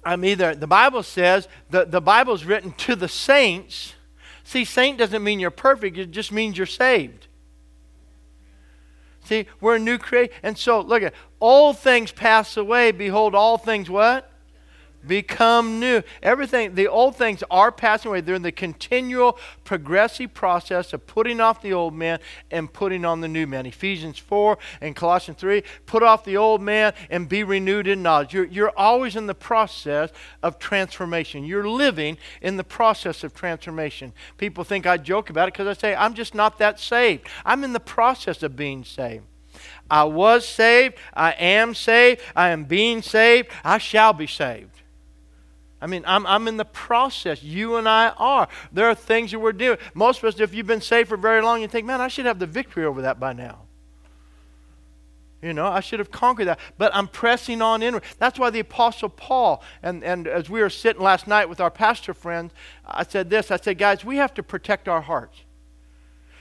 I'm 0.02 0.24
either, 0.24 0.54
the 0.54 0.66
Bible 0.66 1.02
says, 1.02 1.46
the, 1.68 1.84
the 1.84 2.00
Bible's 2.00 2.44
written 2.44 2.72
to 2.72 2.96
the 2.96 3.08
saints 3.08 3.92
See, 4.48 4.64
saint 4.64 4.96
doesn't 4.96 5.22
mean 5.22 5.40
you're 5.40 5.50
perfect, 5.50 5.98
it 5.98 6.10
just 6.10 6.32
means 6.32 6.56
you're 6.56 6.66
saved. 6.66 7.26
See, 9.24 9.44
we're 9.60 9.76
a 9.76 9.78
new 9.78 9.98
creation. 9.98 10.34
And 10.42 10.56
so, 10.56 10.80
look 10.80 11.02
at 11.02 11.12
all 11.38 11.74
things 11.74 12.12
pass 12.12 12.56
away. 12.56 12.92
Behold, 12.92 13.34
all 13.34 13.58
things 13.58 13.90
what? 13.90 14.27
Become 15.06 15.80
new. 15.80 16.02
Everything, 16.22 16.74
the 16.74 16.88
old 16.88 17.16
things 17.16 17.42
are 17.50 17.70
passing 17.72 18.10
away. 18.10 18.20
They're 18.20 18.34
in 18.34 18.42
the 18.42 18.52
continual, 18.52 19.38
progressive 19.64 20.34
process 20.34 20.92
of 20.92 21.06
putting 21.06 21.40
off 21.40 21.62
the 21.62 21.72
old 21.72 21.94
man 21.94 22.18
and 22.50 22.72
putting 22.72 23.04
on 23.04 23.20
the 23.20 23.28
new 23.28 23.46
man. 23.46 23.66
Ephesians 23.66 24.18
4 24.18 24.58
and 24.80 24.96
Colossians 24.96 25.38
3 25.38 25.62
put 25.86 26.02
off 26.02 26.24
the 26.24 26.36
old 26.36 26.60
man 26.60 26.92
and 27.10 27.28
be 27.28 27.44
renewed 27.44 27.86
in 27.86 28.02
knowledge. 28.02 28.34
You're, 28.34 28.46
you're 28.46 28.72
always 28.76 29.16
in 29.16 29.26
the 29.26 29.34
process 29.34 30.10
of 30.42 30.58
transformation. 30.58 31.44
You're 31.44 31.68
living 31.68 32.18
in 32.42 32.56
the 32.56 32.64
process 32.64 33.24
of 33.24 33.34
transformation. 33.34 34.12
People 34.36 34.64
think 34.64 34.86
I 34.86 34.96
joke 34.96 35.30
about 35.30 35.48
it 35.48 35.54
because 35.54 35.68
I 35.68 35.78
say, 35.78 35.94
I'm 35.94 36.14
just 36.14 36.34
not 36.34 36.58
that 36.58 36.80
saved. 36.80 37.26
I'm 37.44 37.64
in 37.64 37.72
the 37.72 37.80
process 37.80 38.42
of 38.42 38.56
being 38.56 38.84
saved. 38.84 39.24
I 39.90 40.04
was 40.04 40.46
saved. 40.46 40.96
I 41.14 41.32
am 41.32 41.74
saved. 41.74 42.20
I 42.36 42.50
am 42.50 42.64
being 42.64 43.02
saved. 43.02 43.48
I 43.64 43.78
shall 43.78 44.12
be 44.12 44.26
saved. 44.26 44.77
I 45.80 45.86
mean, 45.86 46.02
I'm, 46.06 46.26
I'm 46.26 46.48
in 46.48 46.56
the 46.56 46.64
process. 46.64 47.42
You 47.42 47.76
and 47.76 47.88
I 47.88 48.08
are. 48.10 48.48
There 48.72 48.88
are 48.88 48.94
things 48.94 49.30
that 49.30 49.38
we're 49.38 49.52
doing. 49.52 49.78
Most 49.94 50.18
of 50.18 50.24
us, 50.24 50.40
if 50.40 50.52
you've 50.52 50.66
been 50.66 50.80
saved 50.80 51.08
for 51.08 51.16
very 51.16 51.40
long, 51.40 51.60
you 51.60 51.68
think, 51.68 51.86
man, 51.86 52.00
I 52.00 52.08
should 52.08 52.26
have 52.26 52.38
the 52.38 52.46
victory 52.46 52.84
over 52.84 53.02
that 53.02 53.20
by 53.20 53.32
now. 53.32 53.60
You 55.40 55.52
know, 55.52 55.66
I 55.66 55.78
should 55.78 56.00
have 56.00 56.10
conquered 56.10 56.46
that. 56.46 56.58
But 56.78 56.92
I'm 56.94 57.06
pressing 57.06 57.62
on 57.62 57.82
inward. 57.82 58.02
That's 58.18 58.40
why 58.40 58.50
the 58.50 58.58
Apostle 58.58 59.08
Paul, 59.08 59.62
and, 59.82 60.02
and 60.02 60.26
as 60.26 60.50
we 60.50 60.60
were 60.60 60.70
sitting 60.70 61.00
last 61.00 61.28
night 61.28 61.48
with 61.48 61.60
our 61.60 61.70
pastor 61.70 62.12
friends, 62.12 62.52
I 62.84 63.04
said 63.04 63.30
this 63.30 63.52
I 63.52 63.56
said, 63.56 63.78
guys, 63.78 64.04
we 64.04 64.16
have 64.16 64.34
to 64.34 64.42
protect 64.42 64.88
our 64.88 65.00
hearts. 65.00 65.42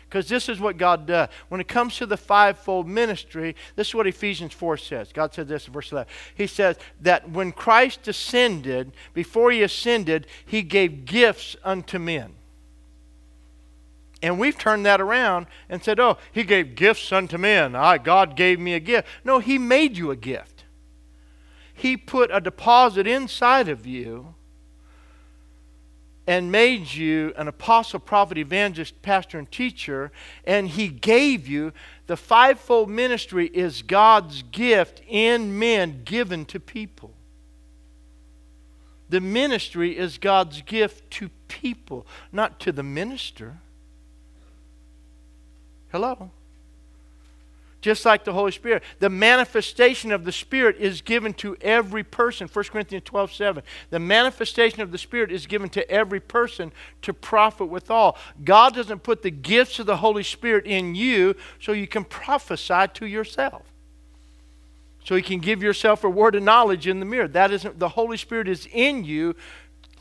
Because 0.07 0.29
this 0.29 0.47
is 0.47 0.59
what 0.59 0.77
God 0.77 1.05
does. 1.05 1.27
When 1.49 1.59
it 1.59 1.67
comes 1.67 1.97
to 1.97 2.05
the 2.05 2.15
fivefold 2.15 2.87
ministry, 2.87 3.55
this 3.75 3.89
is 3.89 3.95
what 3.95 4.07
Ephesians 4.07 4.53
4 4.53 4.77
says. 4.77 5.11
God 5.11 5.33
said 5.33 5.49
this 5.49 5.67
in 5.67 5.73
verse 5.73 5.91
11. 5.91 6.09
He 6.33 6.47
says 6.47 6.77
that 7.01 7.29
when 7.29 7.51
Christ 7.51 8.07
ascended, 8.07 8.93
before 9.13 9.51
he 9.51 9.63
ascended, 9.63 10.27
he 10.45 10.61
gave 10.61 11.03
gifts 11.05 11.57
unto 11.63 11.99
men. 11.99 12.35
And 14.21 14.39
we've 14.39 14.57
turned 14.57 14.85
that 14.85 15.01
around 15.01 15.45
and 15.69 15.83
said, 15.83 15.99
oh, 15.99 16.17
he 16.31 16.43
gave 16.43 16.75
gifts 16.75 17.11
unto 17.11 17.37
men. 17.37 17.75
I, 17.75 17.97
God 17.97 18.35
gave 18.35 18.59
me 18.59 18.73
a 18.73 18.79
gift. 18.79 19.07
No, 19.23 19.39
he 19.39 19.57
made 19.57 19.97
you 19.97 20.09
a 20.09 20.15
gift. 20.15 20.63
He 21.73 21.97
put 21.97 22.31
a 22.33 22.41
deposit 22.41 23.05
inside 23.05 23.67
of 23.67 23.85
you 23.85 24.35
and 26.27 26.51
made 26.51 26.93
you 26.93 27.33
an 27.37 27.47
apostle, 27.47 27.99
prophet, 27.99 28.37
evangelist, 28.37 29.01
pastor, 29.01 29.39
and 29.39 29.49
teacher, 29.49 30.11
and 30.43 30.67
he 30.67 30.89
gave 30.89 31.47
you 31.47 31.71
the 32.07 32.17
fivefold 32.17 32.89
ministry 32.89 33.47
is 33.47 33.81
God's 33.81 34.43
gift 34.43 35.01
in 35.07 35.57
men 35.57 36.01
given 36.03 36.43
to 36.45 36.59
people. 36.59 37.13
The 39.09 39.21
ministry 39.21 39.97
is 39.97 40.17
God's 40.17 40.61
gift 40.61 41.09
to 41.11 41.29
people, 41.47 42.05
not 42.33 42.59
to 42.59 42.73
the 42.73 42.83
minister. 42.83 43.59
Hello? 45.93 46.31
Just 47.81 48.05
like 48.05 48.23
the 48.23 48.33
Holy 48.33 48.51
Spirit. 48.51 48.83
The 48.99 49.09
manifestation 49.09 50.11
of 50.11 50.25
the 50.25 50.31
Spirit 50.31 50.77
is 50.77 51.01
given 51.01 51.33
to 51.35 51.55
every 51.61 52.03
person. 52.03 52.47
1 52.51 52.65
Corinthians 52.65 53.05
12 53.05 53.33
7. 53.33 53.63
The 53.89 53.99
manifestation 53.99 54.81
of 54.81 54.91
the 54.91 54.97
Spirit 54.97 55.31
is 55.31 55.45
given 55.45 55.69
to 55.69 55.89
every 55.89 56.19
person 56.19 56.71
to 57.03 57.13
profit 57.13 57.69
withal. 57.69 58.17
God 58.43 58.73
doesn't 58.73 59.03
put 59.03 59.21
the 59.21 59.31
gifts 59.31 59.79
of 59.79 59.85
the 59.85 59.97
Holy 59.97 60.23
Spirit 60.23 60.65
in 60.65 60.95
you 60.95 61.35
so 61.61 61.71
you 61.71 61.87
can 61.87 62.03
prophesy 62.03 62.85
to 62.95 63.05
yourself. 63.05 63.63
So 65.03 65.15
you 65.15 65.23
can 65.23 65.39
give 65.39 65.63
yourself 65.63 66.03
a 66.03 66.09
word 66.09 66.35
of 66.35 66.43
knowledge 66.43 66.85
in 66.85 66.99
the 66.99 67.05
mirror. 67.05 67.29
That 67.29 67.51
isn't 67.51 67.79
the 67.79 67.89
Holy 67.89 68.17
Spirit 68.17 68.49
is 68.49 68.67
in 68.73 69.05
you 69.05 69.35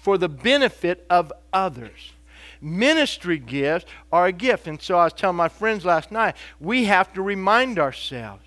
for 0.00 0.18
the 0.18 0.28
benefit 0.28 1.06
of 1.08 1.32
others. 1.52 2.12
Ministry 2.60 3.38
gifts 3.38 3.86
are 4.12 4.26
a 4.26 4.32
gift. 4.32 4.66
And 4.66 4.80
so 4.80 4.98
I 4.98 5.04
was 5.04 5.12
telling 5.12 5.36
my 5.36 5.48
friends 5.48 5.84
last 5.84 6.10
night, 6.10 6.36
we 6.60 6.84
have 6.84 7.12
to 7.14 7.22
remind 7.22 7.78
ourselves 7.78 8.42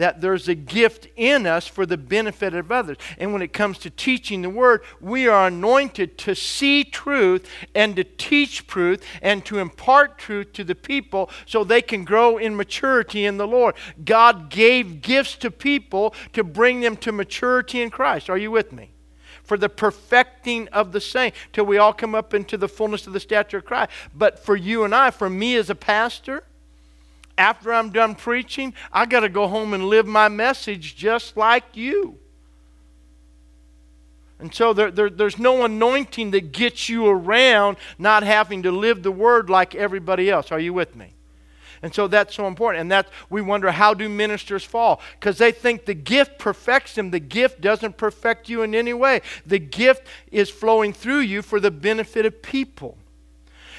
that 0.00 0.22
there's 0.22 0.48
a 0.48 0.54
gift 0.54 1.08
in 1.14 1.46
us 1.46 1.66
for 1.66 1.84
the 1.84 1.98
benefit 1.98 2.54
of 2.54 2.72
others. 2.72 2.96
And 3.18 3.34
when 3.34 3.42
it 3.42 3.52
comes 3.52 3.76
to 3.80 3.90
teaching 3.90 4.40
the 4.40 4.48
word, 4.48 4.80
we 4.98 5.28
are 5.28 5.48
anointed 5.48 6.16
to 6.18 6.34
see 6.34 6.84
truth 6.84 7.46
and 7.74 7.94
to 7.96 8.04
teach 8.04 8.66
truth 8.66 9.04
and 9.20 9.44
to 9.44 9.58
impart 9.58 10.16
truth 10.16 10.54
to 10.54 10.64
the 10.64 10.74
people 10.74 11.28
so 11.44 11.64
they 11.64 11.82
can 11.82 12.04
grow 12.04 12.38
in 12.38 12.56
maturity 12.56 13.26
in 13.26 13.36
the 13.36 13.46
Lord. 13.46 13.74
God 14.02 14.48
gave 14.48 15.02
gifts 15.02 15.36
to 15.36 15.50
people 15.50 16.14
to 16.32 16.42
bring 16.42 16.80
them 16.80 16.96
to 16.96 17.12
maturity 17.12 17.82
in 17.82 17.90
Christ. 17.90 18.30
Are 18.30 18.38
you 18.38 18.50
with 18.50 18.72
me? 18.72 18.89
For 19.50 19.58
the 19.58 19.68
perfecting 19.68 20.68
of 20.68 20.92
the 20.92 21.00
saint, 21.00 21.34
till 21.52 21.66
we 21.66 21.76
all 21.76 21.92
come 21.92 22.14
up 22.14 22.34
into 22.34 22.56
the 22.56 22.68
fullness 22.68 23.08
of 23.08 23.12
the 23.12 23.18
stature 23.18 23.56
of 23.56 23.64
Christ. 23.64 23.90
But 24.14 24.38
for 24.38 24.54
you 24.54 24.84
and 24.84 24.94
I, 24.94 25.10
for 25.10 25.28
me 25.28 25.56
as 25.56 25.68
a 25.68 25.74
pastor, 25.74 26.44
after 27.36 27.74
I'm 27.74 27.90
done 27.90 28.14
preaching, 28.14 28.74
I 28.92 29.06
got 29.06 29.20
to 29.20 29.28
go 29.28 29.48
home 29.48 29.74
and 29.74 29.86
live 29.86 30.06
my 30.06 30.28
message 30.28 30.94
just 30.94 31.36
like 31.36 31.64
you. 31.74 32.16
And 34.38 34.54
so 34.54 34.72
there, 34.72 34.92
there, 34.92 35.10
there's 35.10 35.36
no 35.36 35.64
anointing 35.64 36.30
that 36.30 36.52
gets 36.52 36.88
you 36.88 37.08
around 37.08 37.76
not 37.98 38.22
having 38.22 38.62
to 38.62 38.70
live 38.70 39.02
the 39.02 39.10
word 39.10 39.50
like 39.50 39.74
everybody 39.74 40.30
else. 40.30 40.52
Are 40.52 40.60
you 40.60 40.72
with 40.72 40.94
me? 40.94 41.14
And 41.82 41.94
so 41.94 42.08
that's 42.08 42.34
so 42.34 42.46
important. 42.46 42.82
And 42.82 42.92
that 42.92 43.08
we 43.30 43.40
wonder 43.40 43.70
how 43.70 43.94
do 43.94 44.08
ministers 44.08 44.64
fall? 44.64 45.00
Because 45.18 45.38
they 45.38 45.50
think 45.50 45.86
the 45.86 45.94
gift 45.94 46.38
perfects 46.38 46.94
them. 46.94 47.10
The 47.10 47.20
gift 47.20 47.60
doesn't 47.60 47.96
perfect 47.96 48.48
you 48.48 48.62
in 48.62 48.74
any 48.74 48.92
way. 48.92 49.22
The 49.46 49.58
gift 49.58 50.06
is 50.30 50.50
flowing 50.50 50.92
through 50.92 51.20
you 51.20 51.40
for 51.40 51.58
the 51.58 51.70
benefit 51.70 52.26
of 52.26 52.42
people. 52.42 52.98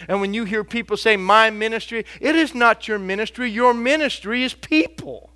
And 0.08 0.20
when 0.20 0.34
you 0.34 0.45
hear 0.45 0.64
people 0.64 0.97
say, 0.97 1.16
My 1.16 1.52
ministry, 1.52 2.06
it 2.20 2.36
is 2.36 2.56
not 2.56 2.88
your 2.88 2.97
ministry. 2.97 3.52
Your 3.52 3.74
ministry 3.74 4.43
is 4.43 4.56
people. 4.56 5.30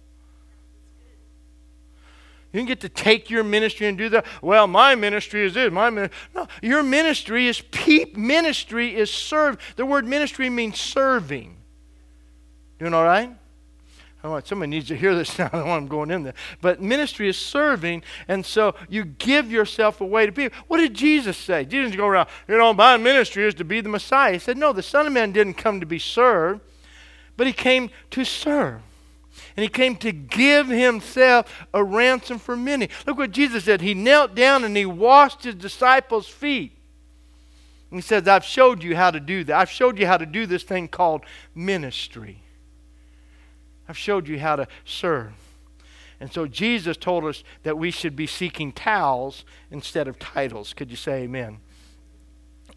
You 2.51 2.61
can 2.61 2.67
get 2.67 2.79
to 2.81 2.89
take 2.89 3.29
your 3.29 3.43
ministry 3.43 3.85
and 3.87 3.97
do 3.97 4.07
that. 4.09 4.25
Well, 4.41 4.65
my 4.65 4.95
ministry 4.95 5.45
is 5.45 5.55
this. 5.55 5.71
My 5.73 5.89
min-. 5.89 6.09
no, 6.33 6.47
your 6.61 6.83
ministry 6.83 7.47
is 7.47 7.59
peep. 7.59 8.15
Ministry 8.15 8.95
is 8.95 9.11
serve. 9.11 9.57
The 9.75 9.85
word 9.85 10.07
ministry 10.07 10.49
means 10.49 10.79
serving. 10.79 11.57
Doing 12.79 12.93
all 12.93 13.03
right? 13.03 13.35
I 14.25 14.27
want 14.27 14.47
somebody 14.47 14.71
needs 14.71 14.87
to 14.87 14.95
hear 14.95 15.13
this 15.13 15.37
now. 15.39 15.49
I 15.53 15.59
don't 15.59 15.67
want 15.67 15.83
them 15.83 15.89
going 15.89 16.09
in 16.09 16.23
there. 16.23 16.33
But 16.59 16.81
ministry 16.81 17.29
is 17.29 17.37
serving, 17.37 18.01
and 18.27 18.43
so 18.43 18.73
you 18.89 19.05
give 19.05 19.51
yourself 19.51 20.01
away 20.01 20.25
to 20.25 20.31
people. 20.31 20.57
What 20.67 20.77
did 20.77 20.95
Jesus 20.95 21.37
say? 21.37 21.63
Jesus 21.63 21.91
didn't 21.91 21.97
go 21.97 22.07
around, 22.07 22.27
you 22.47 22.57
know, 22.57 22.73
my 22.73 22.97
ministry 22.97 23.45
is 23.45 23.53
to 23.55 23.63
be 23.63 23.81
the 23.81 23.89
Messiah. 23.89 24.33
He 24.33 24.39
said, 24.39 24.57
No, 24.57 24.73
the 24.73 24.81
Son 24.81 25.05
of 25.05 25.13
Man 25.13 25.31
didn't 25.31 25.53
come 25.55 25.79
to 25.79 25.85
be 25.85 25.99
served, 25.99 26.61
but 27.37 27.45
he 27.45 27.53
came 27.53 27.91
to 28.11 28.25
serve. 28.25 28.81
And 29.55 29.63
he 29.63 29.69
came 29.69 29.95
to 29.97 30.11
give 30.11 30.67
himself 30.67 31.67
a 31.73 31.83
ransom 31.83 32.39
for 32.39 32.57
many. 32.57 32.89
Look 33.05 33.17
what 33.17 33.31
Jesus 33.31 33.65
said. 33.65 33.81
He 33.81 33.93
knelt 33.93 34.33
down 34.33 34.63
and 34.63 34.75
he 34.75 34.85
washed 34.85 35.43
his 35.43 35.55
disciples' 35.55 36.27
feet. 36.27 36.71
And 37.91 37.99
he 37.99 38.01
says, 38.01 38.27
I've 38.27 38.43
showed 38.43 38.83
you 38.83 38.95
how 38.95 39.11
to 39.11 39.19
do 39.19 39.43
that. 39.45 39.57
I've 39.57 39.69
showed 39.69 39.99
you 39.99 40.07
how 40.07 40.17
to 40.17 40.25
do 40.25 40.45
this 40.45 40.63
thing 40.63 40.87
called 40.87 41.21
ministry. 41.53 42.41
I've 43.87 43.97
showed 43.97 44.27
you 44.27 44.39
how 44.39 44.55
to 44.55 44.67
serve. 44.83 45.33
And 46.19 46.31
so 46.31 46.47
Jesus 46.47 46.97
told 46.97 47.25
us 47.25 47.43
that 47.63 47.77
we 47.77 47.91
should 47.91 48.15
be 48.15 48.27
seeking 48.27 48.71
towels 48.71 49.43
instead 49.69 50.07
of 50.07 50.17
titles. 50.17 50.73
Could 50.73 50.89
you 50.89 50.97
say 50.97 51.23
amen? 51.23 51.59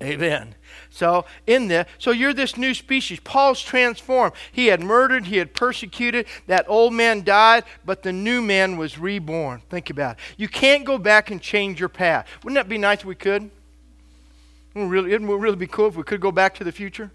Amen. 0.00 0.54
So 0.90 1.24
in 1.46 1.66
there, 1.66 1.86
so 1.98 2.12
you're 2.12 2.32
this 2.32 2.56
new 2.56 2.72
species. 2.72 3.18
Paul's 3.20 3.60
transformed. 3.60 4.32
He 4.52 4.66
had 4.66 4.80
murdered, 4.80 5.26
he 5.26 5.38
had 5.38 5.54
persecuted. 5.54 6.26
That 6.46 6.66
old 6.68 6.94
man 6.94 7.24
died, 7.24 7.64
but 7.84 8.02
the 8.02 8.12
new 8.12 8.40
man 8.40 8.76
was 8.76 8.98
reborn. 8.98 9.62
Think 9.70 9.90
about 9.90 10.16
it. 10.16 10.22
You 10.36 10.48
can't 10.48 10.84
go 10.84 10.98
back 10.98 11.32
and 11.32 11.40
change 11.40 11.80
your 11.80 11.88
path. 11.88 12.28
Wouldn't 12.44 12.54
that 12.54 12.68
be 12.68 12.78
nice 12.78 13.00
if 13.00 13.06
we 13.06 13.16
could? 13.16 13.50
It 14.74 14.86
would 14.86 15.40
really 15.40 15.56
be 15.56 15.66
cool 15.66 15.88
if 15.88 15.96
we 15.96 16.04
could 16.04 16.20
go 16.20 16.30
back 16.30 16.54
to 16.56 16.64
the 16.64 16.72
future. 16.72 17.10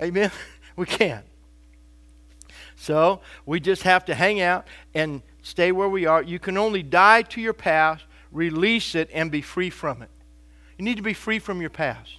Amen. 0.00 0.30
We 0.76 0.86
can't. 0.86 1.24
So 2.78 3.20
we 3.44 3.60
just 3.60 3.82
have 3.82 4.04
to 4.06 4.14
hang 4.14 4.40
out 4.40 4.66
and 4.94 5.20
stay 5.42 5.72
where 5.72 5.88
we 5.88 6.06
are. 6.06 6.22
You 6.22 6.38
can 6.38 6.56
only 6.56 6.82
die 6.82 7.22
to 7.22 7.40
your 7.40 7.52
past, 7.52 8.04
release 8.30 8.94
it, 8.94 9.10
and 9.12 9.30
be 9.30 9.42
free 9.42 9.68
from 9.68 10.00
it. 10.00 10.10
You 10.78 10.84
need 10.84 10.96
to 10.96 11.02
be 11.02 11.12
free 11.12 11.40
from 11.40 11.60
your 11.60 11.70
past. 11.70 12.12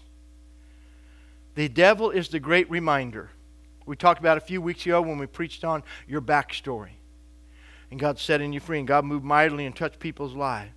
The 1.56 1.70
devil 1.70 2.12
is 2.12 2.28
the 2.30 2.40
great 2.40 2.70
reminder. 2.70 3.30
We 3.86 3.96
talked 3.96 4.20
about 4.20 4.38
a 4.38 4.42
few 4.42 4.62
weeks 4.62 4.86
ago 4.86 5.02
when 5.02 5.18
we 5.18 5.26
preached 5.26 5.64
on 5.64 5.82
your 6.08 6.22
backstory. 6.22 6.92
And 7.90 8.00
God 8.00 8.20
setting 8.20 8.54
you 8.54 8.60
free, 8.60 8.80
and 8.80 8.88
God 8.88 9.06
moved 9.06 9.26
mightily 9.26 9.66
and 9.66 9.76
touched 9.76 10.00
people's 10.00 10.36
lives. 10.36 10.72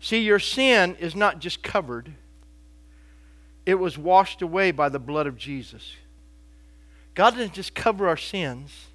See, 0.00 0.22
your 0.22 0.38
sin 0.38 0.96
is 0.98 1.14
not 1.14 1.38
just 1.38 1.62
covered, 1.62 2.14
it 3.66 3.74
was 3.74 3.98
washed 3.98 4.40
away 4.40 4.70
by 4.70 4.88
the 4.88 4.98
blood 4.98 5.26
of 5.26 5.36
Jesus. 5.36 5.94
God 7.14 7.36
didn't 7.36 7.52
just 7.52 7.74
cover 7.74 8.08
our 8.08 8.16
sins, 8.16 8.86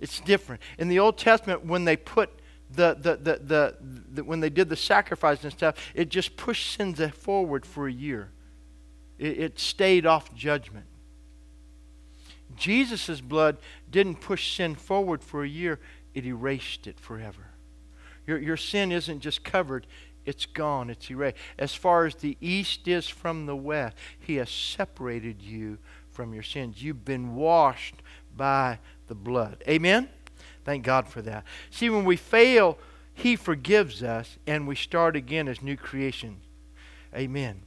it's 0.00 0.20
different. 0.20 0.62
In 0.78 0.88
the 0.88 0.98
Old 0.98 1.18
Testament, 1.18 1.64
when 1.64 1.84
they 1.84 1.96
put 1.96 2.30
the, 2.72 2.94
the, 2.94 3.16
the, 3.16 3.40
the, 3.44 3.76
the 4.12 4.24
when 4.24 4.40
they 4.40 4.50
did 4.50 4.68
the 4.68 4.76
sacrifice 4.76 5.42
and 5.44 5.52
stuff, 5.52 5.76
it 5.94 6.08
just 6.08 6.36
pushed 6.36 6.72
sins 6.72 7.00
forward 7.14 7.66
for 7.66 7.86
a 7.86 7.92
year. 7.92 8.30
It, 9.18 9.38
it 9.38 9.60
stayed 9.60 10.06
off 10.06 10.34
judgment. 10.34 10.86
Jesus' 12.56 13.20
blood 13.20 13.58
didn't 13.90 14.16
push 14.16 14.56
sin 14.56 14.74
forward 14.74 15.22
for 15.22 15.44
a 15.44 15.48
year, 15.48 15.78
it 16.14 16.24
erased 16.24 16.86
it 16.86 16.98
forever. 16.98 17.46
Your, 18.26 18.38
your 18.38 18.56
sin 18.56 18.92
isn't 18.92 19.20
just 19.20 19.44
covered, 19.44 19.86
it's 20.24 20.46
gone, 20.46 20.90
it's 20.90 21.10
erased. 21.10 21.36
As 21.58 21.74
far 21.74 22.06
as 22.06 22.16
the 22.16 22.36
east 22.40 22.86
is 22.88 23.08
from 23.08 23.46
the 23.46 23.56
west, 23.56 23.96
He 24.18 24.36
has 24.36 24.50
separated 24.50 25.42
you 25.42 25.78
from 26.10 26.34
your 26.34 26.42
sins. 26.42 26.82
You've 26.82 27.04
been 27.04 27.34
washed 27.34 27.96
by 28.36 28.78
the 29.10 29.14
blood. 29.16 29.62
Amen? 29.68 30.08
Thank 30.64 30.84
God 30.84 31.08
for 31.08 31.20
that. 31.22 31.44
See, 31.68 31.90
when 31.90 32.04
we 32.04 32.16
fail, 32.16 32.78
He 33.12 33.36
forgives 33.36 34.02
us 34.02 34.38
and 34.46 34.66
we 34.66 34.76
start 34.76 35.16
again 35.16 35.48
as 35.48 35.60
new 35.60 35.76
creations. 35.76 36.44
Amen. 37.14 37.62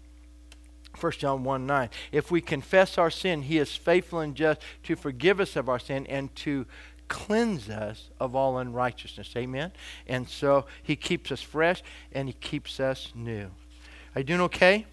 1 1.00 1.12
John 1.14 1.44
1 1.44 1.68
9. 1.68 1.90
If 2.14 2.32
we 2.32 2.40
confess 2.40 2.98
our 2.98 3.12
sin, 3.12 3.42
He 3.44 3.58
is 3.58 3.76
faithful 3.76 4.22
and 4.22 4.34
just 4.34 4.62
to 4.84 4.96
forgive 4.96 5.42
us 5.42 5.58
of 5.58 5.68
our 5.68 5.80
sin 5.80 6.08
and 6.08 6.34
to 6.38 6.66
cleanse 7.10 7.70
us 7.70 8.10
of 8.22 8.36
all 8.36 8.58
unrighteousness. 8.58 9.36
Amen. 9.36 9.74
And 10.08 10.30
so 10.30 10.66
He 10.82 10.96
keeps 10.96 11.30
us 11.30 11.42
fresh 11.42 11.84
and 12.14 12.30
He 12.30 12.34
keeps 12.34 12.80
us 12.80 13.12
new. 13.14 13.52
Are 14.16 14.22
you 14.22 14.24
doing 14.24 14.42
okay? 14.42 14.86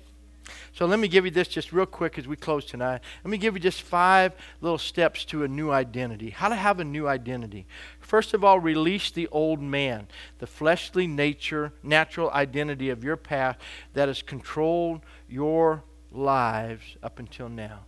So 0.73 0.87
let 0.87 0.99
me 0.99 1.09
give 1.09 1.25
you 1.25 1.31
this 1.31 1.49
just 1.49 1.73
real 1.73 1.87
quick 1.87 2.19
as 2.19 2.27
we 2.27 2.37
close 2.37 2.65
tonight. 2.65 3.01
Let 3.25 3.31
me 3.31 3.39
give 3.39 3.55
you 3.55 3.61
just 3.61 3.83
five 3.83 4.33
little 4.61 4.79
steps 4.79 5.25
to 5.27 5.45
a 5.45 5.49
new 5.49 5.71
identity. 5.71 6.31
How 6.31 6.49
to 6.49 6.55
have 6.55 6.81
a 6.81 6.85
new 6.85 7.07
identity. 7.09 7.67
First 8.01 8.35
of 8.35 8.45
all, 8.45 8.59
release 8.59 9.11
the 9.11 9.29
old 9.29 9.61
man, 9.61 10.09
the 10.39 10.47
fleshly 10.47 11.07
nature, 11.07 11.73
natural 11.83 12.31
identity 12.31 12.91
of 12.91 13.05
your 13.05 13.17
past 13.17 13.59
that 13.95 14.09
has 14.09 14.23
controlled 14.23 15.01
your 15.29 15.85
lives 16.13 16.97
up 17.03 17.19
until 17.19 17.49
now. 17.49 17.81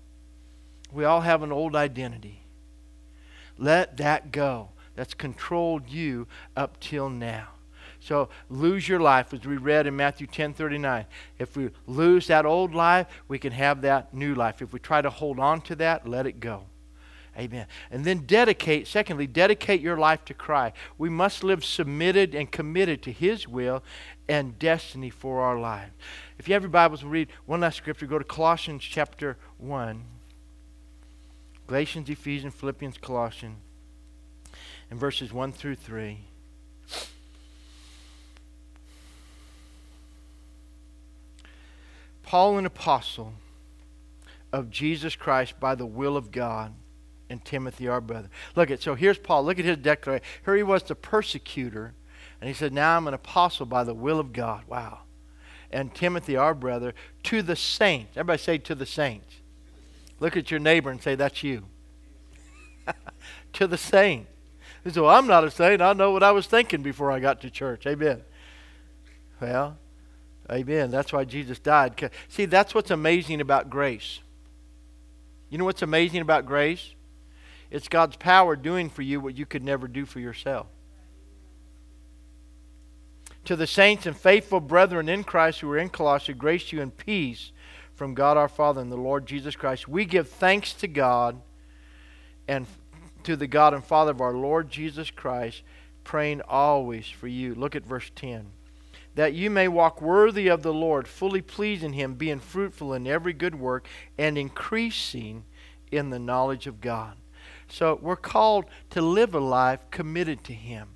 We 0.92 1.04
all 1.04 1.22
have 1.22 1.42
an 1.42 1.52
old 1.52 1.74
identity. 1.74 2.42
Let 3.58 3.96
that 3.96 4.32
go. 4.32 4.70
That's 4.94 5.14
controlled 5.14 5.88
you 5.88 6.26
up 6.56 6.78
till 6.80 7.08
now. 7.08 7.48
So 8.02 8.30
lose 8.50 8.88
your 8.88 8.98
life, 8.98 9.32
as 9.32 9.46
we 9.46 9.56
read 9.56 9.86
in 9.86 9.94
Matthew 9.94 10.26
10 10.26 10.54
39. 10.54 11.06
If 11.38 11.56
we 11.56 11.70
lose 11.86 12.26
that 12.26 12.44
old 12.44 12.74
life, 12.74 13.06
we 13.28 13.38
can 13.38 13.52
have 13.52 13.82
that 13.82 14.12
new 14.12 14.34
life. 14.34 14.60
If 14.60 14.72
we 14.72 14.80
try 14.80 15.00
to 15.02 15.10
hold 15.10 15.38
on 15.38 15.60
to 15.62 15.76
that, 15.76 16.08
let 16.08 16.26
it 16.26 16.40
go. 16.40 16.64
Amen. 17.38 17.66
And 17.92 18.04
then 18.04 18.26
dedicate, 18.26 18.88
secondly, 18.88 19.28
dedicate 19.28 19.80
your 19.80 19.96
life 19.96 20.24
to 20.26 20.34
Christ. 20.34 20.74
We 20.98 21.10
must 21.10 21.44
live 21.44 21.64
submitted 21.64 22.34
and 22.34 22.50
committed 22.50 23.02
to 23.02 23.12
His 23.12 23.46
will 23.46 23.84
and 24.28 24.58
destiny 24.58 25.08
for 25.08 25.40
our 25.40 25.58
lives. 25.58 25.92
If 26.38 26.48
you 26.48 26.54
have 26.54 26.62
your 26.62 26.70
Bibles, 26.70 27.04
we'll 27.04 27.12
read 27.12 27.28
one 27.46 27.60
last 27.60 27.76
scripture. 27.76 28.06
Go 28.06 28.18
to 28.18 28.24
Colossians 28.24 28.82
chapter 28.82 29.38
1. 29.58 30.02
Galatians, 31.68 32.10
Ephesians, 32.10 32.52
Philippians, 32.54 32.98
Colossians. 32.98 33.58
in 34.90 34.98
verses 34.98 35.32
1 35.32 35.52
through 35.52 35.76
3. 35.76 36.26
Paul, 42.32 42.56
an 42.56 42.64
apostle 42.64 43.34
of 44.54 44.70
Jesus 44.70 45.14
Christ 45.14 45.60
by 45.60 45.74
the 45.74 45.84
will 45.84 46.16
of 46.16 46.32
God, 46.32 46.72
and 47.28 47.44
Timothy, 47.44 47.88
our 47.88 48.00
brother. 48.00 48.30
Look 48.56 48.70
at 48.70 48.80
so 48.80 48.94
here's 48.94 49.18
Paul. 49.18 49.44
Look 49.44 49.58
at 49.58 49.66
his 49.66 49.76
declaration. 49.76 50.24
Here 50.42 50.56
he 50.56 50.62
was 50.62 50.82
the 50.82 50.94
persecutor, 50.94 51.92
and 52.40 52.48
he 52.48 52.54
said, 52.54 52.72
Now 52.72 52.96
I'm 52.96 53.06
an 53.06 53.12
apostle 53.12 53.66
by 53.66 53.84
the 53.84 53.92
will 53.92 54.18
of 54.18 54.32
God. 54.32 54.62
Wow. 54.66 55.00
And 55.70 55.94
Timothy, 55.94 56.34
our 56.34 56.54
brother, 56.54 56.94
to 57.24 57.42
the 57.42 57.54
saints. 57.54 58.16
Everybody 58.16 58.38
say 58.38 58.56
to 58.56 58.74
the 58.74 58.86
saints. 58.86 59.34
Look 60.18 60.34
at 60.34 60.50
your 60.50 60.58
neighbor 60.58 60.88
and 60.88 61.02
say, 61.02 61.14
That's 61.14 61.42
you. 61.42 61.66
to 63.52 63.66
the 63.66 63.76
saints. 63.76 64.30
He 64.84 64.88
said, 64.88 65.02
Well, 65.02 65.14
I'm 65.14 65.26
not 65.26 65.44
a 65.44 65.50
saint. 65.50 65.82
I 65.82 65.92
know 65.92 66.12
what 66.12 66.22
I 66.22 66.32
was 66.32 66.46
thinking 66.46 66.82
before 66.82 67.12
I 67.12 67.20
got 67.20 67.42
to 67.42 67.50
church. 67.50 67.86
Amen. 67.86 68.22
Well, 69.38 69.76
amen. 70.52 70.90
That's 70.90 71.12
why 71.12 71.24
Jesus 71.24 71.58
died. 71.58 72.10
See, 72.28 72.44
that's 72.44 72.74
what's 72.74 72.90
amazing 72.90 73.40
about 73.40 73.70
grace. 73.70 74.20
You 75.48 75.58
know 75.58 75.64
what's 75.64 75.82
amazing 75.82 76.20
about 76.20 76.46
grace? 76.46 76.94
It's 77.70 77.88
God's 77.88 78.16
power 78.16 78.54
doing 78.54 78.90
for 78.90 79.02
you 79.02 79.20
what 79.20 79.36
you 79.36 79.46
could 79.46 79.64
never 79.64 79.88
do 79.88 80.04
for 80.04 80.20
yourself. 80.20 80.66
To 83.46 83.56
the 83.56 83.66
saints 83.66 84.06
and 84.06 84.16
faithful 84.16 84.60
brethren 84.60 85.08
in 85.08 85.24
Christ 85.24 85.60
who 85.60 85.70
are 85.70 85.78
in 85.78 85.88
Colossae, 85.88 86.32
grace 86.32 86.70
you 86.70 86.80
and 86.80 86.96
peace 86.96 87.50
from 87.94 88.14
God 88.14 88.36
our 88.36 88.48
Father 88.48 88.80
and 88.80 88.92
the 88.92 88.96
Lord 88.96 89.26
Jesus 89.26 89.56
Christ. 89.56 89.88
We 89.88 90.04
give 90.04 90.28
thanks 90.28 90.72
to 90.74 90.86
God 90.86 91.40
and 92.46 92.66
to 93.24 93.36
the 93.36 93.46
God 93.46 93.74
and 93.74 93.84
Father 93.84 94.10
of 94.10 94.20
our 94.20 94.34
Lord 94.34 94.70
Jesus 94.70 95.10
Christ, 95.10 95.62
praying 96.04 96.42
always 96.48 97.08
for 97.08 97.28
you. 97.28 97.54
Look 97.54 97.76
at 97.76 97.86
verse 97.86 98.10
10. 98.14 98.46
That 99.14 99.34
you 99.34 99.50
may 99.50 99.68
walk 99.68 100.00
worthy 100.00 100.48
of 100.48 100.62
the 100.62 100.72
Lord, 100.72 101.06
fully 101.06 101.42
pleasing 101.42 101.92
Him, 101.92 102.14
being 102.14 102.40
fruitful 102.40 102.94
in 102.94 103.06
every 103.06 103.32
good 103.32 103.54
work, 103.54 103.86
and 104.16 104.38
increasing 104.38 105.44
in 105.90 106.10
the 106.10 106.18
knowledge 106.18 106.66
of 106.66 106.80
God. 106.80 107.16
So 107.68 107.98
we're 108.00 108.16
called 108.16 108.66
to 108.90 109.02
live 109.02 109.34
a 109.34 109.40
life 109.40 109.90
committed 109.90 110.44
to 110.44 110.52
Him 110.52 110.88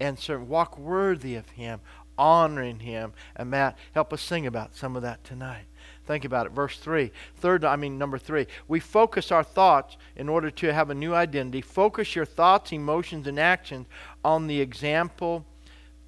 and 0.00 0.18
serve, 0.18 0.48
walk 0.48 0.78
worthy 0.78 1.34
of 1.34 1.48
Him, 1.50 1.80
honoring 2.16 2.80
Him. 2.80 3.12
And 3.36 3.50
Matt, 3.50 3.78
help 3.94 4.12
us 4.12 4.22
sing 4.22 4.46
about 4.46 4.74
some 4.74 4.96
of 4.96 5.02
that 5.02 5.24
tonight. 5.24 5.64
Think 6.06 6.24
about 6.24 6.46
it. 6.46 6.52
Verse 6.52 6.78
3. 6.78 7.12
Third, 7.36 7.64
I 7.64 7.76
mean, 7.76 7.98
number 7.98 8.18
3. 8.18 8.46
We 8.66 8.80
focus 8.80 9.30
our 9.30 9.44
thoughts 9.44 9.96
in 10.16 10.28
order 10.28 10.50
to 10.50 10.72
have 10.72 10.90
a 10.90 10.94
new 10.94 11.14
identity. 11.14 11.60
Focus 11.60 12.16
your 12.16 12.24
thoughts, 12.24 12.72
emotions, 12.72 13.26
and 13.26 13.38
actions 13.38 13.86
on 14.24 14.46
the 14.46 14.60
example 14.60 15.44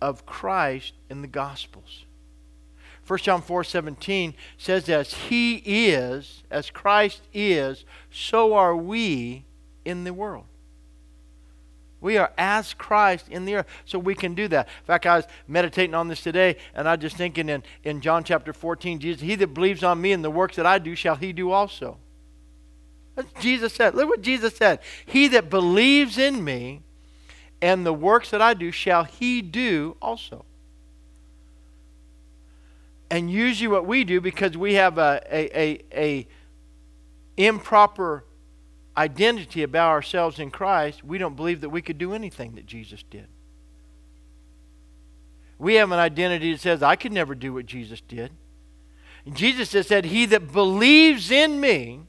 of 0.01 0.27
Christ 0.27 0.95
in 1.09 1.23
the 1.23 1.29
Gospels. 1.29 2.05
1 3.07 3.19
John 3.21 3.43
4 3.43 3.65
17 3.65 4.35
says, 4.57 4.89
As 4.89 5.13
He 5.15 5.57
is, 5.57 6.45
as 6.51 6.71
Christ 6.71 7.23
is, 7.33 7.85
so 8.11 8.55
are 8.55 8.77
we 8.77 9.45
in 9.85 10.05
the 10.05 10.13
world. 10.13 10.45
We 12.01 12.17
are 12.17 12.33
as 12.39 12.73
Christ 12.73 13.29
in 13.29 13.45
the 13.45 13.57
earth. 13.57 13.67
So 13.85 13.99
we 13.99 14.15
can 14.15 14.35
do 14.35 14.49
that. 14.49 14.67
In 14.67 14.85
fact, 14.87 15.07
I 15.07 15.17
was 15.17 15.27
meditating 15.47 15.95
on 15.95 16.09
this 16.09 16.23
today, 16.23 16.57
and 16.75 16.89
I 16.89 16.93
was 16.93 17.03
just 17.03 17.17
thinking 17.17 17.49
in, 17.49 17.63
in 17.85 18.01
John 18.01 18.25
chapter 18.25 18.53
14, 18.53 19.01
Jesus, 19.01 19.21
He 19.21 19.35
that 19.35 19.55
believes 19.55 19.83
on 19.83 20.01
me 20.01 20.13
and 20.13 20.25
the 20.25 20.31
works 20.31 20.57
that 20.57 20.67
I 20.67 20.79
do 20.79 20.95
shall 20.95 21.17
he 21.17 21.33
do 21.33 21.51
also. 21.51 21.99
That's 23.17 23.33
Jesus 23.43 23.75
said. 23.75 23.95
Look 23.95 24.09
what 24.09 24.23
Jesus 24.23 24.57
said. 24.57 24.81
He 25.05 25.29
that 25.29 25.51
believes 25.51 26.17
in 26.17 26.43
me 26.43 26.83
and 27.63 27.85
the 27.85 27.93
works 27.93 28.31
that 28.31 28.41
I 28.41 28.55
do 28.55 28.71
shall 28.71 29.05
he 29.05 29.43
do 29.43 29.97
also. 30.01 30.45
And 33.11 33.31
usually 33.31 33.69
what 33.69 33.87
we 33.87 34.05
do, 34.05 34.21
because 34.21 34.57
we 34.57 34.75
have 34.75 34.97
a, 34.97 35.21
a, 35.31 35.61
a, 35.61 35.85
a 35.93 36.29
improper 37.37 38.25
identity 38.97 39.63
about 39.63 39.91
ourselves 39.91 40.39
in 40.39 40.51
Christ, 40.51 41.03
we 41.03 41.19
don't 41.19 41.37
believe 41.37 41.61
that 41.63 41.71
we 41.71 41.83
could 41.83 41.99
do 41.99 42.13
anything 42.15 42.55
that 42.55 42.67
Jesus 42.67 43.03
did. 43.11 43.27
We 45.59 45.75
have 45.75 45.91
an 45.91 45.99
identity 45.99 46.53
that 46.53 46.61
says, 46.61 46.83
I 46.83 46.97
could 46.97 47.13
never 47.13 47.35
do 47.35 47.53
what 47.53 47.67
Jesus 47.67 48.01
did. 48.01 48.31
And 49.27 49.37
Jesus 49.37 49.73
has 49.73 49.87
said, 49.87 50.07
He 50.07 50.25
that 50.27 50.53
believes 50.53 51.31
in 51.31 51.61
me, 51.61 52.01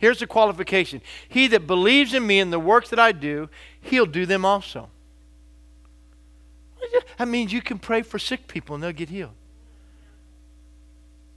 here's 0.00 0.18
the 0.18 0.26
qualification 0.26 1.00
He 1.28 1.46
that 1.48 1.66
believes 1.66 2.12
in 2.12 2.26
me 2.26 2.40
and 2.40 2.52
the 2.52 2.58
works 2.58 2.90
that 2.90 2.98
I 2.98 3.12
do, 3.12 3.48
he'll 3.80 4.06
do 4.06 4.26
them 4.26 4.44
also. 4.44 4.90
That 7.18 7.28
means 7.28 7.52
you 7.52 7.62
can 7.62 7.78
pray 7.78 8.02
for 8.02 8.18
sick 8.18 8.48
people 8.48 8.74
and 8.74 8.82
they'll 8.82 8.92
get 8.92 9.10
healed. 9.10 9.34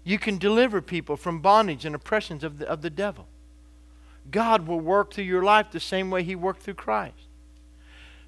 You 0.04 0.18
can 0.18 0.38
deliver 0.38 0.82
people 0.82 1.16
from 1.16 1.42
bondage 1.42 1.86
and 1.86 1.94
oppressions 1.94 2.44
of 2.44 2.58
the, 2.58 2.68
of 2.68 2.82
the 2.82 2.90
devil. 2.90 3.28
God 4.32 4.68
will 4.68 4.80
work 4.80 5.14
through 5.14 5.26
your 5.26 5.44
life 5.44 5.68
the 5.72 5.80
same 5.80 6.10
way 6.10 6.24
He 6.24 6.36
worked 6.36 6.64
through 6.64 6.76
Christ. 6.76 7.16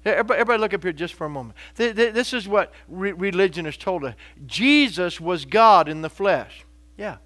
Everybody, 0.04 0.40
everybody 0.40 0.60
look 0.60 0.74
up 0.74 0.82
here 0.82 0.92
just 0.92 1.14
for 1.14 1.26
a 1.26 1.30
moment. 1.30 1.56
This 1.74 2.32
is 2.32 2.46
what 2.46 2.72
re- 2.88 3.12
religion 3.12 3.64
has 3.64 3.76
told 3.76 4.04
us 4.04 4.14
Jesus 4.46 5.20
was 5.20 5.44
God 5.44 5.88
in 5.88 6.02
the 6.02 6.10
flesh. 6.10 6.64
Yeah. 6.96 7.16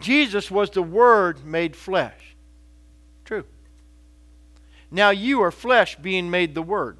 Jesus 0.00 0.50
was 0.50 0.70
the 0.70 0.82
Word 0.82 1.44
made 1.44 1.76
flesh. 1.76 2.34
True. 3.24 3.44
Now 4.90 5.10
you 5.10 5.42
are 5.42 5.50
flesh 5.50 5.96
being 5.96 6.30
made 6.30 6.54
the 6.54 6.62
Word. 6.62 6.96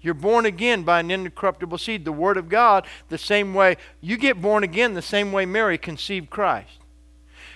You're 0.00 0.14
born 0.14 0.46
again 0.46 0.84
by 0.84 1.00
an 1.00 1.10
incorruptible 1.10 1.78
seed, 1.78 2.04
the 2.04 2.12
Word 2.12 2.36
of 2.36 2.48
God, 2.48 2.86
the 3.08 3.18
same 3.18 3.54
way 3.54 3.76
you 4.00 4.16
get 4.16 4.40
born 4.40 4.62
again, 4.62 4.94
the 4.94 5.02
same 5.02 5.32
way 5.32 5.46
Mary 5.46 5.78
conceived 5.78 6.30
Christ. 6.30 6.78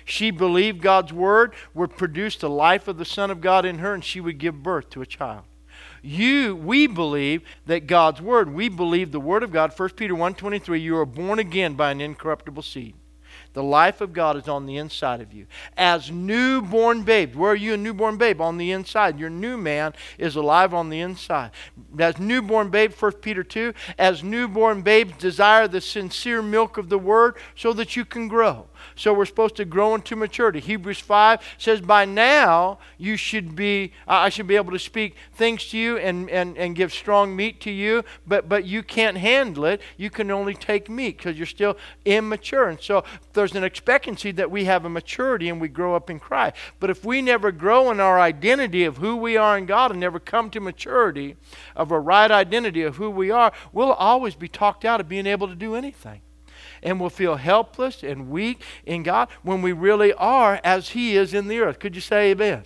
She 0.05 0.32
believed 0.32 0.82
God's 0.82 1.12
word 1.12 1.53
would 1.74 1.97
produce 1.97 2.34
the 2.34 2.51
life 2.51 2.88
of 2.88 2.99
the 2.99 3.05
Son 3.05 3.30
of 3.30 3.41
God 3.41 3.64
in 3.64 3.78
her, 3.78 3.95
and 3.95 4.05
she 4.05 4.20
would 4.20 4.38
give 4.38 4.62
birth 4.62 4.91
to 4.91 5.03
a 5.03 5.07
child. 5.07 5.45
You, 6.03 6.57
we 6.57 6.88
believe 6.88 7.43
that 7.66 7.86
God's 7.86 8.20
word, 8.20 8.53
we 8.53 8.68
believe 8.68 9.12
the 9.12 9.20
word 9.20 9.43
of 9.43 9.53
God, 9.53 9.72
1 9.76 9.91
Peter 9.91 10.14
1.23, 10.14 10.80
you 10.80 10.97
are 10.97 11.07
born 11.07 11.38
again 11.38 11.74
by 11.74 11.93
an 11.93 12.01
incorruptible 12.01 12.62
seed. 12.62 12.95
The 13.53 13.63
life 13.63 14.01
of 14.01 14.13
God 14.13 14.37
is 14.37 14.47
on 14.47 14.67
the 14.67 14.77
inside 14.77 15.21
of 15.21 15.33
you. 15.33 15.47
As 15.77 16.11
newborn 16.11 17.03
babes, 17.03 17.37
where 17.37 17.51
are 17.51 17.57
you 17.57 17.75
a 17.75 17.77
newborn 17.77 18.17
babe? 18.17 18.41
On 18.41 18.59
the 18.59 18.71
inside. 18.71 19.19
Your 19.19 19.31
new 19.31 19.57
man 19.57 19.93
is 20.19 20.37
alive 20.37 20.73
on 20.73 20.89
the 20.89 21.01
inside. 21.01 21.51
As 21.99 22.19
newborn 22.19 22.71
babes, 22.71 23.01
1 23.01 23.13
Peter 23.15 23.43
2, 23.43 23.75
as 23.99 24.23
newborn 24.23 24.83
babes 24.83 25.15
desire 25.19 25.67
the 25.67 25.81
sincere 25.81 26.43
milk 26.43 26.79
of 26.79 26.89
the 26.89 26.99
word 26.99 27.37
so 27.57 27.73
that 27.73 27.97
you 27.97 28.05
can 28.05 28.29
grow. 28.29 28.67
So 28.97 29.12
we're 29.12 29.24
supposed 29.24 29.57
to 29.57 29.64
grow 29.64 29.95
into 29.95 30.16
maturity. 30.16 30.61
Hebrews 30.61 31.01
5 31.01 31.41
says, 31.59 31.81
By 31.81 32.05
now 32.05 32.78
you 32.99 33.16
should 33.16 33.55
be, 33.57 33.93
I 34.07 34.28
should 34.28 34.47
be 34.47 34.57
able 34.57 34.72
to 34.72 34.78
speak 34.78 35.16
things 35.33 35.68
to 35.70 35.78
you 35.78 35.99
and, 35.99 36.28
and, 36.31 36.57
and 36.57 36.76
give 36.76 36.93
strong 36.93 37.35
meat 37.35 37.61
to 37.62 37.70
you, 37.70 38.05
but, 38.26 38.49
but 38.49 38.64
you 38.64 38.83
can't 38.83 39.16
handle 39.16 39.64
it. 39.64 39.81
You 39.97 40.11
can 40.11 40.31
only 40.31 40.55
take 40.55 40.89
meat 40.89 41.16
because 41.18 41.37
you're 41.37 41.47
still 41.47 41.76
immature. 42.05 42.68
And 42.68 42.81
so 42.81 43.05
there's 43.33 43.55
an 43.55 43.64
expectancy 43.64 44.31
that 44.33 44.51
we 44.51 44.64
have 44.64 44.85
a 44.85 44.89
maturity 44.89 45.49
and 45.49 45.61
we 45.61 45.68
grow 45.68 45.95
up 45.95 46.11
in 46.11 46.18
Christ. 46.18 46.57
But 46.78 46.91
if 46.91 47.05
we 47.05 47.22
never 47.22 47.53
grow 47.53 47.91
in 47.91 48.01
our 48.01 48.20
identity 48.20 48.85
of 48.85 48.99
who 48.99 49.16
we 49.16 49.37
are 49.37 49.57
in 49.57 49.66
God 49.66 49.91
and 49.91 50.01
never 50.01 50.18
come 50.18 50.51
to 50.51 50.61
maturity 50.61 51.37
of 51.76 51.91
a 51.91 52.01
right 52.01 52.31
identity 52.31 52.83
of 52.83 52.97
who 52.97 53.11
we 53.11 53.31
are, 53.31 53.53
we'll 53.72 53.93
always 53.93 54.35
be 54.35 54.49
talked 54.49 54.85
out 54.85 55.01
of 55.01 55.09
being 55.09 55.26
able 55.26 55.49
to 55.49 55.55
do 55.55 55.74
anything 55.74 56.20
and 56.83 57.01
will 57.01 57.11
feel 57.11 57.37
helpless 57.37 58.03
and 58.03 58.31
weak 58.31 58.62
in 58.85 59.03
God 59.03 59.28
when 59.43 59.62
we 59.62 59.72
really 59.72 60.12
are 60.14 60.61
as 60.64 60.91
He 60.91 61.16
is 61.16 61.35
in 61.35 61.49
the 61.49 61.61
earth. 61.61 61.78
Could 61.78 61.95
you 61.95 62.01
say 62.01 62.31
amen? 62.31 62.64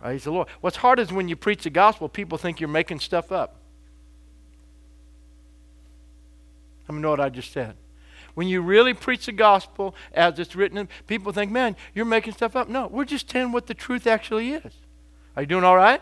Praise 0.00 0.24
the 0.24 0.32
Lord. 0.32 0.48
What's 0.60 0.78
hard 0.78 0.98
is 0.98 1.12
when 1.12 1.28
you 1.28 1.36
preach 1.36 1.64
the 1.64 1.70
gospel, 1.70 2.08
people 2.08 2.38
think 2.38 2.60
you're 2.60 2.68
making 2.68 3.00
stuff 3.00 3.30
up. 3.30 3.56
Me 6.88 7.00
know 7.00 7.10
what 7.10 7.20
I 7.20 7.28
just 7.28 7.52
said. 7.52 7.76
When 8.34 8.48
you 8.48 8.62
really 8.62 8.94
preach 8.94 9.26
the 9.26 9.32
gospel 9.32 9.94
as 10.12 10.38
it's 10.38 10.56
written, 10.56 10.88
people 11.06 11.32
think, 11.32 11.50
man, 11.50 11.76
you're 11.94 12.04
making 12.04 12.32
stuff 12.32 12.56
up. 12.56 12.68
No, 12.68 12.86
we're 12.88 13.04
just 13.04 13.28
telling 13.28 13.52
what 13.52 13.66
the 13.66 13.74
truth 13.74 14.06
actually 14.06 14.50
is. 14.50 14.72
Are 15.36 15.42
you 15.42 15.46
doing 15.46 15.64
all 15.64 15.76
right? 15.76 16.00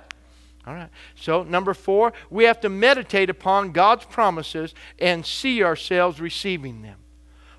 All 0.68 0.74
right. 0.74 0.90
So, 1.14 1.44
number 1.44 1.72
four, 1.72 2.12
we 2.28 2.44
have 2.44 2.60
to 2.60 2.68
meditate 2.68 3.30
upon 3.30 3.72
God's 3.72 4.04
promises 4.04 4.74
and 4.98 5.24
see 5.24 5.62
ourselves 5.64 6.20
receiving 6.20 6.82
them. 6.82 6.96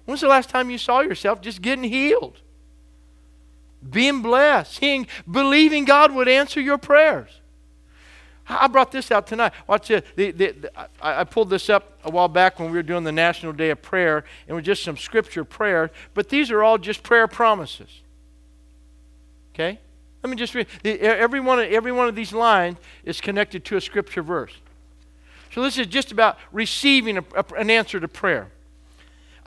When's 0.05 0.21
the 0.21 0.27
last 0.27 0.49
time 0.49 0.69
you 0.69 0.77
saw 0.77 0.99
yourself 0.99 1.41
just 1.41 1.63
getting 1.63 1.85
healed? 1.85 2.41
Being 3.89 4.21
blessed, 4.21 4.75
seeing, 4.75 5.07
believing 5.29 5.85
God 5.85 6.13
would 6.13 6.27
answer 6.27 6.61
your 6.61 6.77
prayers. 6.77 7.41
I 8.47 8.67
brought 8.67 8.91
this 8.91 9.09
out 9.09 9.25
tonight. 9.25 9.53
Watch 9.65 9.87
this. 9.87 10.03
The, 10.15 10.29
the, 10.29 10.51
the, 10.51 10.71
I, 11.01 11.21
I, 11.21 11.23
pulled 11.23 11.49
this 11.49 11.67
up 11.67 11.99
a 12.03 12.11
while 12.11 12.27
back 12.27 12.59
when 12.59 12.69
we 12.69 12.77
were 12.77 12.83
doing 12.83 13.05
the 13.05 13.11
National 13.11 13.53
Day 13.53 13.71
of 13.71 13.81
Prayer, 13.81 14.17
and 14.17 14.49
it 14.49 14.53
was 14.53 14.65
just 14.65 14.83
some 14.83 14.97
scripture 14.97 15.43
prayer, 15.43 15.89
but 16.13 16.29
these 16.29 16.51
are 16.51 16.61
all 16.61 16.77
just 16.77 17.01
prayer 17.01 17.27
promises. 17.27 18.01
Okay? 19.53 19.79
Let 20.23 20.29
me 20.29 20.35
just 20.35 20.53
read. 20.53 20.67
Every 20.83 21.39
one, 21.39 21.59
of, 21.59 21.71
every 21.71 21.91
one 21.91 22.07
of 22.07 22.15
these 22.15 22.33
lines 22.33 22.77
is 23.05 23.21
connected 23.21 23.63
to 23.65 23.77
a 23.77 23.81
scripture 23.81 24.21
verse. 24.21 24.53
So 25.53 25.63
this 25.63 25.77
is 25.77 25.87
just 25.87 26.11
about 26.11 26.37
receiving 26.51 27.17
a, 27.17 27.23
a, 27.35 27.45
an 27.57 27.69
answer 27.69 27.99
to 27.99 28.07
prayer. 28.07 28.51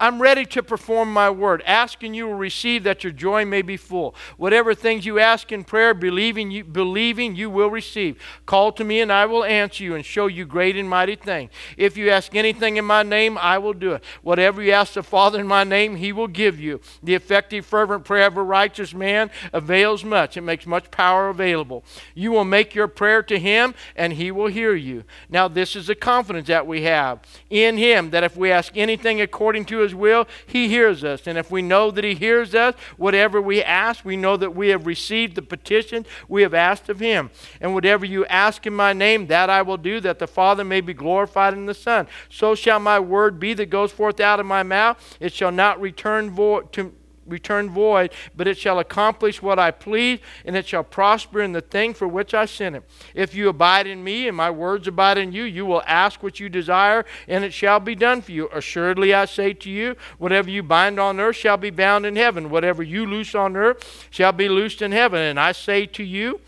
I'm 0.02 0.20
ready 0.20 0.44
to 0.46 0.64
perform 0.64 1.12
my 1.12 1.30
word. 1.30 1.62
Ask 1.64 2.02
and 2.02 2.16
you 2.16 2.26
will 2.26 2.34
receive 2.34 2.82
that 2.82 3.04
your 3.04 3.12
joy 3.12 3.44
may 3.44 3.62
be 3.62 3.76
full. 3.76 4.16
Whatever 4.36 4.74
things 4.74 5.06
you 5.06 5.20
ask 5.20 5.52
in 5.52 5.62
prayer, 5.62 5.94
believing 5.94 6.50
you, 6.50 6.64
believing 6.64 7.36
you 7.36 7.48
will 7.48 7.70
receive. 7.70 8.20
Call 8.44 8.72
to 8.72 8.82
me 8.82 9.00
and 9.00 9.12
I 9.12 9.26
will 9.26 9.44
answer 9.44 9.84
you 9.84 9.94
and 9.94 10.04
show 10.04 10.26
you 10.26 10.44
great 10.44 10.76
and 10.76 10.90
mighty 10.90 11.14
things. 11.14 11.52
If 11.76 11.96
you 11.96 12.10
ask 12.10 12.34
anything 12.34 12.78
in 12.78 12.84
my 12.84 13.04
name, 13.04 13.38
I 13.38 13.58
will 13.58 13.74
do 13.74 13.92
it. 13.92 14.02
Whatever 14.22 14.60
you 14.60 14.72
ask 14.72 14.94
the 14.94 15.04
Father 15.04 15.38
in 15.38 15.46
my 15.46 15.62
name, 15.62 15.94
he 15.94 16.12
will 16.12 16.26
give 16.26 16.58
you. 16.58 16.80
The 17.00 17.14
effective, 17.14 17.64
fervent 17.64 18.04
prayer 18.04 18.26
of 18.26 18.36
a 18.36 18.42
righteous 18.42 18.92
man 18.92 19.30
avails 19.52 20.02
much. 20.02 20.36
It 20.36 20.40
makes 20.40 20.66
much 20.66 20.90
power 20.90 21.28
available. 21.28 21.84
You 22.16 22.32
will 22.32 22.44
make 22.44 22.74
your 22.74 22.88
prayer 22.88 23.22
to 23.22 23.38
him 23.38 23.72
and 23.94 24.14
he 24.14 24.32
will 24.32 24.48
hear 24.48 24.74
you. 24.74 25.04
Now, 25.28 25.46
this 25.46 25.76
is 25.76 25.86
the 25.86 25.94
confidence 25.94 26.48
that 26.48 26.66
we 26.66 26.82
have 26.82 27.20
in 27.50 27.76
him 27.76 28.10
that 28.10 28.24
if 28.24 28.36
we 28.36 28.50
ask 28.50 28.76
anything 28.76 29.20
according 29.20 29.66
to 29.66 29.78
his 29.78 29.91
his 29.92 29.98
will, 29.98 30.26
He 30.46 30.68
hears 30.68 31.04
us. 31.04 31.26
And 31.26 31.36
if 31.36 31.50
we 31.50 31.62
know 31.62 31.90
that 31.90 32.02
He 32.04 32.14
hears 32.14 32.54
us, 32.54 32.74
whatever 32.96 33.40
we 33.40 33.62
ask, 33.62 34.04
we 34.04 34.16
know 34.16 34.36
that 34.36 34.54
we 34.54 34.68
have 34.68 34.86
received 34.86 35.36
the 35.36 35.42
petition 35.42 36.06
we 36.28 36.42
have 36.42 36.54
asked 36.54 36.88
of 36.88 36.98
Him. 36.98 37.30
And 37.60 37.74
whatever 37.74 38.06
you 38.06 38.24
ask 38.26 38.66
in 38.66 38.74
my 38.74 38.92
name, 38.92 39.26
that 39.26 39.50
I 39.50 39.62
will 39.62 39.76
do, 39.76 40.00
that 40.00 40.18
the 40.18 40.26
Father 40.26 40.64
may 40.64 40.80
be 40.80 40.94
glorified 40.94 41.54
in 41.54 41.66
the 41.66 41.74
Son. 41.74 42.08
So 42.30 42.54
shall 42.54 42.80
my 42.80 42.98
word 42.98 43.38
be 43.38 43.54
that 43.54 43.66
goes 43.66 43.92
forth 43.92 44.18
out 44.18 44.40
of 44.40 44.46
my 44.46 44.62
mouth. 44.62 45.16
It 45.20 45.32
shall 45.32 45.52
not 45.52 45.80
return 45.80 46.30
void 46.30 46.72
to 46.72 46.94
return 47.32 47.70
void, 47.70 48.12
but 48.36 48.46
it 48.46 48.58
shall 48.58 48.78
accomplish 48.78 49.42
what 49.42 49.58
I 49.58 49.72
please, 49.72 50.20
and 50.44 50.54
it 50.54 50.66
shall 50.66 50.84
prosper 50.84 51.42
in 51.42 51.52
the 51.52 51.60
thing 51.60 51.94
for 51.94 52.06
which 52.06 52.34
I 52.34 52.44
sent 52.44 52.76
it. 52.76 52.84
If 53.14 53.34
you 53.34 53.48
abide 53.48 53.86
in 53.86 54.04
me, 54.04 54.28
and 54.28 54.36
my 54.36 54.50
words 54.50 54.86
abide 54.86 55.18
in 55.18 55.32
you, 55.32 55.42
you 55.42 55.66
will 55.66 55.82
ask 55.86 56.22
what 56.22 56.38
you 56.38 56.48
desire, 56.48 57.04
and 57.26 57.42
it 57.42 57.52
shall 57.52 57.80
be 57.80 57.94
done 57.94 58.22
for 58.22 58.32
you. 58.32 58.48
Assuredly, 58.52 59.14
I 59.14 59.24
say 59.24 59.54
to 59.54 59.70
you, 59.70 59.96
whatever 60.18 60.50
you 60.50 60.62
bind 60.62 61.00
on 61.00 61.18
earth 61.18 61.36
shall 61.36 61.56
be 61.56 61.70
bound 61.70 62.06
in 62.06 62.16
heaven. 62.16 62.50
Whatever 62.50 62.82
you 62.82 63.06
loose 63.06 63.34
on 63.34 63.56
earth 63.56 64.06
shall 64.10 64.32
be 64.32 64.48
loosed 64.48 64.82
in 64.82 64.92
heaven. 64.92 65.20
And 65.20 65.40
I 65.40 65.52
say 65.52 65.86
to 65.86 66.04
you, 66.04 66.40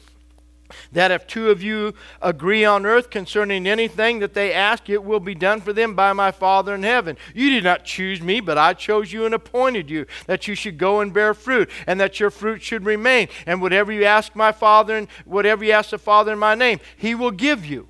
that 0.92 1.10
if 1.10 1.26
two 1.26 1.50
of 1.50 1.62
you 1.62 1.94
agree 2.22 2.64
on 2.64 2.86
earth 2.86 3.10
concerning 3.10 3.66
anything 3.66 4.18
that 4.20 4.34
they 4.34 4.52
ask, 4.52 4.88
it 4.88 5.04
will 5.04 5.20
be 5.20 5.34
done 5.34 5.60
for 5.60 5.72
them 5.72 5.94
by 5.94 6.12
my 6.12 6.30
Father 6.30 6.74
in 6.74 6.82
heaven. 6.82 7.16
You 7.34 7.50
did 7.50 7.64
not 7.64 7.84
choose 7.84 8.20
me, 8.20 8.40
but 8.40 8.58
I 8.58 8.74
chose 8.74 9.12
you 9.12 9.24
and 9.24 9.34
appointed 9.34 9.90
you, 9.90 10.06
that 10.26 10.48
you 10.48 10.54
should 10.54 10.78
go 10.78 11.00
and 11.00 11.12
bear 11.12 11.34
fruit, 11.34 11.70
and 11.86 12.00
that 12.00 12.20
your 12.20 12.30
fruit 12.30 12.62
should 12.62 12.84
remain. 12.84 13.28
And 13.46 13.60
whatever 13.60 13.92
you 13.92 14.04
ask 14.04 14.34
my 14.34 14.52
Father, 14.52 14.96
and 14.96 15.08
whatever 15.24 15.64
you 15.64 15.72
ask 15.72 15.90
the 15.90 15.98
Father 15.98 16.32
in 16.32 16.38
my 16.38 16.54
name, 16.54 16.80
he 16.96 17.14
will 17.14 17.30
give 17.30 17.64
you. 17.64 17.88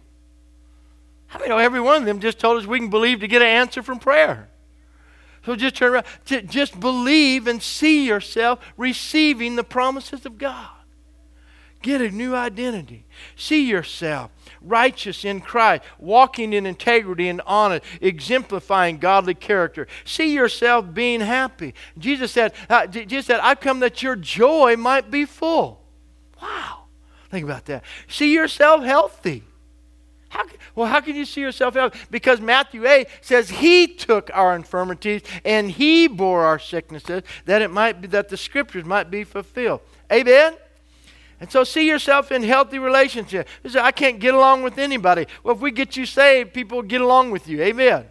Many 1.35 1.49
know 1.49 1.59
every 1.59 1.81
one 1.81 1.97
of 1.97 2.07
them 2.07 2.21
just 2.21 2.39
told 2.39 2.61
us 2.61 2.67
we 2.67 2.79
can 2.79 2.91
believe 2.91 3.21
to 3.21 3.29
get 3.29 3.43
an 3.43 3.49
answer 3.49 3.83
from 3.83 3.99
prayer? 3.99 4.49
So 5.45 5.57
just 5.57 5.75
turn 5.77 5.93
around. 5.93 6.07
Just 6.47 6.79
believe 6.79 7.47
and 7.47 7.63
see 7.63 8.07
yourself 8.07 8.61
receiving 8.77 9.57
the 9.57 9.65
promises 9.65 10.25
of 10.25 10.39
God. 10.39 10.69
Get 11.85 12.01
a 12.01 12.11
new 12.11 12.35
identity. 12.35 13.05
See 13.37 13.69
yourself 13.69 14.31
righteous 14.63 15.23
in 15.23 15.43
Christ, 15.43 15.83
walking 15.99 16.55
in 16.55 16.65
integrity 16.65 17.29
and 17.29 17.43
honor, 17.45 17.83
exemplifying 18.01 18.97
godly 18.97 19.35
character. 19.35 19.87
See 20.07 20.33
yourself 20.33 20.95
being 20.95 21.21
happy. 21.21 21.75
Jesus 21.99 22.33
said, 22.33 22.55
uh, 22.71 22.87
Jesus 22.87 23.27
said, 23.27 23.41
I've 23.41 23.61
come 23.61 23.81
that 23.81 24.03
your 24.03 24.17
joy 24.17 24.77
might 24.79 25.11
be 25.11 25.27
full. 25.27 25.83
Wow. 26.41 26.85
Think 27.29 27.45
about 27.45 27.67
that. 27.67 27.85
See 28.09 28.33
yourself 28.33 28.83
healthy. 28.83 29.45
How, 30.31 30.47
well, 30.75 30.87
how 30.87 31.03
can 31.03 31.15
you 31.17 31.27
see 31.27 31.43
yourself 31.43 31.75
healthy? 31.75 31.99
Because 32.11 32.41
Matthew 32.41 32.87
8 32.87 33.09
says 33.21 33.51
he 33.51 33.89
took 33.89 34.31
our 34.33 34.57
infirmities 34.57 35.21
and 35.45 35.71
he 35.71 36.07
bore 36.07 36.45
our 36.45 36.59
sicknesses 36.59 37.25
that 37.45 37.61
it 37.61 37.71
might 37.71 38.01
be 38.01 38.09
that 38.09 38.31
the 38.31 38.39
scriptures 38.39 38.87
might 38.87 39.11
be 39.11 39.23
fulfilled. 39.23 39.83
Amen. 40.11 40.55
And 41.41 41.51
so 41.51 41.65
see 41.65 41.87
yourself 41.87 42.33
in 42.33 42.43
healthy 42.43 42.79
relationships. 42.79 43.51
I 43.75 43.91
can't 43.91 44.19
get 44.19 44.35
along 44.35 44.63
with 44.63 44.79
anybody. 44.79 45.27
Well, 45.43 45.55
if 45.55 45.61
we 45.61 45.71
get 45.71 45.97
you 45.97 46.07
saved, 46.07 46.55
people 46.55 46.83
get 46.83 47.01
along 47.01 47.31
with 47.31 47.49
you. 47.49 47.61
Amen. 47.63 48.07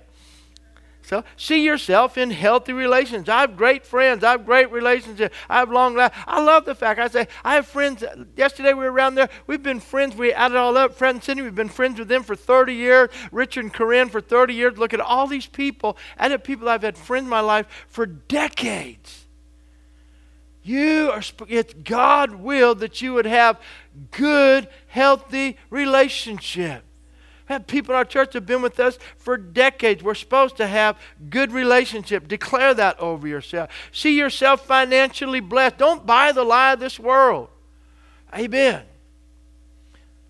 So 1.05 1.24
see 1.36 1.63
yourself 1.63 2.17
in 2.17 2.32
healthy 2.32 2.71
relations. 2.71 3.28
I 3.28 3.41
have 3.41 3.57
great 3.57 3.86
friends. 3.86 4.24
I 4.24 4.32
have 4.32 4.45
great 4.45 4.71
relationships. 4.71 5.36
I 5.49 5.59
have 5.59 5.69
long 5.69 5.95
life. 5.95 6.13
I 6.26 6.41
love 6.41 6.63
the 6.63 6.76
fact. 6.76 6.99
I 6.99 7.07
say 7.09 7.28
I 7.43 7.55
have 7.55 7.67
friends. 7.67 8.03
Yesterday 8.38 8.74
we 8.74 8.86
were 8.86 8.91
around 8.91 9.15
there. 9.15 9.30
We've 9.45 9.61
been 9.61 9.82
friends. 9.82 10.15
We 10.15 10.32
added 10.32 10.55
all 10.55 10.78
up. 10.78 10.93
Fred 10.93 11.15
and 11.15 11.24
Cindy. 11.24 11.43
We've 11.43 11.53
been 11.53 11.69
friends 11.69 11.99
with 11.99 12.07
them 12.07 12.24
for 12.24 12.36
30 12.36 12.74
years. 12.74 13.09
Richard 13.32 13.65
and 13.65 13.74
Corinne 13.74 14.09
for 14.09 14.21
30 14.21 14.53
years. 14.53 14.78
Look 14.78 14.93
at 14.93 15.01
all 15.01 15.28
these 15.28 15.45
people. 15.45 15.97
I 16.17 16.30
have 16.30 16.43
people 16.43 16.69
I've 16.69 16.84
had 16.84 16.97
friends 16.97 17.26
in 17.26 17.30
my 17.30 17.41
life 17.41 17.67
for 17.89 18.05
decades. 18.05 19.22
You 20.64 21.11
are, 21.11 21.22
it's 21.49 21.74
God 21.74 22.36
will 22.36 22.74
that 22.76 23.01
you 23.01 23.14
would 23.14 23.26
have 23.26 23.59
good, 24.11 24.68
healthy 24.88 25.57
relationship. 25.70 26.84
Have 27.47 27.68
people 27.68 27.93
in 27.93 27.97
our 27.97 28.05
church 28.05 28.34
have 28.34 28.45
been 28.45 28.61
with 28.61 28.80
us 28.80 28.97
for 29.18 29.36
decades. 29.36 30.01
We're 30.01 30.16
supposed 30.16 30.55
to 30.57 30.68
have 30.68 30.97
good 31.30 31.51
relationship. 31.51 32.30
Declare 32.30 32.76
that 32.76 32.97
over 32.99 33.28
yourself. 33.28 33.70
See 33.91 34.18
yourself 34.18 34.66
financially 34.66 35.41
blessed. 35.41 35.78
Don't 35.78 36.05
buy 36.05 36.32
the 36.32 36.45
lie 36.45 36.74
of 36.74 36.80
this 36.80 36.97
world. 36.97 37.49
Amen. 38.34 38.84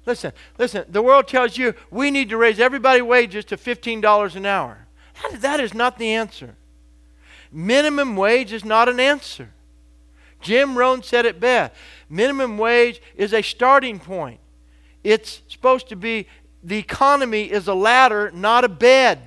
Listen, 0.07 0.33
listen. 0.57 0.85
The 0.89 1.03
world 1.03 1.27
tells 1.27 1.55
you 1.55 1.75
we 1.91 2.09
need 2.09 2.29
to 2.29 2.37
raise 2.37 2.59
everybody 2.59 3.01
wages 3.03 3.45
to 3.45 3.57
$15 3.57 4.35
an 4.35 4.45
hour. 4.47 4.87
that 5.35 5.59
is 5.59 5.75
not 5.75 5.99
the 5.99 6.13
answer. 6.13 6.55
Minimum 7.51 8.15
wage 8.15 8.51
is 8.51 8.65
not 8.65 8.89
an 8.89 8.99
answer. 8.99 9.51
Jim 10.43 10.77
Rohn 10.77 11.01
said 11.01 11.25
it 11.25 11.39
best 11.39 11.73
minimum 12.09 12.57
wage 12.59 13.01
is 13.15 13.33
a 13.33 13.41
starting 13.41 13.99
point. 13.99 14.39
It's 15.03 15.41
supposed 15.47 15.89
to 15.89 15.95
be 15.95 16.27
the 16.63 16.77
economy 16.77 17.51
is 17.51 17.67
a 17.67 17.73
ladder, 17.73 18.31
not 18.31 18.63
a 18.63 18.69
bed. 18.69 19.19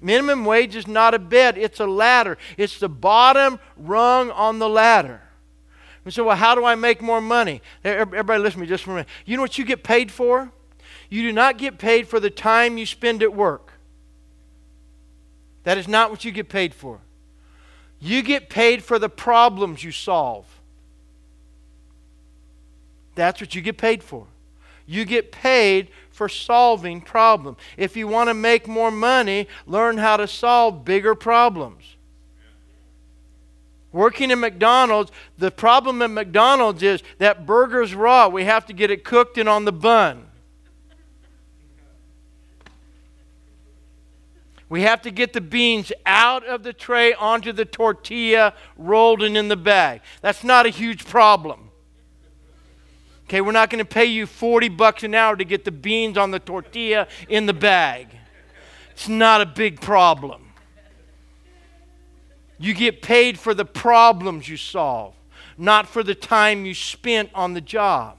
Minimum 0.00 0.44
wage 0.44 0.76
is 0.76 0.86
not 0.86 1.12
a 1.14 1.18
bed, 1.18 1.58
it's 1.58 1.80
a 1.80 1.86
ladder. 1.86 2.38
It's 2.56 2.78
the 2.78 2.88
bottom 2.88 3.58
rung 3.76 4.30
on 4.30 4.60
the 4.60 4.68
ladder. 4.68 5.20
And 6.04 6.14
so, 6.14 6.24
well, 6.24 6.36
how 6.36 6.54
do 6.54 6.64
I 6.64 6.76
make 6.76 7.02
more 7.02 7.20
money? 7.20 7.60
Everybody, 7.84 8.40
listen 8.40 8.60
to 8.60 8.62
me 8.62 8.68
just 8.68 8.84
for 8.84 8.92
a 8.92 8.94
minute. 8.94 9.08
You 9.26 9.36
know 9.36 9.42
what 9.42 9.58
you 9.58 9.64
get 9.64 9.82
paid 9.82 10.12
for? 10.12 10.52
You 11.10 11.22
do 11.22 11.32
not 11.32 11.58
get 11.58 11.78
paid 11.78 12.06
for 12.06 12.20
the 12.20 12.30
time 12.30 12.78
you 12.78 12.86
spend 12.86 13.22
at 13.22 13.34
work. 13.34 13.72
That 15.64 15.76
is 15.76 15.88
not 15.88 16.10
what 16.10 16.24
you 16.24 16.30
get 16.30 16.48
paid 16.48 16.72
for. 16.72 17.00
You 18.00 18.22
get 18.22 18.48
paid 18.48 18.82
for 18.82 18.98
the 18.98 19.08
problems 19.08 19.82
you 19.82 19.90
solve. 19.90 20.46
That's 23.14 23.40
what 23.40 23.54
you 23.54 23.60
get 23.62 23.76
paid 23.76 24.02
for. 24.02 24.26
You 24.86 25.04
get 25.04 25.32
paid 25.32 25.88
for 26.10 26.28
solving 26.28 27.00
problems. 27.00 27.58
If 27.76 27.96
you 27.96 28.08
want 28.08 28.28
to 28.28 28.34
make 28.34 28.68
more 28.68 28.90
money, 28.90 29.48
learn 29.66 29.98
how 29.98 30.16
to 30.16 30.28
solve 30.28 30.84
bigger 30.84 31.14
problems. 31.14 31.96
Working 33.90 34.30
in 34.30 34.38
McDonald's, 34.38 35.10
the 35.36 35.50
problem 35.50 36.00
at 36.02 36.10
McDonald's 36.10 36.82
is 36.82 37.02
that 37.18 37.46
burger's 37.46 37.94
raw. 37.94 38.28
We 38.28 38.44
have 38.44 38.66
to 38.66 38.72
get 38.72 38.90
it 38.90 39.02
cooked 39.02 39.38
and 39.38 39.48
on 39.48 39.64
the 39.64 39.72
bun. 39.72 40.27
We 44.68 44.82
have 44.82 45.00
to 45.02 45.10
get 45.10 45.32
the 45.32 45.40
beans 45.40 45.92
out 46.04 46.44
of 46.46 46.62
the 46.62 46.72
tray 46.72 47.14
onto 47.14 47.52
the 47.52 47.64
tortilla, 47.64 48.52
rolled 48.76 49.22
and 49.22 49.36
in 49.36 49.48
the 49.48 49.56
bag. 49.56 50.02
That's 50.20 50.44
not 50.44 50.66
a 50.66 50.68
huge 50.68 51.06
problem. 51.06 51.70
Okay, 53.24 53.40
we're 53.40 53.52
not 53.52 53.70
going 53.70 53.78
to 53.78 53.88
pay 53.88 54.06
you 54.06 54.26
40 54.26 54.70
bucks 54.70 55.02
an 55.02 55.14
hour 55.14 55.36
to 55.36 55.44
get 55.44 55.64
the 55.64 55.70
beans 55.70 56.16
on 56.16 56.30
the 56.30 56.38
tortilla 56.38 57.08
in 57.28 57.46
the 57.46 57.52
bag. 57.52 58.08
It's 58.90 59.08
not 59.08 59.40
a 59.40 59.46
big 59.46 59.80
problem. 59.80 60.48
You 62.58 62.74
get 62.74 63.02
paid 63.02 63.38
for 63.38 63.54
the 63.54 63.64
problems 63.64 64.48
you 64.48 64.56
solve, 64.56 65.14
not 65.56 65.86
for 65.86 66.02
the 66.02 66.14
time 66.14 66.66
you 66.66 66.74
spent 66.74 67.30
on 67.34 67.54
the 67.54 67.60
job. 67.60 68.16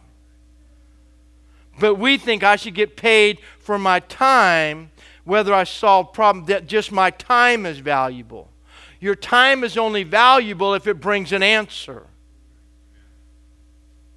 But 1.79 1.95
we 1.95 2.17
think 2.17 2.43
I 2.43 2.55
should 2.55 2.75
get 2.75 2.95
paid 2.95 3.39
for 3.59 3.77
my 3.77 3.99
time 3.99 4.91
whether 5.29 5.53
I 5.53 5.63
solve 5.63 6.11
problems, 6.11 6.47
that 6.47 6.67
just 6.67 6.91
my 6.91 7.11
time 7.11 7.65
is 7.65 7.79
valuable. 7.79 8.49
Your 8.99 9.15
time 9.15 9.63
is 9.63 9.77
only 9.77 10.03
valuable 10.03 10.73
if 10.73 10.87
it 10.87 10.99
brings 10.99 11.31
an 11.31 11.43
answer. 11.43 12.07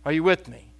Are 0.05 0.13
you 0.13 0.25
with 0.25 0.49
me? 0.49 0.73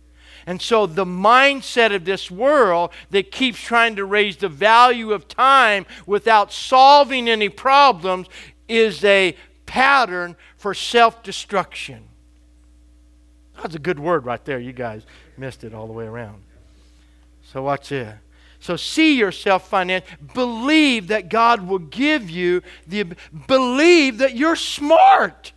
And 0.47 0.61
so 0.61 0.87
the 0.87 1.05
mindset 1.05 1.95
of 1.95 2.05
this 2.05 2.31
world 2.31 2.91
that 3.11 3.31
keeps 3.31 3.61
trying 3.61 3.95
to 3.97 4.05
raise 4.05 4.37
the 4.37 4.49
value 4.49 5.13
of 5.13 5.29
time 5.29 5.87
without 6.07 6.53
solving 6.53 7.29
any 7.29 7.49
problems 7.49 8.27
is 8.69 9.05
a 9.05 9.37
pattern 9.67 10.35
for 10.57 10.75
self 10.75 11.23
destruction. 11.23 12.09
That's 13.61 13.77
a 13.77 13.79
good 13.79 14.01
word 14.01 14.25
right 14.25 14.45
there. 14.45 14.59
You 14.59 14.73
guys 14.73 15.07
missed 15.37 15.63
it 15.63 15.75
all 15.75 15.87
the 15.87 15.93
way 15.93 16.07
around. 16.07 16.43
So 17.45 17.63
watch 17.63 17.91
this. 17.91 18.19
So 18.63 18.77
see 18.77 19.19
yourself 19.19 19.69
financially. 19.69 20.17
Believe 20.35 21.09
that 21.09 21.29
God 21.29 21.67
will 21.67 21.81
give 21.81 22.31
you 22.31 22.63
the 22.87 23.17
believe 23.49 24.19
that 24.19 24.37
you're 24.37 24.55
smart. 24.55 25.53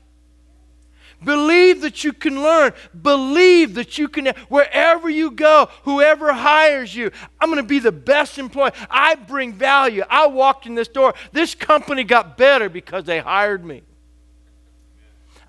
Believe 1.23 1.81
that 1.81 2.03
you 2.03 2.13
can 2.13 2.41
learn. 2.41 2.73
Believe 2.99 3.75
that 3.75 3.99
you 3.99 4.07
can, 4.07 4.33
wherever 4.49 5.07
you 5.07 5.29
go, 5.29 5.69
whoever 5.83 6.33
hires 6.33 6.95
you, 6.95 7.11
I'm 7.39 7.49
going 7.49 7.61
to 7.61 7.67
be 7.67 7.77
the 7.77 7.91
best 7.91 8.39
employee. 8.39 8.71
I 8.89 9.13
bring 9.13 9.53
value. 9.53 10.01
I 10.09 10.25
walked 10.25 10.65
in 10.65 10.73
this 10.73 10.87
door. 10.87 11.13
This 11.31 11.53
company 11.53 12.03
got 12.03 12.39
better 12.39 12.69
because 12.69 13.03
they 13.03 13.19
hired 13.19 13.63
me. 13.63 13.83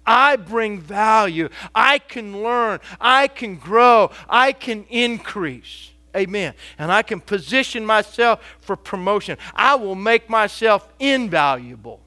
I 0.04 0.36
bring 0.36 0.78
value. 0.78 1.48
I 1.74 2.00
can 2.00 2.42
learn. 2.42 2.80
I 3.00 3.28
can 3.28 3.57
grow. 3.57 4.11
I 4.28 4.52
can 4.52 4.84
increase. 4.90 5.92
Amen. 6.16 6.54
And 6.78 6.90
I 6.90 7.02
can 7.02 7.20
position 7.20 7.84
myself 7.84 8.42
for 8.60 8.74
promotion. 8.76 9.36
I 9.54 9.74
will 9.74 9.94
make 9.94 10.30
myself 10.30 10.88
invaluable. 10.98 12.00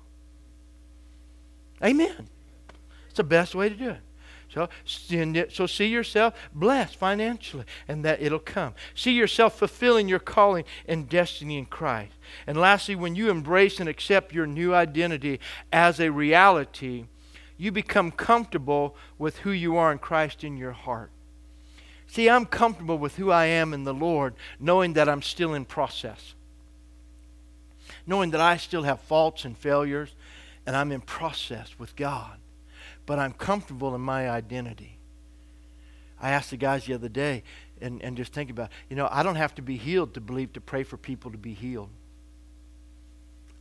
Amen. 1.83 2.27
It's 3.07 3.17
the 3.17 3.23
best 3.23 3.55
way 3.55 3.69
to 3.69 3.75
do 3.75 3.89
it. 3.89 4.01
So, 4.53 4.67
so 4.85 5.67
see 5.67 5.85
yourself 5.85 6.33
blessed 6.53 6.95
financially, 6.95 7.65
and 7.87 8.03
that 8.03 8.19
it'll 8.19 8.39
come. 8.39 8.73
See 8.95 9.11
yourself 9.11 9.59
fulfilling 9.59 10.09
your 10.09 10.19
calling 10.19 10.63
and 10.87 11.07
destiny 11.07 11.59
in 11.59 11.67
Christ. 11.67 12.13
And 12.47 12.57
lastly, 12.57 12.95
when 12.95 13.13
you 13.13 13.29
embrace 13.29 13.79
and 13.79 13.87
accept 13.87 14.33
your 14.33 14.47
new 14.47 14.73
identity 14.73 15.39
as 15.71 15.99
a 15.99 16.09
reality, 16.09 17.05
you 17.57 17.71
become 17.71 18.09
comfortable 18.09 18.95
with 19.19 19.39
who 19.39 19.51
you 19.51 19.77
are 19.77 19.91
in 19.91 19.99
Christ 19.99 20.43
in 20.43 20.57
your 20.57 20.71
heart. 20.71 21.11
See, 22.09 22.27
I'm 22.27 22.47
comfortable 22.47 22.97
with 22.97 23.17
who 23.17 23.29
I 23.29 23.45
am 23.45 23.71
in 23.71 23.83
the 23.83 23.93
Lord, 23.93 24.33
knowing 24.59 24.93
that 24.93 25.07
I'm 25.07 25.21
still 25.21 25.53
in 25.53 25.63
process. 25.63 26.33
Knowing 28.07 28.31
that 28.31 28.41
I 28.41 28.57
still 28.57 28.81
have 28.81 28.99
faults 29.01 29.45
and 29.45 29.55
failures, 29.55 30.15
and 30.65 30.75
I'm 30.75 30.91
in 30.91 31.01
process 31.01 31.77
with 31.77 31.95
God. 31.95 32.37
But 33.05 33.19
I'm 33.19 33.33
comfortable 33.33 33.93
in 33.93 34.01
my 34.01 34.27
identity. 34.27 34.97
I 36.19 36.31
asked 36.31 36.49
the 36.49 36.57
guys 36.57 36.85
the 36.85 36.95
other 36.95 37.09
day, 37.09 37.43
and, 37.79 38.01
and 38.01 38.17
just 38.17 38.33
think 38.33 38.49
about, 38.49 38.71
you 38.89 38.95
know, 38.95 39.07
I 39.11 39.21
don't 39.21 39.35
have 39.35 39.53
to 39.55 39.61
be 39.61 39.77
healed 39.77 40.15
to 40.15 40.21
believe 40.21 40.51
to 40.53 40.61
pray 40.61 40.81
for 40.81 40.97
people 40.97 41.29
to 41.29 41.37
be 41.37 41.53
healed. 41.53 41.89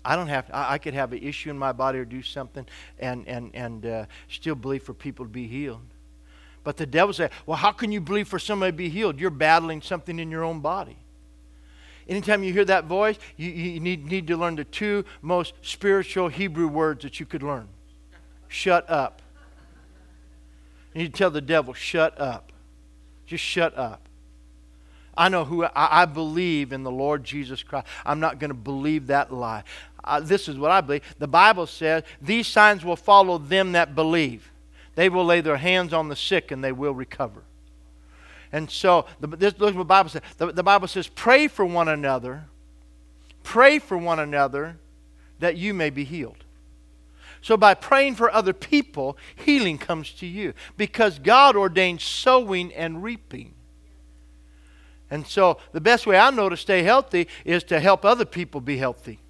I 0.06 0.16
don't 0.16 0.28
have 0.28 0.46
to, 0.46 0.56
I, 0.56 0.72
I 0.72 0.78
could 0.78 0.94
have 0.94 1.12
an 1.12 1.18
issue 1.18 1.50
in 1.50 1.58
my 1.58 1.72
body 1.72 1.98
or 1.98 2.06
do 2.06 2.22
something 2.22 2.66
and, 2.98 3.28
and, 3.28 3.50
and 3.52 3.84
uh, 3.84 4.04
still 4.30 4.54
believe 4.54 4.84
for 4.84 4.94
people 4.94 5.26
to 5.26 5.30
be 5.30 5.46
healed. 5.46 5.82
But 6.68 6.76
the 6.76 6.84
devil 6.84 7.14
said, 7.14 7.30
Well, 7.46 7.56
how 7.56 7.72
can 7.72 7.92
you 7.92 7.98
believe 7.98 8.28
for 8.28 8.38
somebody 8.38 8.72
to 8.72 8.76
be 8.76 8.90
healed? 8.90 9.18
You're 9.18 9.30
battling 9.30 9.80
something 9.80 10.18
in 10.18 10.30
your 10.30 10.44
own 10.44 10.60
body. 10.60 10.98
Anytime 12.06 12.42
you 12.44 12.52
hear 12.52 12.66
that 12.66 12.84
voice, 12.84 13.18
you, 13.38 13.48
you 13.48 13.80
need, 13.80 14.04
need 14.04 14.26
to 14.26 14.36
learn 14.36 14.54
the 14.54 14.64
two 14.64 15.06
most 15.22 15.54
spiritual 15.62 16.28
Hebrew 16.28 16.68
words 16.68 17.04
that 17.04 17.20
you 17.20 17.24
could 17.24 17.42
learn 17.42 17.68
shut 18.48 18.84
up. 18.90 19.22
You 20.92 21.04
need 21.04 21.14
to 21.14 21.18
tell 21.18 21.30
the 21.30 21.40
devil, 21.40 21.72
shut 21.72 22.20
up. 22.20 22.52
Just 23.24 23.44
shut 23.44 23.74
up. 23.74 24.06
I 25.16 25.30
know 25.30 25.46
who 25.46 25.64
I, 25.64 25.70
I 25.74 26.04
believe 26.04 26.74
in 26.74 26.82
the 26.82 26.90
Lord 26.90 27.24
Jesus 27.24 27.62
Christ. 27.62 27.86
I'm 28.04 28.20
not 28.20 28.38
going 28.38 28.50
to 28.50 28.54
believe 28.54 29.06
that 29.06 29.32
lie. 29.32 29.64
Uh, 30.04 30.20
this 30.20 30.48
is 30.48 30.58
what 30.58 30.70
I 30.70 30.82
believe. 30.82 31.14
The 31.18 31.28
Bible 31.28 31.66
says, 31.66 32.02
These 32.20 32.46
signs 32.46 32.84
will 32.84 32.94
follow 32.94 33.38
them 33.38 33.72
that 33.72 33.94
believe. 33.94 34.52
They 34.98 35.08
will 35.08 35.24
lay 35.24 35.40
their 35.40 35.58
hands 35.58 35.92
on 35.92 36.08
the 36.08 36.16
sick 36.16 36.50
and 36.50 36.64
they 36.64 36.72
will 36.72 36.92
recover. 36.92 37.44
And 38.50 38.68
so, 38.68 39.06
the, 39.20 39.28
this, 39.28 39.56
look 39.56 39.72
what 39.76 39.82
the 39.82 39.84
Bible 39.84 40.10
says. 40.10 40.22
The, 40.38 40.50
the 40.50 40.64
Bible 40.64 40.88
says, 40.88 41.06
pray 41.06 41.46
for 41.46 41.64
one 41.64 41.86
another. 41.86 42.46
Pray 43.44 43.78
for 43.78 43.96
one 43.96 44.18
another 44.18 44.76
that 45.38 45.56
you 45.56 45.72
may 45.72 45.90
be 45.90 46.02
healed. 46.02 46.42
So, 47.42 47.56
by 47.56 47.74
praying 47.74 48.16
for 48.16 48.28
other 48.28 48.52
people, 48.52 49.16
healing 49.36 49.78
comes 49.78 50.10
to 50.14 50.26
you 50.26 50.52
because 50.76 51.20
God 51.20 51.54
ordained 51.54 52.00
sowing 52.00 52.74
and 52.74 53.00
reaping. 53.00 53.54
And 55.12 55.28
so, 55.28 55.58
the 55.70 55.80
best 55.80 56.08
way 56.08 56.18
I 56.18 56.30
know 56.30 56.48
to 56.48 56.56
stay 56.56 56.82
healthy 56.82 57.28
is 57.44 57.62
to 57.64 57.78
help 57.78 58.04
other 58.04 58.24
people 58.24 58.60
be 58.60 58.78
healthy. 58.78 59.20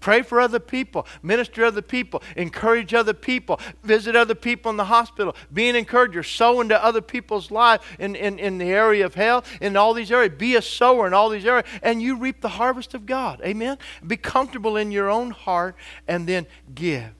Pray 0.00 0.22
for 0.22 0.40
other 0.40 0.60
people, 0.60 1.06
minister 1.22 1.62
to 1.62 1.66
other 1.66 1.82
people, 1.82 2.22
encourage 2.36 2.94
other 2.94 3.14
people, 3.14 3.58
visit 3.82 4.14
other 4.14 4.34
people 4.34 4.70
in 4.70 4.76
the 4.76 4.84
hospital, 4.84 5.34
be 5.52 5.68
an 5.68 5.76
encourager, 5.76 6.22
sow 6.22 6.60
into 6.60 6.82
other 6.82 7.00
people's 7.00 7.50
lives 7.50 7.82
in, 7.98 8.14
in, 8.14 8.38
in 8.38 8.58
the 8.58 8.66
area 8.66 9.04
of 9.04 9.14
health, 9.14 9.50
in 9.60 9.76
all 9.76 9.94
these 9.94 10.12
areas. 10.12 10.34
Be 10.36 10.54
a 10.56 10.62
sower 10.62 11.06
in 11.06 11.14
all 11.14 11.28
these 11.28 11.46
areas, 11.46 11.66
and 11.82 12.02
you 12.02 12.16
reap 12.16 12.40
the 12.40 12.50
harvest 12.50 12.94
of 12.94 13.06
God. 13.06 13.40
Amen? 13.44 13.78
Be 14.06 14.16
comfortable 14.16 14.76
in 14.76 14.92
your 14.92 15.10
own 15.10 15.30
heart 15.30 15.76
and 16.06 16.26
then 16.26 16.46
give. 16.74 17.10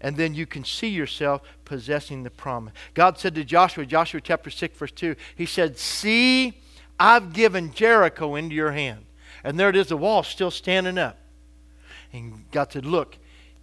And 0.00 0.16
then 0.16 0.34
you 0.34 0.46
can 0.46 0.64
see 0.64 0.88
yourself 0.88 1.42
possessing 1.64 2.22
the 2.22 2.30
promise. 2.30 2.72
God 2.94 3.18
said 3.18 3.34
to 3.34 3.44
Joshua, 3.44 3.84
Joshua 3.84 4.20
chapter 4.20 4.50
6, 4.50 4.78
verse 4.78 4.92
2, 4.92 5.16
He 5.36 5.44
said, 5.44 5.76
See, 5.78 6.60
I've 6.98 7.32
given 7.32 7.72
Jericho 7.72 8.34
into 8.36 8.54
your 8.54 8.72
hand. 8.72 9.04
And 9.44 9.58
there 9.58 9.68
it 9.68 9.76
is, 9.76 9.88
the 9.88 9.96
wall 9.96 10.22
still 10.22 10.50
standing 10.50 10.98
up. 10.98 11.18
And 12.12 12.44
God 12.50 12.72
said, 12.72 12.84
Look, 12.84 13.16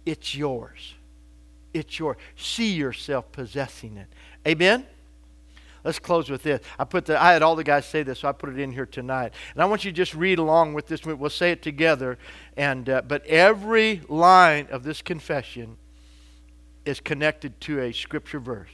it's 0.04 0.34
yours. 0.34 0.94
It's 1.74 1.98
yours. 1.98 2.16
See 2.36 2.72
yourself 2.72 3.30
possessing 3.32 3.96
it. 3.96 4.06
Amen? 4.46 4.86
Let's 5.86 6.00
close 6.00 6.28
with 6.28 6.42
this. 6.42 6.60
I 6.80 6.84
put 6.84 7.06
the 7.06 7.22
I 7.22 7.32
had 7.32 7.42
all 7.42 7.54
the 7.54 7.62
guys 7.62 7.86
say 7.86 8.02
this, 8.02 8.18
so 8.18 8.28
I 8.28 8.32
put 8.32 8.50
it 8.50 8.58
in 8.58 8.72
here 8.72 8.86
tonight. 8.86 9.32
And 9.54 9.62
I 9.62 9.66
want 9.66 9.84
you 9.84 9.92
to 9.92 9.96
just 9.96 10.14
read 10.14 10.40
along 10.40 10.74
with 10.74 10.88
this. 10.88 11.04
We'll 11.04 11.30
say 11.30 11.52
it 11.52 11.62
together. 11.62 12.18
And 12.56 12.88
uh, 12.88 13.02
but 13.06 13.24
every 13.26 14.00
line 14.08 14.66
of 14.70 14.82
this 14.82 15.00
confession 15.00 15.76
is 16.84 16.98
connected 16.98 17.60
to 17.62 17.80
a 17.82 17.92
scripture 17.92 18.40
verse. 18.40 18.70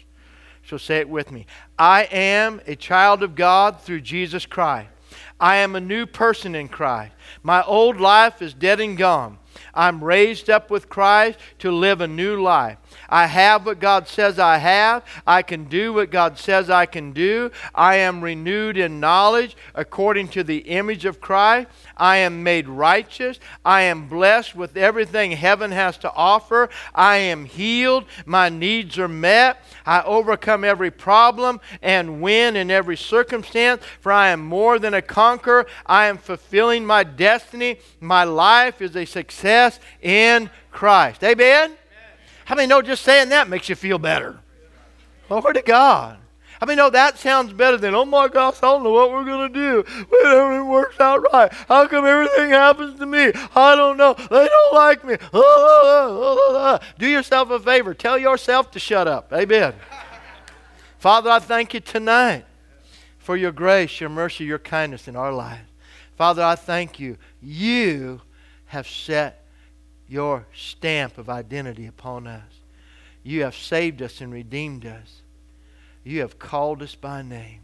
So 0.65 0.79
say 0.79 1.01
it 1.01 1.09
with 1.09 1.31
me. 1.31 1.45
I 1.79 2.05
am 2.05 2.63
a 2.67 2.77
child 2.77 3.23
of 3.23 3.35
God 3.35 3.81
through 3.81 4.01
Jesus 4.03 4.47
Christ. 4.47 4.89
I 5.39 5.57
am 5.57 5.77
a 5.77 5.81
new 5.81 6.07
person 6.07 6.55
in 6.55 6.69
Christ. 6.69 7.13
My 7.43 7.63
old 7.65 8.01
life 8.01 8.41
is 8.41 8.55
dead 8.55 8.81
and 8.81 8.97
gone. 8.97 9.39
I'm 9.75 10.03
raised 10.03 10.51
up 10.51 10.71
with 10.71 10.89
Christ 10.89 11.39
to 11.61 11.71
live 11.71 12.01
a 12.01 12.09
new 12.09 12.41
life. 12.41 12.79
I 13.13 13.27
have 13.27 13.67
what 13.67 13.79
God 13.79 14.09
says 14.09 14.39
I 14.39 14.57
have. 14.57 15.05
I 15.27 15.43
can 15.43 15.65
do 15.65 15.93
what 15.93 16.11
God 16.11 16.39
says 16.39 16.71
I 16.71 16.87
can 16.87 17.13
do. 17.13 17.51
I 17.75 17.97
am 17.97 18.25
renewed 18.25 18.79
in 18.79 19.01
knowledge 19.01 19.55
according 19.75 20.29
to 20.29 20.43
the 20.43 20.61
image 20.61 21.05
of 21.05 21.21
Christ. 21.21 21.69
I 21.99 22.17
am 22.17 22.43
made 22.43 22.67
righteous. 22.67 23.39
I 23.67 23.83
am 23.83 24.09
blessed 24.09 24.55
with 24.55 24.79
everything 24.79 25.33
heaven 25.33 25.73
has 25.73 25.99
to 25.99 26.13
offer. 26.15 26.71
I 26.95 27.17
am 27.19 27.45
healed. 27.45 28.07
My 28.25 28.49
needs 28.49 28.99
are 28.99 29.09
met. 29.09 29.63
I 29.85 30.01
overcome 30.05 30.65
every 30.65 30.91
problem 30.91 31.61
and 31.83 32.23
win 32.23 32.57
in 32.57 32.71
every 32.71 32.97
circumstance, 32.97 33.83
for 34.01 34.11
I 34.11 34.29
am 34.29 34.41
more 34.41 34.79
than 34.79 34.95
a 34.95 35.03
conqueror. 35.03 35.67
I 35.85 36.07
am 36.07 36.17
fulfilling 36.17 36.87
my 36.87 37.05
destiny. 37.05 37.79
My 38.01 38.25
life 38.25 38.81
is 38.81 38.97
a 38.97 39.05
success 39.05 39.81
in 40.01 40.49
Christ. 40.71 41.23
Amen? 41.23 41.77
How 42.45 42.55
many 42.55 42.67
know 42.67 42.83
just 42.83 43.03
saying 43.03 43.31
that 43.31 43.49
makes 43.49 43.69
you 43.69 43.75
feel 43.75 43.99
better? 43.99 44.41
Glory 45.29 45.55
to 45.55 45.63
God. 45.63 46.19
I 46.63 46.65
mean, 46.65 46.77
no, 46.77 46.91
that 46.91 47.19
sounds 47.19 47.53
better 47.53 47.77
than, 47.77 47.93
oh 47.93 48.05
my 48.05 48.29
gosh, 48.29 48.59
I 48.59 48.67
don't 48.67 48.85
know 48.85 48.93
what 48.93 49.11
we're 49.11 49.25
going 49.25 49.53
to 49.53 49.59
do. 49.59 49.83
But 50.09 50.27
everything 50.27 50.69
works 50.69 51.01
out 51.01 51.27
right. 51.33 51.53
How 51.67 51.89
come 51.89 52.07
everything 52.07 52.51
happens 52.51 53.01
to 53.01 53.07
me? 53.07 53.33
I 53.57 53.75
don't 53.75 53.97
know. 53.97 54.15
They 54.15 54.49
don't 54.49 54.73
like 54.73 55.05
me. 55.05 55.17
Do 56.99 57.09
yourself 57.09 57.51
a 57.51 57.59
favor. 57.59 57.95
Tell 57.95 58.17
yourself 58.17 58.71
to 58.71 58.79
shut 58.79 59.09
up. 59.09 59.33
Amen. 59.33 59.75
Father, 60.99 61.31
I 61.31 61.41
thank 61.41 61.75
you 61.75 61.81
tonight 61.81 62.45
for 63.19 63.37
your 63.37 63.51
grace, 63.51 64.01
your 64.01 64.11
mercy, 64.11 64.45
your 64.45 64.61
kindness 64.61 65.09
in 65.09 65.17
our 65.17 65.33
lives. 65.33 65.69
Father, 66.17 66.45
I 66.45 66.55
thank 66.55 67.01
you. 67.01 67.17
You 67.41 68.21
have 68.67 68.87
set 68.87 69.42
your 70.13 70.47
stamp 70.55 71.17
of 71.17 71.31
identity 71.31 71.87
upon 71.87 72.27
us. 72.27 72.61
You 73.23 73.45
have 73.45 73.57
saved 73.57 74.03
us 74.03 74.21
and 74.21 74.31
redeemed 74.31 74.85
us. 74.85 75.23
You 76.05 76.21
have 76.21 76.39
called 76.39 76.83
us 76.83 76.95
by 76.95 77.23
name. 77.23 77.61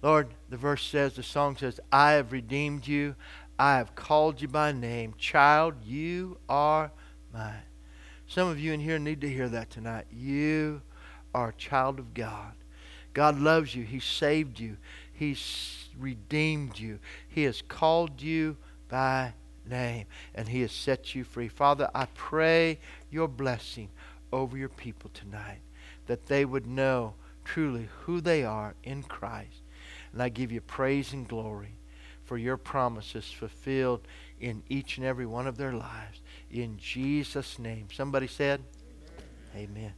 Lord, 0.00 0.28
the 0.48 0.56
verse 0.56 0.86
says, 0.86 1.14
the 1.14 1.24
song 1.24 1.56
says, 1.56 1.80
I 1.90 2.12
have 2.12 2.30
redeemed 2.30 2.86
you. 2.86 3.16
I 3.58 3.78
have 3.78 3.96
called 3.96 4.40
you 4.40 4.46
by 4.46 4.70
name. 4.70 5.14
Child, 5.18 5.74
you 5.84 6.38
are 6.48 6.92
mine. 7.34 7.66
Some 8.28 8.46
of 8.46 8.60
you 8.60 8.72
in 8.72 8.78
here 8.78 9.00
need 9.00 9.22
to 9.22 9.28
hear 9.28 9.48
that 9.48 9.70
tonight. 9.70 10.06
You 10.12 10.82
are 11.34 11.48
a 11.48 11.54
child 11.54 11.98
of 11.98 12.14
God. 12.14 12.52
God 13.12 13.40
loves 13.40 13.74
you. 13.74 13.82
He 13.82 13.98
saved 13.98 14.60
you. 14.60 14.76
He's 15.12 15.88
redeemed 15.98 16.78
you. 16.78 17.00
He 17.28 17.42
has 17.42 17.60
called 17.60 18.22
you 18.22 18.56
by 18.88 19.34
name, 19.72 20.06
and 20.34 20.48
He 20.48 20.60
has 20.60 20.70
set 20.70 21.14
you 21.16 21.24
free. 21.24 21.48
Father, 21.48 21.90
I 21.94 22.06
pray 22.14 22.78
your 23.10 23.26
blessing 23.26 23.88
over 24.32 24.56
your 24.56 24.68
people 24.68 25.10
tonight, 25.12 25.60
that 26.06 26.26
they 26.26 26.44
would 26.44 26.66
know 26.66 27.14
truly 27.44 27.88
who 28.02 28.20
they 28.20 28.44
are 28.44 28.74
in 28.84 29.02
Christ. 29.02 29.62
And 30.12 30.22
I 30.22 30.28
give 30.28 30.52
you 30.52 30.60
praise 30.60 31.12
and 31.12 31.26
glory 31.26 31.76
for 32.24 32.38
your 32.38 32.56
promises 32.56 33.30
fulfilled 33.30 34.06
in 34.40 34.62
each 34.68 34.96
and 34.96 35.06
every 35.06 35.26
one 35.26 35.46
of 35.46 35.56
their 35.56 35.72
lives. 35.72 36.20
In 36.50 36.76
Jesus' 36.78 37.58
name. 37.58 37.88
Somebody 37.92 38.26
said, 38.26 38.62
Amen. 39.54 39.70
Amen. 39.70 39.92